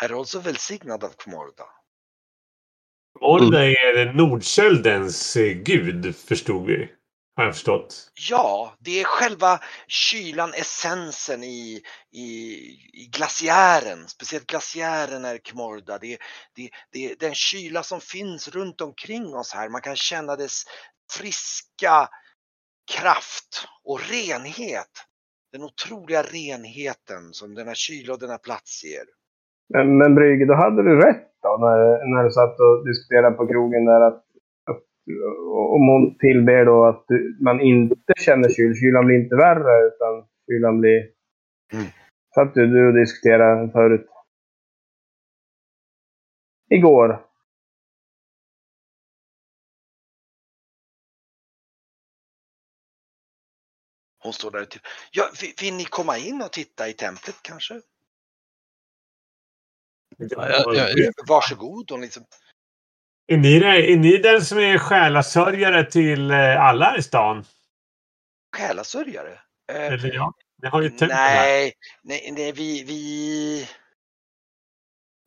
är 0.00 0.12
också 0.12 0.40
välsignad 0.40 1.04
av 1.04 1.12
Kmorda. 1.18 1.64
Orda 3.20 3.64
är 3.64 4.12
Nordköldens 4.12 5.36
eh, 5.36 5.52
gud, 5.52 6.16
förstod 6.16 6.66
vi. 6.66 6.97
Har 7.38 7.44
jag 7.44 7.54
förstått. 7.54 8.10
Ja, 8.30 8.72
det 8.78 9.00
är 9.00 9.04
själva 9.04 9.60
kylan, 9.86 10.50
essensen 10.54 11.44
i, 11.44 11.82
i, 12.12 12.26
i 13.02 13.10
glaciären. 13.16 13.98
Speciellt 14.06 14.46
glaciären 14.46 15.24
är 15.24 15.38
Kmorda. 15.38 15.98
Det, 15.98 16.18
det, 16.56 16.70
det 16.92 17.04
är 17.04 17.16
den 17.20 17.34
kyla 17.34 17.82
som 17.82 18.00
finns 18.00 18.48
runt 18.48 18.80
omkring 18.80 19.34
oss 19.34 19.54
här. 19.54 19.68
Man 19.68 19.80
kan 19.80 19.96
känna 19.96 20.36
dess 20.36 20.62
friska 21.18 22.08
kraft 22.96 23.68
och 23.84 24.00
renhet. 24.10 24.92
Den 25.52 25.62
otroliga 25.62 26.22
renheten 26.22 27.32
som 27.32 27.54
denna 27.54 27.74
kyla 27.74 28.12
och 28.12 28.20
denna 28.20 28.38
plats 28.38 28.84
ger. 28.84 29.06
Men, 29.74 29.98
men 29.98 30.14
Brygge, 30.14 30.46
då 30.46 30.54
hade 30.54 30.82
du 30.82 31.00
rätt 31.00 31.28
då 31.42 31.56
när, 31.60 31.78
när 32.14 32.24
du 32.24 32.30
satt 32.30 32.60
och 32.60 32.86
diskuterade 32.88 33.36
på 33.36 33.46
krogen 33.46 33.84
där 33.84 34.00
att, 34.00 34.14
att 34.14 34.27
om 35.74 35.88
hon 35.88 36.18
tillber 36.18 36.64
då 36.64 36.84
att 36.84 37.04
man 37.40 37.60
inte 37.60 38.12
känner 38.20 38.48
kyl, 38.48 38.74
kylan 38.74 39.06
blir 39.06 39.22
inte 39.22 39.36
värre 39.36 39.86
utan 39.86 40.28
kylan 40.46 40.80
blir... 40.80 41.10
Mm. 41.72 41.86
Satt 42.34 42.54
du, 42.54 42.66
du 42.66 42.88
och 42.88 42.94
diskuterade 42.94 43.72
förut? 43.72 44.06
Igår. 46.70 47.24
Hon 54.22 54.32
står 54.32 54.50
där 54.50 54.64
till. 54.64 54.80
Ja, 55.12 55.24
vill, 55.40 55.52
vill 55.60 55.74
ni 55.74 55.84
komma 55.84 56.18
in 56.18 56.42
och 56.42 56.52
titta 56.52 56.88
i 56.88 56.92
templet 56.92 57.36
kanske? 57.42 57.74
Ja, 60.16 60.48
ja, 60.48 60.74
ja. 60.74 61.12
Varsågod. 61.28 61.90
Hon 61.90 62.00
liksom, 62.00 62.24
Är, 63.30 63.36
ni, 63.36 63.56
är 63.56 63.96
ni 63.96 64.18
den 64.18 64.44
som 64.44 64.58
är 64.58 64.78
själasörjare 64.78 65.84
till 65.84 66.30
eh, 66.30 66.60
alla 66.60 66.96
i 66.96 67.02
stan? 67.02 67.44
själasörjare. 68.56 69.38
Eh, 69.72 69.86
Eller 69.86 70.14
ja? 70.14 70.32
Ni 70.62 70.68
har 70.68 70.82
ju 70.82 70.88
tempel. 70.88 71.08
Nej, 71.08 71.72
nej, 72.02 72.30
nej, 72.32 72.52
vi, 72.52 72.82
vi... 72.82 73.68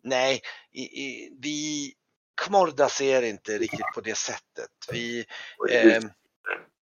Nej, 0.04 0.42
i, 0.72 0.82
i, 0.82 1.38
vi... 1.42 1.94
Kmorda 2.42 2.90
ser 2.90 3.22
inte 3.22 3.58
riktigt 3.58 3.94
på 3.96 4.02
det 4.02 4.18
sättet. 4.18 4.70
Vi, 4.92 5.26
eh, 5.70 6.02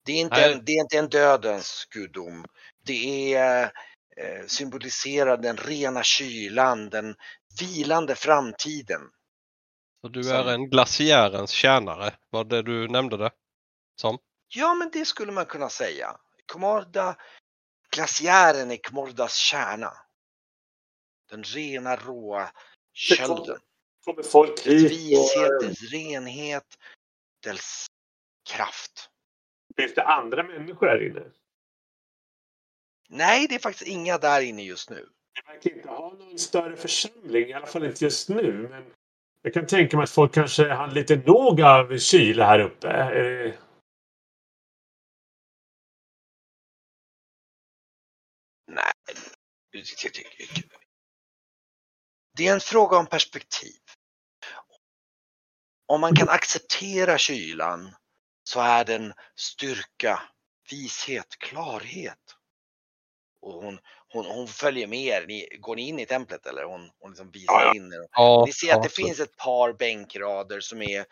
det, 0.06 0.12
är 0.12 0.22
inte 0.22 0.46
en, 0.46 0.66
det 0.66 0.72
är 0.72 0.82
inte 0.82 0.98
en 0.98 1.10
dödens 1.10 1.88
gudom. 1.90 2.46
Det 2.86 3.34
är 3.34 3.64
eh, 4.18 4.46
symboliserar 4.48 5.38
den 5.38 5.58
rena 5.58 6.04
kylan, 6.04 6.90
den 6.90 7.16
vilande 7.60 8.16
framtiden. 8.16 9.02
Så 10.06 10.10
du 10.10 10.24
Som- 10.24 10.34
är 10.34 10.54
en 10.54 10.70
glaciärens 10.70 11.52
tjänare, 11.52 12.14
var 12.30 12.44
det 12.44 12.62
du 12.62 12.88
nämnde 12.88 13.18
det 13.18 13.32
som? 14.02 14.18
Ja, 14.48 14.74
men 14.74 14.90
det 14.94 15.06
skulle 15.06 15.32
man 15.32 15.46
kunna 15.46 15.70
säga. 15.70 16.18
Komorda 16.46 17.18
glaciären 17.96 18.72
är 18.72 18.76
Kmordas 18.76 19.36
kärna. 19.36 19.94
Den 21.30 21.44
rena, 21.44 21.96
råa 21.96 22.52
kölden. 22.94 23.60
Kommer 24.06 24.24
folk 24.24 24.60
hit 24.60 24.92
vishet, 24.92 25.50
och... 25.50 25.64
dess 25.64 25.92
renhet, 25.92 26.78
dess 27.44 27.86
kraft. 28.50 29.10
Finns 29.78 29.94
det 29.94 30.04
andra 30.04 30.44
människor 30.44 30.88
här 30.88 31.08
inne? 31.08 31.32
Nej, 33.10 33.48
det 33.48 33.56
är 33.56 33.60
faktiskt 33.60 33.88
inga 33.88 34.18
där 34.18 34.42
inne 34.42 34.64
just 34.64 34.90
nu. 34.90 35.10
Jag 35.34 35.54
verkar 35.54 35.76
inte 35.76 35.90
ha 35.90 36.14
någon 36.14 36.40
större 36.40 36.76
församling, 36.76 37.50
i 37.50 37.54
alla 37.54 37.66
fall 37.66 37.86
inte 37.86 38.04
just 38.04 38.30
nu. 38.30 38.68
Men 38.70 38.94
jag 39.46 39.54
kan 39.54 39.68
tänka 39.68 39.98
mig 39.98 40.04
att 40.04 40.10
folk 40.10 40.34
kanske 40.34 40.74
har 40.74 40.88
lite 40.88 41.16
nog 41.16 41.62
av 41.62 41.98
kyla 41.98 42.46
här 42.46 42.60
uppe. 42.60 42.88
Nej. 48.68 48.94
Det 52.38 52.48
är 52.48 52.54
en 52.54 52.60
fråga 52.60 52.98
om 52.98 53.06
perspektiv. 53.08 53.80
Om 55.86 56.02
man 56.02 56.16
kan 56.16 56.30
acceptera 56.30 57.18
kylan 57.18 57.96
så 58.44 58.62
är 58.62 58.86
den 58.86 59.14
styrka, 59.36 60.22
vishet, 60.72 61.38
klarhet. 61.40 62.36
Och 63.42 63.64
hon, 63.64 63.80
hon, 64.16 64.26
hon 64.26 64.48
följer 64.48 64.88
med 64.88 65.00
er. 65.00 65.28
Ni, 65.28 65.58
går 65.60 65.76
ni 65.76 65.88
in 65.88 66.00
i 66.00 66.06
templet 66.06 66.46
eller? 66.46 66.64
Hon, 66.64 66.90
hon 67.00 67.12
liksom 67.12 67.32
visar 67.32 67.54
Ja, 67.54 67.66
ja. 67.66 67.76
in 67.76 67.94
er. 67.94 68.08
Ja, 68.12 68.44
Ni 68.46 68.54
ser 68.54 68.76
att 68.76 68.84
det 68.84 68.90
finns 68.90 69.20
ett 69.20 69.38
par 69.38 69.74
bänkrader 69.74 70.60
som 70.60 70.82
är 70.82 71.06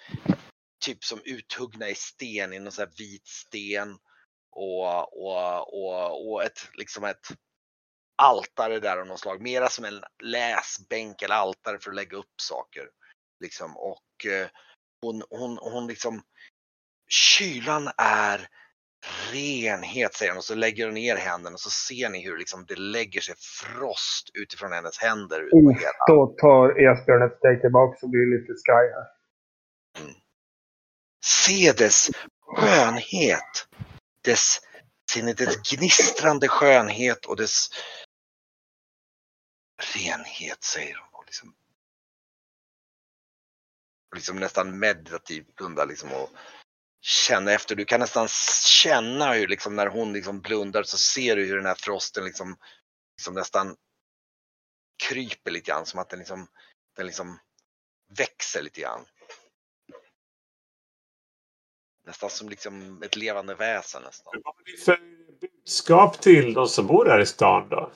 typ 0.86 1.04
som 1.04 1.22
uthuggna 1.26 1.90
i 1.90 1.96
sten, 1.96 2.54
i 2.54 2.60
någon 2.60 2.72
sån 2.72 2.86
här 2.88 2.94
vit 2.98 3.28
sten. 3.28 3.98
Och, 4.52 5.24
och, 5.24 5.74
och, 5.74 6.32
och 6.32 6.44
ett, 6.44 6.60
liksom 6.74 7.04
ett 7.04 7.28
altare 8.16 8.80
där 8.80 8.98
av 8.98 9.08
något 9.08 9.20
slag. 9.20 9.42
Mera 9.42 9.70
som 9.70 9.86
en 9.86 10.04
läsbänk 10.24 11.22
eller 11.22 11.36
altare 11.36 11.80
för 11.80 11.90
att 11.90 11.96
lägga 11.96 12.18
upp 12.18 12.42
saker. 12.42 12.90
Liksom. 13.40 13.78
Och 13.78 14.26
eh, 14.26 14.48
hon, 15.02 15.24
hon, 15.30 15.58
hon 15.58 15.88
liksom, 15.88 16.24
kylan 17.10 17.92
är 17.98 18.48
renhet 19.32 20.14
säger 20.14 20.32
hon 20.32 20.38
och 20.38 20.44
så 20.44 20.56
lägger 20.56 20.86
hon 20.86 20.94
ner 20.94 21.16
händerna 21.16 21.54
och 21.54 21.60
så 21.60 21.70
ser 21.70 22.10
ni 22.10 22.24
hur 22.24 22.38
liksom 22.38 22.66
det 22.66 22.76
lägger 22.76 23.22
sig 23.22 23.36
frost 23.38 24.32
utifrån 24.34 24.72
hennes 24.72 24.98
händer. 24.98 25.42
Ut 25.42 25.80
hela. 25.80 25.92
då 26.08 26.36
tar 26.38 26.70
Esbjörn 26.70 27.32
ett 27.32 27.38
steg 27.38 27.62
tillbaka 27.62 27.98
och 28.02 28.10
blir 28.10 28.40
lite 28.40 28.54
skraj 28.56 28.88
här. 28.88 29.08
Se 31.26 31.72
dess 31.72 32.10
skönhet. 32.42 33.68
Dess, 34.24 34.62
dess 35.38 35.72
gnistrande 35.72 36.48
skönhet 36.48 37.26
och 37.26 37.36
dess 37.36 37.70
renhet 39.96 40.64
säger 40.64 40.96
hon. 40.96 41.20
Och 41.20 41.26
liksom, 41.26 41.54
liksom 44.16 44.40
nästan 44.40 44.80
meditativt 44.80 45.56
blundar 45.56 45.86
liksom 45.86 46.12
och 46.12 46.30
känna 47.04 47.52
efter. 47.52 47.76
Du 47.76 47.86
kan 47.86 48.00
nästan 48.00 48.28
känna 48.64 49.34
hur 49.34 49.48
liksom 49.48 49.76
när 49.76 49.88
hon 49.88 50.14
liksom 50.14 50.42
blundar 50.42 50.84
så 50.84 50.98
ser 50.98 51.36
du 51.36 51.46
hur 51.46 51.56
den 51.56 51.66
här 51.66 51.76
frosten 51.76 52.26
liksom, 52.26 52.58
liksom 53.18 53.34
nästan 53.34 53.76
kryper 55.04 55.52
lite 55.52 55.72
grann 55.72 55.86
som 55.86 56.00
att 56.00 56.10
den 56.10 56.20
liksom, 56.20 56.48
den 56.96 57.06
liksom 57.06 57.40
växer 58.18 58.62
lite 58.62 58.82
grann. 58.82 59.06
Nästan 62.06 62.30
som 62.30 62.50
liksom 62.50 63.04
ett 63.04 63.16
levande 63.16 63.56
väsen 63.56 64.04
nästan. 64.04 64.34
Vad 64.44 64.56
har 64.56 64.64
ni 64.66 64.78
för 64.78 65.00
budskap 65.42 66.22
till 66.22 66.54
de 66.54 66.68
som 66.68 66.88
bor 66.88 67.06
här 67.06 67.20
i 67.20 67.26
stan 67.26 67.70
då? 67.70 67.92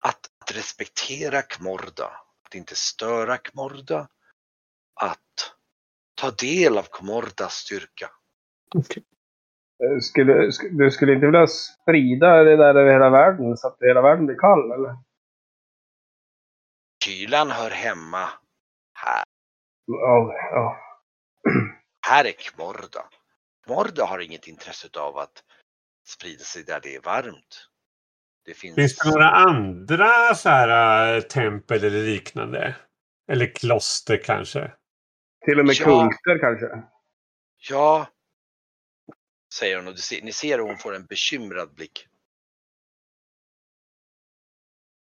Att, 0.00 0.30
att 0.38 0.52
respektera 0.52 1.42
Kmorda, 1.42 2.20
att 2.42 2.54
inte 2.54 2.76
störa 2.76 3.38
Kmorda, 3.38 4.08
att 4.94 5.54
ta 6.14 6.30
del 6.30 6.78
av 6.78 6.82
Kmordas 6.92 7.54
styrka. 7.54 8.10
Eh, 9.84 9.98
Skulle, 10.00 10.32
sk- 10.34 10.78
du 10.78 10.90
skulle 10.90 11.14
inte 11.14 11.26
vilja 11.26 11.46
sprida 11.46 12.44
det 12.44 12.56
där 12.56 12.74
över 12.74 12.92
hela 12.92 13.10
världen 13.10 13.56
så 13.56 13.68
att 13.68 13.76
hela 13.80 14.02
världen 14.02 14.26
blir 14.26 14.36
kall, 14.36 14.72
eller? 14.72 14.96
Kylan 17.04 17.50
hör 17.50 17.70
hemma 17.70 18.28
här. 18.94 19.24
Ja, 19.86 20.32
ja. 20.52 20.80
Här 22.06 22.24
är 22.24 22.32
Kmorda. 22.32 23.08
Kmorda 23.66 24.04
har 24.04 24.18
inget 24.18 24.48
intresse 24.48 24.88
av 25.00 25.18
att 25.18 25.44
sprida 26.06 26.44
sig 26.44 26.62
där 26.64 26.80
det 26.82 26.94
är 26.96 27.00
varmt. 27.00 27.68
Det 28.44 28.54
finns... 28.54 28.74
Finns 28.74 28.96
det 28.96 29.10
några 29.10 29.30
andra 29.30 30.34
så 30.34 30.48
här, 30.48 31.14
äh, 31.16 31.20
tempel 31.22 31.84
eller 31.84 32.02
liknande? 32.04 32.76
Eller 33.32 33.54
kloster 33.54 34.20
kanske? 34.24 34.72
Till 35.44 35.60
och 35.60 35.66
med 35.66 35.74
Ja. 35.74 36.10
kulter 36.24 36.38
kanske? 36.40 36.82
Ja, 37.70 38.08
säger 39.54 39.76
hon 39.76 39.86
och 39.88 39.94
du 39.94 40.00
ser, 40.00 40.22
ni 40.22 40.32
ser 40.32 40.58
hur 40.58 40.64
hon 40.64 40.78
får 40.78 40.94
en 40.94 41.06
bekymrad 41.06 41.74
blick. 41.74 42.08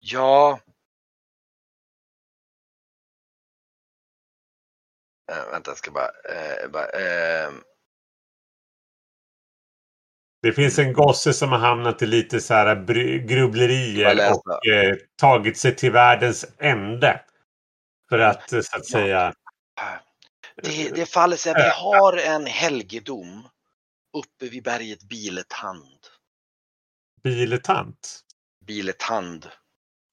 Ja. 0.00 0.60
Äh, 5.32 5.50
vänta, 5.50 5.70
jag 5.70 5.78
ska 5.78 5.90
bara... 5.90 6.04
eh, 6.08 6.70
bara 6.70 6.86
eh, 6.86 7.52
Det 10.42 10.52
finns 10.52 10.78
en 10.78 10.92
gosse 10.92 11.32
som 11.32 11.48
har 11.52 11.58
hamnat 11.58 12.02
i 12.02 12.06
lite 12.06 12.40
så 12.40 12.54
här 12.54 12.76
grubblerier 13.18 14.32
och 14.32 14.66
eh, 14.66 14.96
tagit 15.16 15.58
sig 15.58 15.76
till 15.76 15.92
världens 15.92 16.54
ände. 16.58 17.20
För 18.08 18.18
att 18.18 18.52
eh, 18.52 18.60
så 18.60 18.76
att 18.76 18.86
säga... 18.86 19.34
det, 20.62 20.90
det 20.90 21.06
faller 21.06 21.36
sig 21.36 21.52
att 21.52 21.58
vi 21.66 21.70
har 21.70 22.16
en 22.16 22.46
helgedom 22.46 23.48
uppe 24.12 24.48
vid 24.48 24.62
berget 24.62 25.02
Biletand. 25.02 25.98
Biletant. 27.22 28.20
Biletand. 28.66 29.50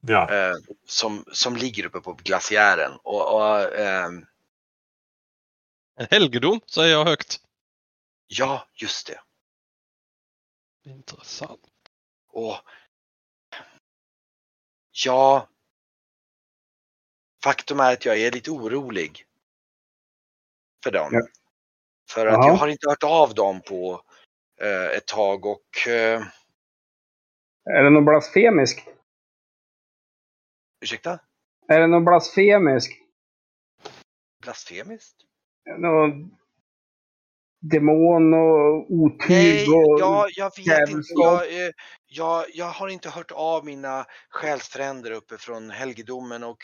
Ja. 0.01 0.33
eh, 0.33 0.53
som, 0.87 1.25
som 1.31 1.55
ligger 1.55 1.85
uppe 1.85 1.99
på 1.99 2.13
glaciären. 2.13 2.91
Och, 3.03 3.35
och, 3.35 3.75
ehm, 3.79 4.25
En 5.95 6.07
helgedom 6.11 6.61
säger 6.67 6.91
jag 6.91 7.05
högt. 7.05 7.39
ja, 8.27 8.67
just 8.75 9.07
det. 9.07 9.21
Intressant. 10.83 11.61
Och 12.27 12.57
ja, 15.05 15.47
faktum 17.43 17.79
är 17.79 17.93
att 17.93 18.05
jag 18.05 18.19
är 18.19 18.31
lite 18.31 18.51
orolig 18.51 19.25
för 20.83 20.91
dem. 20.91 21.09
Ja. 21.11 21.21
För 22.11 22.25
att 22.27 22.33
Jaha. 22.33 22.47
jag 22.47 22.53
har 22.55 22.67
inte 22.67 22.89
hört 22.89 23.03
av 23.03 23.33
dem 23.33 23.61
på 23.61 24.01
eh, 24.61 24.97
ett 24.97 25.07
tag 25.07 25.45
och 25.45 25.87
eh, 25.87 26.21
Är 27.69 27.83
det 27.83 27.89
något 27.89 28.05
blasfemiskt? 28.05 28.87
ursäkta, 30.81 31.19
Är 31.67 31.79
det 31.79 31.87
något 31.87 32.05
blasfemiskt? 32.05 32.93
blasfemiskt? 34.43 35.15
Någon 35.77 36.31
demon 37.71 38.33
och 38.33 38.91
otyg 38.91 39.29
Nej, 39.29 39.67
och... 39.69 39.99
jag, 39.99 40.29
jag 40.35 40.51
vet 40.57 40.89
inte. 40.89 41.07
Jag, 41.09 41.65
eh, 41.65 41.71
jag, 42.07 42.45
jag 42.53 42.65
har 42.65 42.87
inte 42.87 43.09
hört 43.09 43.31
av 43.31 43.65
mina 43.65 44.05
själsfränder 44.29 45.11
uppe 45.11 45.37
från 45.37 45.69
helgedomen 45.69 46.43
och 46.43 46.57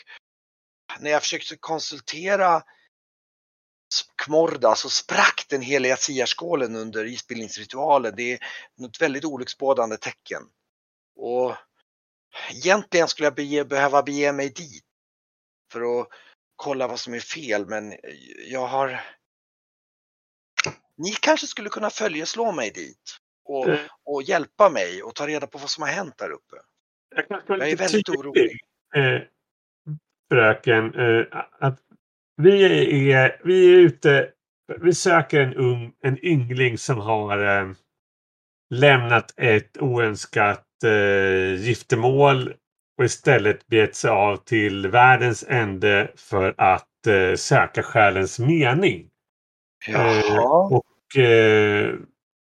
när 1.00 1.10
jag 1.10 1.22
försökte 1.22 1.56
konsultera 1.60 2.62
Kmorda 4.16 4.74
så 4.74 4.88
sprack 4.88 5.46
den 5.48 5.62
heliga 5.62 5.96
siarskålen 5.96 6.76
under 6.76 7.04
isbildningsritualen. 7.04 8.14
Det 8.16 8.32
är 8.32 8.38
något 8.76 9.00
väldigt 9.00 9.24
olycksbådande 9.24 9.96
tecken. 9.96 10.42
Och 11.16 11.54
egentligen 12.50 13.08
skulle 13.08 13.26
jag 13.26 13.34
bege, 13.34 13.64
behöva 13.64 14.02
bege 14.02 14.32
mig 14.32 14.48
dit 14.48 14.84
för 15.72 16.00
att 16.00 16.08
kolla 16.56 16.88
vad 16.88 17.00
som 17.00 17.14
är 17.14 17.20
fel 17.20 17.66
men 17.66 17.94
jag 18.46 18.66
har 18.66 19.00
ni 20.96 21.10
kanske 21.10 21.46
skulle 21.46 21.68
kunna 21.68 21.90
följeslå 21.90 22.52
mig 22.52 22.70
dit 22.70 23.18
och, 23.44 23.68
Eh. 23.68 23.80
och 24.04 24.22
hjälpa 24.22 24.70
mig 24.70 25.02
och 25.02 25.14
ta 25.14 25.26
reda 25.26 25.46
på 25.46 25.58
vad 25.58 25.70
som 25.70 25.82
har 25.82 25.90
hänt 25.90 26.18
där 26.18 26.30
uppe. 26.30 26.56
Jag, 27.16 27.42
Jag 27.46 27.70
är 27.70 27.76
väldigt 27.76 28.06
tydlig, 28.06 28.20
orolig. 28.20 28.60
Eh, 28.96 29.22
fröken, 30.30 30.94
eh, 30.94 31.26
att 31.60 31.80
vi 32.42 33.12
är, 33.12 33.40
vi 33.44 33.74
är 33.74 33.78
ute, 33.78 34.30
vi 34.80 34.94
söker 34.94 35.40
en, 35.40 35.54
ung, 35.54 35.92
en 36.02 36.24
yngling 36.24 36.78
som 36.78 36.98
har 36.98 37.60
eh, 37.60 37.72
lämnat 38.74 39.34
ett 39.36 39.82
oönskat 39.82 40.64
eh, 40.84 41.54
giftermål 41.54 42.54
och 42.98 43.04
istället 43.04 43.66
begett 43.66 43.94
sig 43.94 44.10
av 44.10 44.36
till 44.36 44.88
världens 44.88 45.44
ände 45.48 46.12
för 46.16 46.54
att 46.58 47.06
eh, 47.06 47.34
söka 47.34 47.82
själens 47.82 48.38
mening. 48.38 49.08
Jaha. 49.88 50.68
Och 50.76 51.16
eh, 51.20 51.94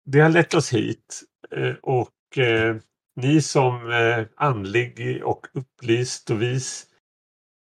det 0.06 0.20
har 0.20 0.30
lett 0.30 0.54
oss 0.54 0.74
hit. 0.74 1.24
Eh, 1.56 1.74
och 1.82 2.38
eh, 2.38 2.76
ni 3.16 3.42
som 3.42 3.92
eh, 3.92 4.26
andlig 4.36 5.22
och 5.24 5.48
upplyst 5.54 6.30
och 6.30 6.42
vis 6.42 6.86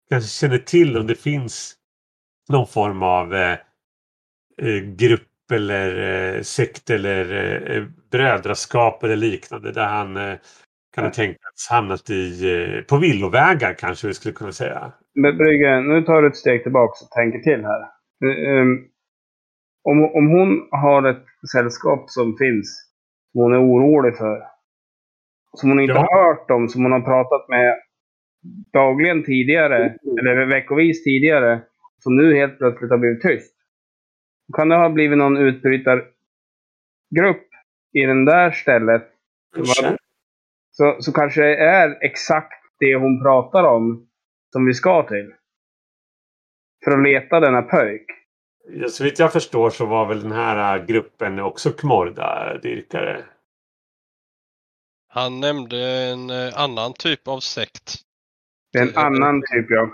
kanske 0.09 0.29
känner 0.29 0.57
till 0.57 0.97
om 0.97 1.07
det 1.07 1.15
finns 1.15 1.75
någon 2.49 2.67
form 2.67 3.03
av 3.03 3.33
eh, 3.35 3.57
eh, 4.61 4.81
grupp 4.97 5.21
eller 5.53 6.35
eh, 6.35 6.41
sekt 6.41 6.89
eller 6.89 7.33
eh, 7.75 7.83
brödraskap 8.11 9.03
eller 9.03 9.15
liknande 9.15 9.71
där 9.71 9.85
han 9.87 10.17
eh, 10.17 10.37
kan 10.95 11.03
ha 11.03 11.11
tänkas 11.11 11.67
hamnat 11.69 12.09
i, 12.09 12.51
eh, 12.53 12.81
på 12.83 12.97
villovägar 12.97 13.73
kanske 13.73 14.07
vi 14.07 14.13
skulle 14.13 14.33
kunna 14.33 14.51
säga. 14.51 14.91
Men 15.15 15.37
Brygge, 15.37 15.81
nu 15.81 16.01
tar 16.01 16.21
du 16.21 16.27
ett 16.27 16.35
steg 16.35 16.63
tillbaka 16.63 17.05
och 17.05 17.11
tänker 17.11 17.39
till 17.39 17.65
här. 17.65 17.81
Um, 18.61 18.87
om, 19.83 20.03
om 20.15 20.27
hon 20.27 20.67
har 20.71 21.09
ett 21.09 21.25
sällskap 21.51 22.09
som 22.09 22.37
finns, 22.37 22.89
som 23.31 23.41
hon 23.41 23.53
är 23.53 23.61
orolig 23.61 24.17
för, 24.17 24.43
som 25.53 25.69
hon 25.69 25.79
inte 25.79 25.93
Ja. 25.93 25.99
har 25.99 26.25
hört 26.25 26.51
om, 26.51 26.69
som 26.69 26.83
hon 26.83 26.91
har 26.91 27.01
pratat 27.01 27.49
med 27.49 27.75
dagligen 28.73 29.23
tidigare, 29.23 29.95
eller 30.19 30.45
veckovis 30.45 31.03
tidigare, 31.03 31.61
som 32.03 32.15
nu 32.15 32.35
helt 32.35 32.57
plötsligt 32.57 32.91
har 32.91 32.97
blivit 32.97 33.21
tyst. 33.21 33.53
Kan 34.53 34.69
det 34.69 34.75
ha 34.75 34.89
blivit 34.89 35.17
någon 35.17 35.37
utbrytargrupp 35.37 37.47
i 37.93 38.05
den 38.05 38.25
där 38.25 38.51
stället? 38.51 39.03
Kanske. 39.55 39.97
Så, 40.71 40.97
så 40.99 41.11
kanske 41.11 41.41
det 41.41 41.57
är 41.57 41.97
exakt 42.01 42.53
det 42.79 42.95
hon 42.95 43.23
pratar 43.23 43.63
om 43.63 44.09
som 44.51 44.65
vi 44.65 44.73
ska 44.73 45.07
till. 45.07 45.33
För 46.83 46.91
att 46.91 47.03
leta 47.03 47.39
denna 47.39 47.61
pöjk. 47.61 48.05
Ja, 48.69 48.87
så 48.87 49.03
vitt 49.03 49.19
jag 49.19 49.33
förstår 49.33 49.69
så 49.69 49.85
var 49.85 50.05
väl 50.05 50.21
den 50.21 50.31
här 50.31 50.79
äh, 50.79 50.85
gruppen 50.85 51.39
också 51.39 51.69
Kmorda-dyrkare. 51.69 53.23
Han 55.07 55.39
nämnde 55.39 55.77
en 55.77 56.29
eh, 56.29 56.59
annan 56.59 56.93
typ 56.93 57.27
av 57.27 57.39
sekt. 57.39 57.95
Det 58.71 58.79
är 58.79 58.83
en 58.83 58.89
Eh, 58.89 59.05
annan 59.05 59.41
typ, 59.41 59.65
ja. 59.69 59.89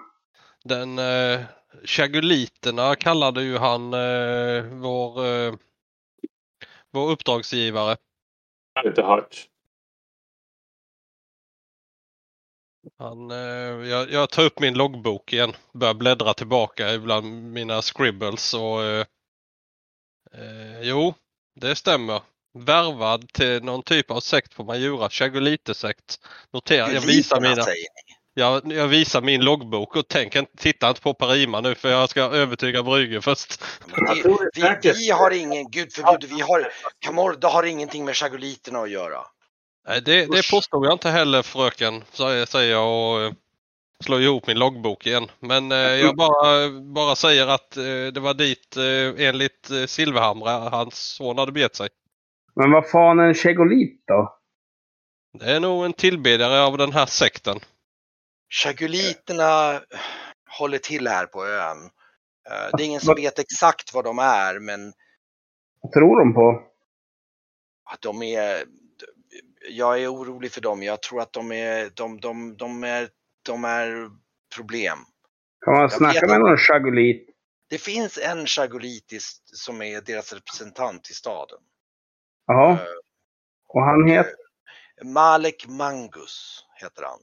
Den 0.64 1.00
eh, 1.00 1.40
Chaguliterna 1.86 2.96
kallade 2.96 3.44
ju 3.44 3.58
han 3.58 3.94
eh, 3.94 4.64
vår, 4.64 5.26
eh, 5.26 5.54
vår 6.92 7.12
uppdragsgivare. 7.12 7.98
Jag 8.74 8.82
har 8.84 8.90
inte 8.90 9.02
hört. 9.02 9.48
Han, 12.98 13.32
eh, 13.32 13.88
jag, 13.90 14.12
jag 14.12 14.30
tar 14.30 14.44
upp 14.44 14.60
min 14.60 14.74
loggbok 14.74 15.34
igen. 15.34 15.54
Börjar 15.74 15.94
bläddra 15.94 16.34
tillbaka 16.34 16.94
ibland 16.94 17.52
mina 17.54 17.82
scribbles 17.82 18.54
och 18.54 18.84
eh, 18.84 19.06
eh, 20.34 20.82
jo, 20.82 21.14
det 21.56 21.76
stämmer. 21.76 22.22
Värvad 22.60 23.34
till 23.34 23.64
någon 23.64 23.84
typ 23.84 24.12
av 24.12 24.20
sekt 24.20 24.56
på 24.56 24.64
Majura, 24.64 25.10
Chagulite-sekt. 25.10 26.20
Notera, 26.52 26.92
jag 26.92 27.02
visar 27.02 27.42
mina. 27.42 27.64
säger 27.64 27.88
ni. 27.96 28.03
Jag, 28.34 28.72
jag 28.74 28.88
visar 28.88 29.22
min 29.22 29.42
loggbok 29.42 29.96
och 29.96 30.08
tänk, 30.08 30.36
inte- 30.36 30.58
titta 30.58 30.90
inte 30.90 31.02
på 31.02 31.14
Parima 31.14 31.62
nu 31.62 31.76
för 31.76 31.90
jag 31.90 32.10
ska 32.10 32.22
övertyga 32.22 32.84
Brygge 32.84 33.22
först. 33.22 33.64
Det, 34.56 34.80
vi, 34.84 34.92
vi 34.94 35.12
har 35.12 35.32
ingen, 35.32 35.72
gud 35.72 35.94
förbjude, 35.94 36.36
vi 36.36 36.42
har, 36.42 36.68
Camorda 37.06 37.48
har 37.48 37.64
ingenting 37.64 38.06
med 38.06 38.16
chagoliterna 38.16 38.80
att 38.80 38.90
göra. 38.90 39.20
Nej, 39.88 40.02
det, 40.02 40.26
det 40.26 40.52
påstod 40.52 40.86
jag 40.86 40.94
inte 40.94 41.10
heller 41.10 41.42
fröken, 41.42 42.04
säger 42.48 42.72
jag 42.72 42.88
och 43.14 43.22
eh, 43.22 43.34
slår 44.04 44.22
ihop 44.22 44.48
min 44.48 44.60
loggbok 44.60 45.06
igen. 45.08 45.32
Men 45.40 45.72
eh, 45.72 45.78
jag 45.78 46.16
bara, 46.16 46.70
bara 46.94 47.16
säger 47.16 47.48
att 47.48 47.78
eh, 47.78 47.84
det 48.14 48.20
var 48.20 48.34
dit 48.34 48.78
eh, 48.78 49.28
enligt 49.28 49.72
eh, 49.72 49.86
Silverhamra 49.86 50.52
hans 50.70 50.96
son 50.96 51.38
hade 51.38 51.52
begett 51.52 51.76
sig. 51.76 51.90
Men 52.56 52.72
vad 52.72 52.90
fan 52.90 53.20
är 53.20 53.24
en 53.24 53.34
chegolit 53.34 54.04
då? 54.08 54.40
Det 55.40 55.52
är 55.52 55.60
nog 55.60 55.86
en 55.86 55.94
tillbedjare 55.94 56.62
av 56.62 56.78
den 56.78 56.92
här 56.92 57.06
sekten. 57.06 57.60
Chagoliterna 58.54 59.82
håller 60.60 60.78
till 60.78 61.08
här 61.08 61.26
på 61.26 61.46
ön. 61.46 61.78
Eh, 62.50 62.70
Det 62.78 62.84
är 62.84 62.88
ingen 62.88 63.02
som 63.02 63.16
vet 63.16 63.40
exakt 63.40 63.94
vad 63.94 64.04
de 64.06 64.20
är, 64.20 64.60
men 64.60 64.94
Vad 65.82 65.92
tror 65.92 66.20
de 66.20 66.34
på? 66.34 66.64
att 67.92 68.02
de 68.02 68.24
är... 68.24 68.64
Jag 69.70 70.02
är 70.04 70.14
orolig 70.14 70.52
för 70.52 70.62
dem. 70.62 70.84
Jag 70.84 71.02
tror 71.02 71.22
att 71.22 71.34
de 71.34 71.52
är, 71.52 71.92
de, 71.96 72.20
de, 72.20 72.58
de 72.58 72.84
är, 72.84 73.10
de 73.46 73.66
är 73.66 74.10
problem. 74.56 74.98
Kan 75.66 75.74
man 75.74 75.90
snacka 75.90 76.28
med 76.28 76.40
någon 76.40 76.58
chagolit? 76.58 77.30
Det 77.70 77.78
finns 77.78 78.18
en 78.18 78.46
chagolitisk 78.46 79.42
som 79.46 79.82
är 79.82 80.02
deras 80.02 80.34
representant 80.34 81.10
i 81.10 81.14
staden. 81.14 81.60
Jaha. 82.48 82.72
Eh, 82.72 82.80
Och 83.68 83.82
han 83.84 84.08
heter? 84.08 84.34
Malek 85.04 85.68
Mangus 85.68 86.66
heter 86.82 87.04
han. 87.04 87.20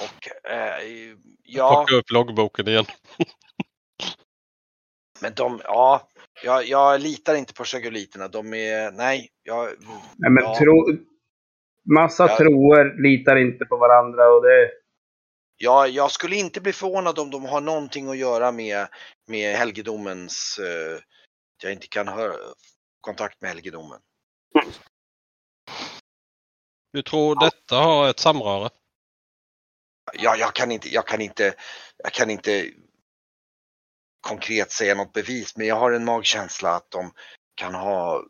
Och 0.00 0.50
eh, 0.50 1.14
ja, 1.42 1.74
Plocka 1.74 1.96
upp 1.96 2.10
loggboken 2.10 2.68
igen. 2.68 2.84
men 5.20 5.34
de, 5.34 5.60
ja, 5.64 6.08
jag, 6.44 6.66
jag 6.66 7.00
litar 7.00 7.34
inte 7.34 7.54
på 7.54 7.64
chagoliterna. 7.64 8.28
De 8.28 8.54
är, 8.54 8.90
nej, 8.90 9.28
jag, 9.42 9.68
Nej, 10.16 10.30
men 10.30 10.44
ja, 10.44 10.54
tro... 10.58 10.86
Massa 11.94 12.28
Ja. 12.28 12.36
troer 12.36 13.02
litar 13.02 13.36
inte 13.36 13.64
på 13.64 13.76
varandra 13.76 14.28
och 14.28 14.42
det... 14.42 14.70
jag, 15.56 15.88
jag 15.88 16.10
skulle 16.10 16.36
inte 16.36 16.60
bli 16.60 16.72
förvånad 16.72 17.18
om 17.18 17.30
de 17.30 17.44
har 17.44 17.60
någonting 17.60 18.10
att 18.10 18.18
göra 18.18 18.52
med, 18.52 18.86
med 19.26 19.56
helgedomens, 19.56 20.58
eh, 20.58 21.00
jag 21.62 21.72
inte 21.72 21.86
kan 21.86 22.08
ha 22.08 22.32
kontakt 23.00 23.40
med 23.40 23.50
helgedomen. 23.50 24.00
Du 26.92 27.02
tror 27.02 27.40
detta 27.40 27.76
har 27.76 28.10
ett 28.10 28.18
samröre? 28.18 28.68
Jag, 30.14 30.38
jag 30.38 30.54
kan 30.54 30.72
inte, 30.72 30.94
jag 30.94 31.06
kan 31.06 31.20
inte, 31.20 31.54
jag 32.04 32.12
kan 32.12 32.30
inte 32.30 32.70
konkret 34.20 34.72
säga 34.72 34.94
något 34.94 35.12
bevis, 35.12 35.56
men 35.56 35.66
jag 35.66 35.76
har 35.76 35.92
en 35.92 36.04
magkänsla 36.04 36.70
att 36.74 36.90
de 36.90 37.12
kan 37.54 37.74
ha, 37.74 38.22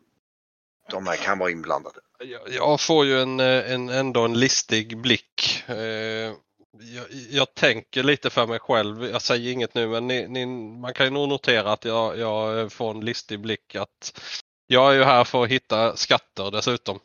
de 0.89 1.07
här 1.07 1.15
kan 1.15 1.39
vara 1.39 1.51
inblandade. 1.51 1.99
Jag, 2.19 2.41
jag 2.49 2.81
får 2.81 3.05
ju 3.05 3.21
en, 3.21 3.39
eh, 3.39 3.71
en, 3.71 3.89
ändå 3.89 4.25
en 4.25 4.39
listig 4.39 5.01
blick. 5.01 5.63
Eh, 5.67 6.33
jag, 6.81 7.05
jag 7.29 7.53
tänker 7.53 8.03
lite 8.03 8.29
för 8.29 8.47
mig 8.47 8.59
själv. 8.59 9.05
Jag 9.05 9.21
säger 9.21 9.51
inget 9.51 9.73
nu 9.73 9.87
men 9.87 10.07
ni, 10.07 10.27
ni, 10.27 10.45
man 10.81 10.93
kan 10.93 11.05
ju 11.05 11.09
nog 11.09 11.29
notera 11.29 11.71
att 11.71 11.85
jag, 11.85 12.17
jag 12.17 12.71
får 12.71 12.91
en 12.91 13.05
listig 13.05 13.39
blick 13.39 13.75
att 13.75 14.21
jag 14.67 14.91
är 14.91 14.95
ju 14.97 15.03
här 15.03 15.23
för 15.23 15.43
att 15.43 15.49
hitta 15.49 15.95
skatter 15.95 16.51
dessutom. 16.51 16.99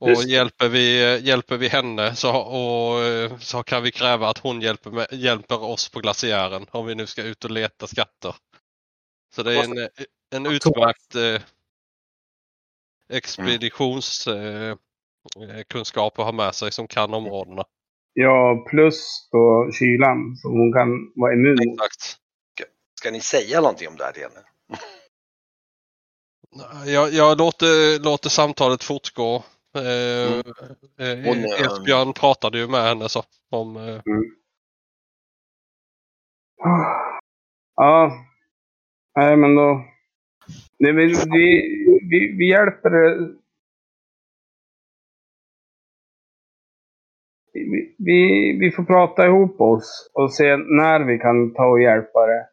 Och 0.00 0.22
hjälper 0.22 0.68
vi, 0.68 1.18
hjälper 1.20 1.56
vi 1.56 1.68
henne 1.68 2.14
så, 2.14 2.36
och, 2.36 3.04
eh, 3.04 3.38
så 3.38 3.62
kan 3.62 3.82
vi 3.82 3.90
kräva 3.90 4.28
att 4.28 4.38
hon 4.38 4.60
hjälper, 4.60 4.90
med, 4.90 5.06
hjälper 5.12 5.62
oss 5.62 5.88
på 5.88 6.00
glaciären 6.00 6.66
om 6.70 6.86
vi 6.86 6.94
nu 6.94 7.06
ska 7.06 7.22
ut 7.22 7.44
och 7.44 7.50
leta 7.50 7.86
skatter. 7.86 8.34
Så 9.34 9.42
det 9.42 9.54
är 9.54 9.64
en, 9.64 9.88
en 10.34 10.46
utmärkt 10.46 11.14
eh, 11.14 11.42
expeditionskunskap 13.16 14.78
eh, 15.50 15.62
kunskap 15.68 16.18
att 16.18 16.24
ha 16.24 16.32
med 16.32 16.54
sig 16.54 16.72
som 16.72 16.88
kan 16.88 17.14
områdena. 17.14 17.64
Ja, 18.12 18.66
plus 18.70 19.28
då 19.32 19.70
kylan 19.72 20.36
som 20.36 20.52
hon 20.52 20.72
kan 20.72 20.88
vara 21.14 21.32
immun 21.32 21.56
mot. 21.66 21.74
Exakt. 21.74 22.16
Ska 22.94 23.10
ni 23.10 23.20
säga 23.20 23.60
någonting 23.60 23.88
om 23.88 23.96
det 23.96 24.04
här 24.04 24.12
till 24.12 24.22
henne? 24.22 24.44
Jag, 26.86 27.12
jag 27.12 27.38
låter, 27.38 28.04
låter 28.04 28.28
samtalet 28.28 28.84
fortgå. 28.84 29.44
Eh, 29.74 30.40
Mm. 30.98 31.44
eh, 31.44 31.60
Esbjörn 31.66 32.12
pratade 32.12 32.58
ju 32.58 32.68
med 32.68 32.82
henne 32.82 33.08
så. 33.08 33.22
Om, 33.50 33.76
eh, 33.76 34.00
Ja. 37.76 38.12
Nej, 39.16 39.36
men 39.36 39.54
då... 39.54 39.84
Nej, 40.78 40.92
vi, 40.92 41.06
vi, 41.06 41.74
vi, 42.10 42.36
vi 42.38 42.48
hjälper... 42.50 42.90
Vi, 47.52 47.94
vi, 47.98 48.52
vi 48.60 48.70
får 48.70 48.84
prata 48.84 49.26
ihop 49.26 49.60
oss 49.60 50.10
och 50.14 50.32
se 50.32 50.56
när 50.56 51.00
vi 51.04 51.18
kan 51.18 51.54
ta 51.54 51.66
och 51.66 51.82
hjälpa 51.82 52.26
det. 52.26 52.46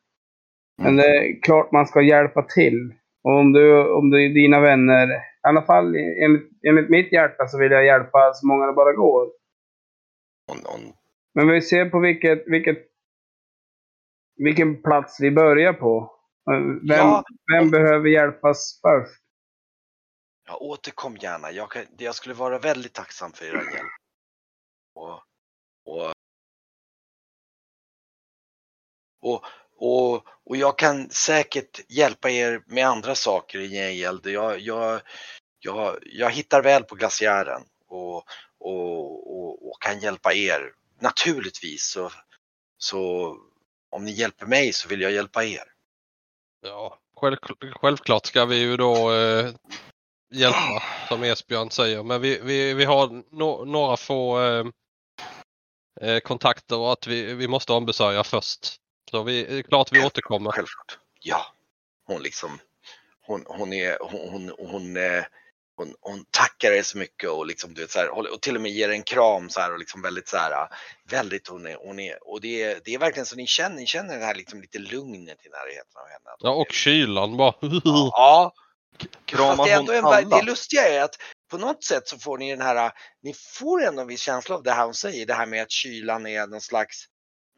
Men 0.82 0.96
det 0.96 1.06
är 1.18 1.42
klart 1.42 1.72
man 1.72 1.88
ska 1.88 2.02
hjälpa 2.02 2.42
till. 2.42 2.94
Och 3.24 3.32
om 3.40 3.54
du, 3.54 3.92
om 3.92 4.10
du 4.10 4.30
dina 4.34 4.60
vänner, 4.60 5.08
i 5.48 5.50
alla 5.50 5.66
fall 5.66 5.96
enligt, 5.96 6.52
enligt 6.68 6.90
mitt 6.90 7.12
hjärta 7.12 7.48
så 7.48 7.58
vill 7.58 7.72
jag 7.72 7.86
hjälpa 7.86 8.34
så 8.34 8.48
många 8.48 8.66
det 8.66 8.74
bara 8.74 8.94
går. 8.94 9.32
Men 11.34 11.48
vi 11.48 11.62
ser 11.62 11.90
på 11.90 12.00
vilket, 12.00 12.44
vilket, 12.48 12.78
vilken 14.36 14.82
plats 14.82 15.18
vi 15.22 15.32
börjar 15.32 15.74
på. 15.74 16.14
Vem, 16.46 16.82
Ja. 16.84 17.24
vem 17.54 17.72
behöver 17.72 18.10
hjälpas 18.10 18.80
först? 18.82 19.22
ja, 20.48 20.58
återkom 20.58 21.18
gärna. 21.18 21.52
Jag, 21.52 21.72
kan, 21.72 21.84
jag 21.98 22.16
skulle 22.16 22.36
vara 22.36 22.60
väldigt 22.60 22.94
tacksam 22.94 23.32
för 23.32 23.46
er 23.46 23.54
hjälp. 23.54 23.88
Och, 24.96 25.22
och, 25.86 26.14
och 29.22 29.46
och, 29.80 30.28
och 30.46 30.58
jag 30.58 30.78
kan 30.78 31.10
säkert 31.10 31.92
hjälpa 31.92 32.30
er 32.30 32.64
med 32.66 32.88
andra 32.88 33.16
saker 33.16 33.60
i 33.60 33.68
Gengäld. 33.68 34.26
Jag, 34.28 34.60
jag, 34.60 35.02
jag, 35.60 35.98
jag 36.06 36.32
hittar 36.32 36.62
väl 36.62 36.84
på 36.84 36.96
glaciären 36.96 37.62
och, 37.88 38.24
och, 38.58 39.38
och, 39.38 39.70
och 39.70 39.82
kan 39.82 40.00
hjälpa 40.00 40.34
er. 40.34 40.74
Naturligtvis 41.00 41.84
så, 41.84 42.12
så 42.78 43.36
om 43.90 44.06
ni 44.06 44.12
hjälper 44.12 44.46
mig 44.46 44.74
så 44.74 44.88
vill 44.88 45.02
jag 45.02 45.12
hjälpa 45.12 45.44
er. 45.44 45.64
Ja, 46.62 47.00
själv, 47.16 47.38
självklart 47.72 48.26
ska 48.26 48.46
vi 48.46 48.58
ju 48.58 48.78
då 48.78 49.14
eh, 49.14 49.50
hjälpa 50.34 50.84
som 51.08 51.24
Esbjörn 51.24 51.72
säger. 51.72 52.04
Men 52.04 52.22
vi, 52.22 52.40
vi, 52.44 52.74
vi 52.74 52.86
har 52.86 53.08
no, 53.36 53.66
några 53.66 53.98
få 53.98 54.42
eh, 54.42 54.66
eh, 56.02 56.20
kontakter 56.20 56.78
och 56.78 56.92
att 56.92 57.08
vi, 57.08 57.34
vi 57.34 57.48
måste 57.48 57.74
ombesörja 57.74 58.24
först. 58.24 58.76
Så 59.12 59.24
vi, 59.24 59.60
är 59.60 59.62
klart 59.62 59.92
vi 59.92 60.06
återkommer. 60.06 60.52
Självklart. 60.52 61.00
Ja, 61.20 61.46
hon 62.06 62.22
liksom, 62.22 62.60
hon, 63.22 63.44
hon 63.48 63.74
är, 63.74 63.98
hon, 64.02 64.30
hon, 64.30 64.70
hon, 64.72 64.98
eh, 64.98 65.24
hon, 65.78 65.94
hon 66.02 66.26
tackar 66.32 66.72
er 66.72 66.84
så 66.84 66.98
mycket 66.98 67.30
och 67.30 67.46
liksom 67.46 67.74
du 67.74 67.82
vet 67.82 67.92
så 67.92 68.00
här, 68.00 68.34
och 68.34 68.42
till 68.42 68.56
och 68.56 68.62
med 68.62 68.72
ger 68.72 68.90
en 68.90 69.04
kram 69.04 69.50
så 69.50 69.60
här 69.60 69.74
och 69.74 69.80
liksom 69.80 70.02
väldigt 70.02 70.28
så 70.28 70.38
här, 70.38 70.68
väldigt 71.10 71.48
hon 71.48 71.68
är, 71.68 71.76
hon 71.76 72.00
är 72.00 72.30
och 72.30 72.42
det 72.42 72.64
är, 72.64 72.82
det 72.86 72.94
är 72.94 73.00
verkligen 73.00 73.26
så 73.26 73.36
ni 73.36 73.48
känner, 73.48 73.76
ni 73.76 73.86
känner 73.86 74.20
det 74.20 74.26
här 74.26 74.36
liksom 74.36 74.62
lite 74.62 74.80
lugnet 74.80 75.46
i 75.46 75.50
närheten 75.50 76.02
av 76.02 76.08
henne. 76.08 76.36
Ja, 76.40 76.50
och 76.50 76.72
kylan 76.72 77.38
bara. 77.38 77.54
Ja, 78.12 78.54
Kramar 79.26 79.56
Fast 79.56 79.68
det, 79.68 79.74
är 79.74 79.80
ändå 79.80 79.94
hon 79.94 80.14
en, 80.24 80.30
det 80.30 80.36
alla? 80.36 80.46
lustiga 80.46 80.88
är 80.88 81.02
att 81.02 81.16
på 81.52 81.58
något 81.58 81.84
sätt 81.84 82.08
så 82.08 82.20
får 82.20 82.38
ni 82.38 82.52
den 82.52 82.62
här, 82.62 82.92
ni 83.24 83.34
får 83.34 83.84
ändå 83.84 84.02
en 84.02 84.08
viss 84.08 84.22
känsla 84.22 84.56
av 84.56 84.64
det 84.64 84.72
här 84.72 84.86
hon 84.86 84.94
säger, 84.94 85.26
det 85.26 85.34
här 85.34 85.46
med 85.46 85.62
att 85.62 85.72
kylan 85.72 86.28
är 86.28 86.48
någon 86.48 86.62
slags, 86.62 87.06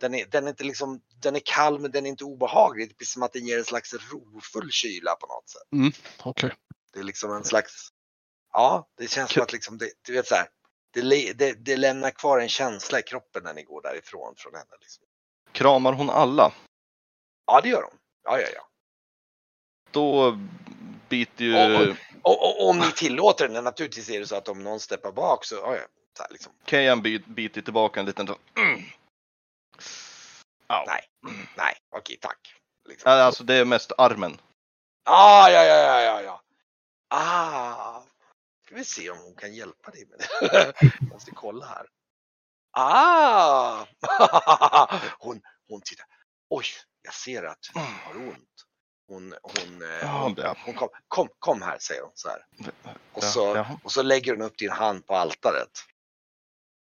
den 0.02 0.16
är, 0.16 0.26
den 0.26 0.46
är 0.46 0.50
inte 0.50 0.64
liksom, 0.64 1.02
den 1.22 1.36
är 1.36 1.42
kall 1.46 1.80
men 1.80 1.92
den 1.92 2.06
är 2.06 2.10
inte 2.10 2.24
obehaglig. 2.24 2.88
Det 2.88 2.92
är 2.92 2.96
precis 2.96 3.14
som 3.14 3.24
att 3.24 3.34
den 3.34 3.48
ger 3.48 3.58
en 3.58 3.66
slags 3.66 3.94
rofull 3.94 4.72
kyla 4.72 5.16
på 5.16 5.28
något 5.28 5.50
sätt. 5.50 5.96
Okej. 6.24 6.54
Det 6.94 7.00
är 7.00 7.04
liksom 7.04 7.34
en 7.34 7.44
slags, 7.44 7.90
ja 8.54 8.88
det 8.98 9.08
känns 9.08 9.32
som 9.32 9.44
att 9.44 9.54
liksom, 9.54 9.78
det, 9.78 9.92
du 10.02 10.14
vet 10.14 10.28
så 10.28 10.36
här, 10.36 10.48
det, 10.94 11.34
det, 11.34 11.54
det 11.54 11.78
lämnar 11.78 12.12
kvar 12.12 12.40
en 12.40 12.50
känsla 12.50 13.00
i 13.00 13.04
kroppen 13.04 13.44
när 13.44 13.54
ni 13.54 13.64
går 13.64 13.82
därifrån 13.82 14.34
från 14.38 14.54
henne. 14.56 14.72
Liksom. 14.82 15.04
Kramar 15.52 15.94
hon 15.94 16.10
alla? 16.10 16.54
Ja 17.48 17.62
det 17.62 17.70
gör 17.70 17.84
hon. 17.84 17.98
Ja, 18.24 18.40
ja, 18.40 18.48
ja. 18.56 18.68
Då 19.92 20.38
biter 21.10 21.44
ju... 21.46 21.56
Och- 21.90 21.96
Och, 22.22 22.42
och 22.62 22.70
om 22.70 22.80
ni 22.80 22.92
tillåter 22.92 23.48
henne, 23.48 23.62
naturligtvis 23.62 24.10
är 24.10 24.20
det 24.20 24.28
så 24.28 24.36
att 24.36 24.48
om 24.48 24.64
någon 24.64 24.80
steppar 24.80 25.12
bak 25.12 25.46
så, 25.46 25.56
ja, 25.56 25.76
ja, 25.76 25.82
så 26.18 26.24
här, 26.24 26.32
liksom. 26.32 26.54
Kejan 26.66 27.02
bi- 27.02 27.24
biter 27.28 27.62
tillbaka 27.62 28.00
en 28.00 28.06
liten... 28.06 28.28
Mm. 28.58 28.82
Nej. 30.88 31.02
Nej, 31.58 31.76
okej, 31.90 32.18
tack. 32.22 32.56
Liksom. 32.90 33.12
Alltså 33.12 33.44
det 33.44 33.56
är 33.56 33.66
mest 33.66 33.92
armen. 33.98 34.42
Ah, 35.06 35.50
ja, 35.50 35.64
ja, 35.64 35.76
ja, 35.76 36.02
ja, 36.02 36.22
ja. 36.22 36.42
Ah. 37.10 38.02
Ska 38.70 38.76
vi 38.76 38.84
se 38.84 39.10
om 39.10 39.18
hon 39.18 39.36
kan 39.36 39.54
hjälpa 39.54 39.92
dig 39.92 40.06
med 40.06 40.20
det. 40.20 40.74
Måste 41.12 41.32
kolla 41.32 41.66
här. 41.66 41.88
Ah! 42.72 43.86
hon, 45.20 45.42
hon 45.68 45.82
tittar. 45.82 46.06
Oj, 46.50 46.66
jag 47.02 47.14
ser 47.14 47.44
att 47.44 47.60
hon 47.74 47.84
har 47.84 48.28
ont. 48.28 48.66
Hon, 49.08 49.34
hon, 49.42 49.82
eh, 49.82 50.22
hon, 50.22 50.36
hon 50.66 50.74
kom, 50.74 50.90
kom, 51.08 51.30
kom 51.40 51.62
här, 51.62 51.78
säger 51.80 52.02
hon 52.02 52.12
så 52.14 52.30
här. 52.30 52.46
Och 53.14 53.24
så, 53.24 53.66
och 53.84 53.92
så 53.92 54.02
lägger 54.02 54.32
hon 54.32 54.42
upp 54.42 54.58
din 54.58 54.72
hand 54.72 55.08
på 55.08 55.16
altaret. 55.16 55.72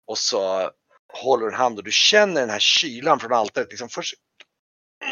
Och 0.06 0.18
så 0.18 0.70
håller 1.22 1.44
hon 1.44 1.54
hand 1.54 1.78
och 1.78 1.84
du 1.84 1.92
känner 1.92 2.40
den 2.40 2.50
här 2.50 2.58
kylan 2.58 3.20
från 3.20 3.32
altaret. 3.32 3.70
Liksom 3.70 3.88
först, 3.88 4.14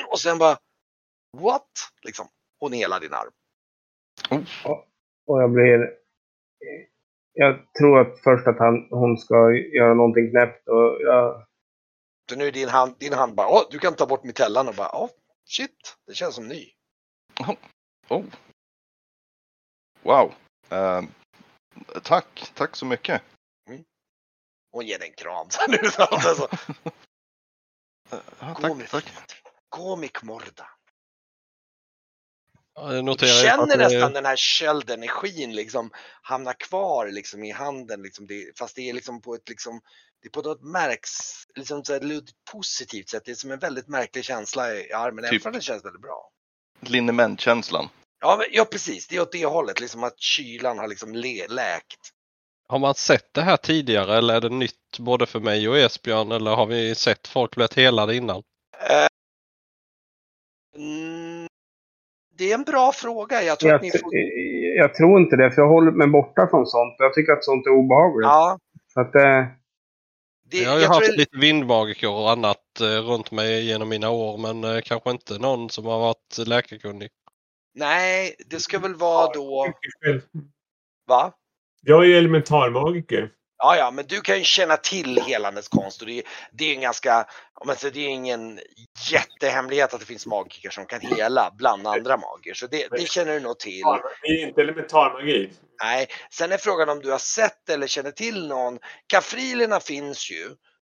och 0.08 0.20
sen 0.20 0.38
bara, 0.38 0.58
what? 1.36 1.70
Liksom, 2.02 2.28
hon 2.58 2.72
helar 2.72 3.00
din 3.00 3.14
arm. 3.14 3.32
Och 5.26 5.42
jag 5.42 5.52
blir... 5.52 6.03
Jag 7.32 7.74
tror 7.78 8.00
att 8.00 8.20
först 8.24 8.46
att 8.46 8.58
han, 8.58 8.88
hon 8.90 9.18
ska 9.18 9.34
göra 9.52 9.94
någonting 9.94 10.30
knäppt 10.30 10.68
och 10.68 11.02
jag... 11.02 11.46
Så 12.30 12.36
nu 12.36 12.46
är 12.46 12.52
din 12.52 12.68
hand, 12.68 12.94
din 12.98 13.12
hand 13.12 13.34
bara, 13.34 13.48
åh, 13.48 13.62
du 13.70 13.78
kan 13.78 13.94
ta 13.94 14.06
bort 14.06 14.24
mitellan 14.24 14.68
och 14.68 14.74
bara, 14.74 14.96
åh, 14.96 15.10
shit, 15.44 15.96
det 16.06 16.14
känns 16.14 16.34
som 16.34 16.48
ny. 16.48 16.70
Oh. 18.08 18.24
Wow. 20.02 20.34
Ehm, 20.68 21.06
tack, 22.02 22.52
tack 22.54 22.76
så 22.76 22.86
mycket. 22.86 23.22
Hon 24.72 24.86
ger 24.86 24.98
dig 24.98 25.08
en 25.08 25.14
kram. 25.14 25.46
Så 25.50 25.70
nu, 25.70 25.78
så, 25.78 26.06
så, 26.20 26.48
Ja, 28.40 28.52
gå 28.56 28.62
tack, 28.62 28.76
med 28.76 28.88
tack. 28.88 29.12
med 29.98 30.12
Kmorda. 30.12 30.68
Ja, 32.74 32.94
jag 32.94 33.18
känner 33.20 33.62
att 33.62 33.68
det- 33.68 33.76
nästan 33.76 34.12
den 34.12 34.24
här 34.24 34.36
köldenergin 34.36 35.54
liksom 35.54 35.90
hamna 36.22 36.52
kvar 36.52 37.08
liksom 37.08 37.44
i 37.44 37.50
handen. 37.50 38.02
Liksom 38.02 38.26
det, 38.26 38.58
fast 38.58 38.76
det 38.76 38.88
är 38.90 38.92
liksom 38.92 39.22
på 39.22 39.34
ett 39.34 39.48
liksom, 39.48 39.80
det 40.22 40.28
är 40.28 40.30
på 40.30 40.42
något 40.42 40.62
märks, 40.62 41.10
liksom 41.54 41.84
så 41.84 41.92
här, 41.92 42.20
positivt 42.52 43.08
sätt. 43.08 43.22
Det 43.24 43.30
är 43.30 43.34
som 43.34 43.50
en 43.50 43.58
väldigt 43.58 43.88
märklig 43.88 44.24
känsla 44.24 44.74
i 44.74 44.92
armen. 44.92 45.24
Även 45.24 45.30
Typ. 45.30 45.42
för 45.42 45.50
att 45.50 45.56
det 45.56 45.62
känns 45.62 45.84
väldigt 45.84 46.02
bra. 46.02 46.30
Linnementkänslan. 46.80 47.88
Ja, 48.20 48.36
men, 48.38 48.46
ja 48.50 48.64
precis, 48.64 49.06
det 49.06 49.16
är 49.16 49.20
åt 49.20 49.32
det 49.32 49.46
hållet. 49.46 49.80
Liksom 49.80 50.04
att 50.04 50.20
kylan 50.20 50.78
har 50.78 50.88
liksom 50.88 51.14
läkt. 51.48 52.10
Har 52.68 52.78
man 52.78 52.94
sett 52.94 53.34
det 53.34 53.42
här 53.42 53.56
tidigare 53.56 54.18
eller 54.18 54.34
är 54.34 54.40
det 54.40 54.48
nytt 54.48 54.98
både 54.98 55.26
för 55.26 55.40
mig 55.40 55.68
och 55.68 55.78
Esbjörn 55.78 56.32
eller 56.32 56.50
har 56.50 56.66
vi 56.66 56.94
sett 56.94 57.28
folk 57.28 57.54
bli 57.56 57.66
helade 57.76 58.16
innan? 58.16 58.42
Mm, 60.76 61.23
det 62.38 62.50
är 62.50 62.54
en 62.54 62.64
bra 62.64 62.92
fråga. 62.92 63.42
Jag 63.42 63.60
tror 63.60 63.70
Jag, 63.70 63.76
att 63.76 63.82
ni 63.82 63.90
får... 63.90 64.14
jag 64.76 64.94
tror 64.94 65.20
inte 65.20 65.36
det, 65.36 65.50
för 65.50 65.62
jag 65.62 65.68
håller 65.68 65.92
mig 65.92 66.06
borta 66.06 66.46
från 66.50 66.66
sånt. 66.66 66.94
Jag 66.98 67.14
tycker 67.14 67.32
att 67.32 67.44
sånt 67.44 67.66
är 67.66 67.70
obehagligt. 67.70 68.26
Ja, 68.26 68.58
Så 68.94 69.00
att, 69.00 69.14
eh, 69.14 69.44
det, 70.50 70.58
jag 70.58 70.70
har 70.70 70.76
ju 70.76 70.82
jag 70.82 70.88
haft 70.88 71.06
tror... 71.06 71.16
lite 71.16 71.38
vindmagiker 71.38 72.10
och 72.10 72.30
annat 72.30 72.80
eh, 72.80 72.86
runt 72.86 73.30
mig 73.30 73.66
genom 73.66 73.88
mina 73.88 74.10
år 74.10 74.38
men 74.38 74.64
eh, 74.64 74.80
kanske 74.80 75.10
inte 75.10 75.38
någon 75.38 75.70
som 75.70 75.86
har 75.86 75.98
varit 75.98 76.38
läkarkunnig. 76.46 77.08
Nej, 77.74 78.34
det 78.50 78.60
ska 78.60 78.78
väl 78.78 78.94
vara 78.94 79.32
då... 79.32 79.66
Va? 81.06 81.32
Jag 81.82 82.04
är 82.04 82.08
ju 82.08 82.18
elementarmagiker. 82.18 83.30
Ja, 83.58 83.76
ja, 83.76 83.90
men 83.90 84.06
du 84.06 84.20
kan 84.20 84.38
ju 84.38 84.44
känna 84.44 84.76
till 84.76 85.22
helandets 85.22 85.68
konst 85.68 86.00
och 86.00 86.06
det, 86.06 86.18
är- 86.18 86.24
det 86.52 86.64
är 86.64 86.74
en 86.74 86.80
ganska, 86.80 87.26
man 87.66 87.76
säger, 87.76 87.94
det 87.94 88.00
är 88.00 88.08
ingen 88.08 88.60
jättehemlighet 89.10 89.94
att 89.94 90.00
det 90.00 90.06
finns 90.06 90.26
magiker 90.26 90.70
som 90.70 90.86
kan 90.86 91.00
hela 91.00 91.50
bland 91.58 91.86
andra 91.86 92.16
magiker. 92.16 92.54
Så 92.54 92.66
det, 92.66 92.88
det 92.90 93.08
känner 93.08 93.32
du 93.32 93.40
nog 93.40 93.58
till. 93.58 93.82
Det 94.22 94.28
är 94.28 94.46
inte 94.48 94.60
elementarmagi. 94.60 95.52
Nej, 95.82 96.06
sen 96.30 96.52
är 96.52 96.56
frågan 96.56 96.88
om 96.88 97.00
du 97.00 97.10
har 97.10 97.18
sett 97.18 97.68
eller 97.68 97.86
känner 97.86 98.10
till 98.10 98.48
någon. 98.48 98.78
Kafrilerna 99.06 99.80
finns 99.80 100.30
ju. 100.30 100.50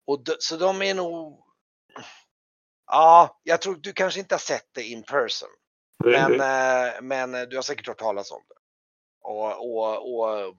Och 0.06 0.22
så 0.38 0.56
de 0.56 0.82
är 0.82 0.94
nog... 0.94 1.40
Ja, 2.86 3.40
jag 3.42 3.60
tror 3.60 3.74
du 3.74 3.92
kanske 3.92 4.20
inte 4.20 4.34
har 4.34 4.40
sett 4.40 4.68
det 4.74 4.82
in 4.82 5.02
person. 5.02 5.48
Men, 6.04 6.40
eh, 6.86 6.92
men 7.02 7.48
du 7.48 7.56
har 7.56 7.62
säkert 7.62 7.88
hört 7.88 7.98
talas 7.98 8.30
om 8.30 8.42
det. 8.48 8.54
Och, 9.28 9.70
och, 9.76 10.14
och, 10.18 10.54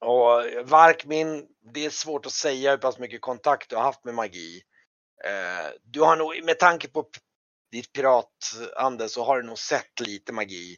och 0.00 0.44
Varkmin, 0.68 1.46
det 1.74 1.86
är 1.86 1.90
svårt 1.90 2.26
att 2.26 2.32
säga 2.32 2.70
hur 2.70 2.78
pass 2.78 2.98
mycket 2.98 3.20
kontakt 3.20 3.70
du 3.70 3.76
har 3.76 3.82
haft 3.82 4.04
med 4.04 4.14
magi. 4.14 4.62
Eh, 5.24 5.70
Du 5.82 6.00
har 6.00 6.16
nog, 6.16 6.44
med 6.44 6.58
tanke 6.58 6.88
på 6.88 7.06
ditt 7.72 7.92
piratande 7.92 9.08
så 9.08 9.24
har 9.24 9.40
du 9.40 9.46
nog 9.46 9.58
sett 9.58 10.00
lite 10.00 10.32
magi. 10.32 10.76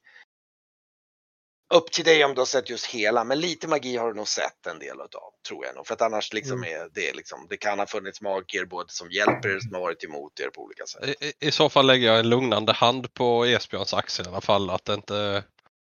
Upp 1.75 1.93
till 1.93 2.05
dig 2.05 2.25
om 2.25 2.35
du 2.35 2.41
har 2.41 2.47
sett 2.47 2.71
just 2.71 2.87
hela, 2.87 3.25
men 3.25 3.41
lite 3.41 3.69
magi 3.69 3.97
har 3.97 4.09
du 4.09 4.15
nog 4.15 4.29
sett 4.29 4.67
en 4.67 4.79
del 4.79 5.01
utav, 5.01 5.33
tror 5.49 5.67
jag 5.67 5.75
nog. 5.75 5.87
För 5.87 5.95
att 5.95 6.03
annars 6.03 6.33
liksom 6.33 6.65
är 6.65 6.89
det 6.95 7.13
liksom, 7.17 7.47
det 7.51 7.57
kan 7.57 7.79
ha 7.79 7.87
funnits 7.87 8.21
magiker 8.21 8.65
både 8.65 8.93
som 8.93 9.11
hjälper 9.11 9.49
er 9.49 9.61
som 9.61 9.75
har 9.75 9.81
varit 9.81 10.05
emot 10.05 10.41
er 10.41 10.49
på 10.51 10.63
olika 10.63 10.87
sätt. 10.87 11.05
I, 11.21 11.27
i- 11.27 11.33
I 11.41 11.51
så 11.51 11.69
fall 11.69 11.87
lägger 11.87 12.07
jag 12.07 12.19
en 12.19 12.29
lugnande 12.29 12.73
hand 12.73 13.15
på 13.15 13.45
Esbjörns 13.47 13.95
axel 13.95 14.27
i 14.27 14.29
alla 14.29 14.41
fall 14.41 14.71
att 14.71 14.85
det 14.85 14.95
inte... 14.95 15.45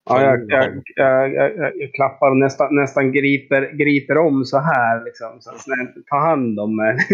ja, 0.06 0.22
jag, 0.22 0.45
jag, 0.48 1.34
jag, 1.34 1.56
jag, 1.57 1.94
klappar 1.94 2.30
och 2.30 2.38
nästan, 2.38 2.76
nästan 2.76 3.11
griper, 3.11 3.72
griper 3.72 4.18
om 4.18 4.45
så 4.45 4.60
här. 4.60 5.06
Liksom, 5.06 5.41
så 5.41 5.52
att 5.52 5.61
snällt, 5.61 6.07
ta 6.10 6.19
hand 6.19 6.60
om 6.60 6.76
mig. 6.76 6.98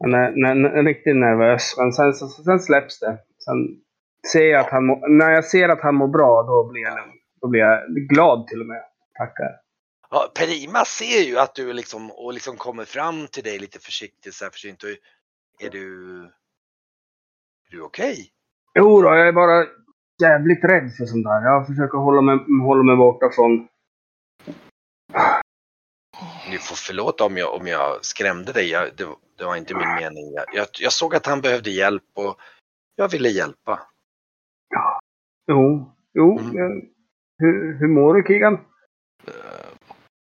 Han 0.00 0.14
är, 0.14 0.84
riktigt 0.84 1.16
nervös, 1.16 1.74
men 1.78 1.92
sen, 1.92 2.14
sen, 2.14 2.28
sen 2.28 2.60
släpps 2.60 3.00
det. 3.00 3.18
Sen 3.44 3.56
ser 4.32 4.50
jag 4.50 4.60
att 4.60 4.70
han 4.70 4.86
må, 4.86 5.06
när 5.08 5.30
jag 5.30 5.44
ser 5.44 5.68
att 5.68 5.80
han 5.80 5.94
mår 5.94 6.08
bra, 6.08 6.42
då 6.42 6.68
blir 6.72 6.82
jag, 6.82 6.98
då 7.40 7.48
blir 7.48 7.60
jag 7.60 7.80
glad 8.08 8.46
till 8.46 8.60
och 8.60 8.66
med. 8.66 8.82
Tackar. 9.18 9.60
Ja, 10.10 10.32
Perima 10.34 10.84
ser 10.84 11.20
ju 11.20 11.38
att 11.38 11.54
du 11.54 11.72
liksom, 11.72 12.10
och 12.10 12.32
liksom 12.32 12.56
kommer 12.56 12.84
fram 12.84 13.26
till 13.26 13.42
dig 13.42 13.58
lite 13.58 13.78
försiktigt 13.78 14.34
så 14.34 14.44
här 14.44 14.50
försynt. 14.50 14.82
Och 14.82 14.88
Är 15.60 15.70
du, 15.70 16.22
är 17.66 17.70
du 17.70 17.82
okej? 17.82 18.30
Jo 18.74 19.02
då, 19.02 19.08
jag 19.08 19.28
är 19.28 19.32
bara 19.32 19.66
jävligt 20.22 20.64
rädd 20.64 20.92
för 20.96 21.04
sånt 21.04 21.24
där. 21.24 21.42
Jag 21.42 21.66
försöker 21.66 21.98
hålla 21.98 22.20
mig, 22.20 22.38
hålla 22.62 22.82
mig 22.82 22.96
borta 22.96 23.30
från 23.34 23.68
ni 26.50 26.58
får 26.58 26.76
förlåta 26.76 27.24
om 27.24 27.36
jag, 27.36 27.54
om 27.54 27.66
jag 27.66 28.04
skrämde 28.04 28.52
dig. 28.52 28.70
Jag, 28.70 28.96
det, 28.96 29.06
det 29.38 29.44
var 29.44 29.56
inte 29.56 29.74
min 29.74 29.94
mening. 29.94 30.32
Jag, 30.34 30.44
jag, 30.52 30.66
jag 30.80 30.92
såg 30.92 31.14
att 31.14 31.26
han 31.26 31.40
behövde 31.40 31.70
hjälp 31.70 32.04
och 32.14 32.38
jag 32.96 33.08
ville 33.08 33.28
hjälpa. 33.28 33.80
Jo, 35.46 35.92
jo. 36.14 36.38
Mm. 36.38 36.56
eh, 36.56 36.84
Hur, 37.38 37.78
hur 37.78 37.88
mår 37.88 38.14
du 38.14 38.22
Kigan? 38.26 38.54
Eh, 39.26 39.32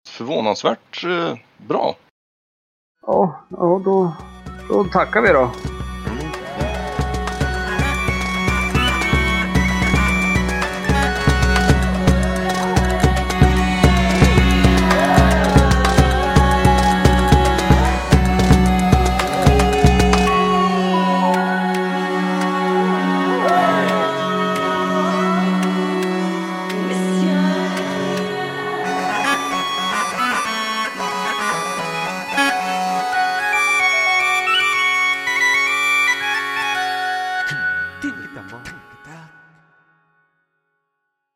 Förvånansvärt 0.08 1.04
eh, 1.04 1.38
bra. 1.68 1.96
Ja, 3.02 3.46
ja 3.50 3.82
då, 3.84 4.16
då 4.68 4.84
tackar 4.84 5.20
vi 5.20 5.28
då. 5.28 5.50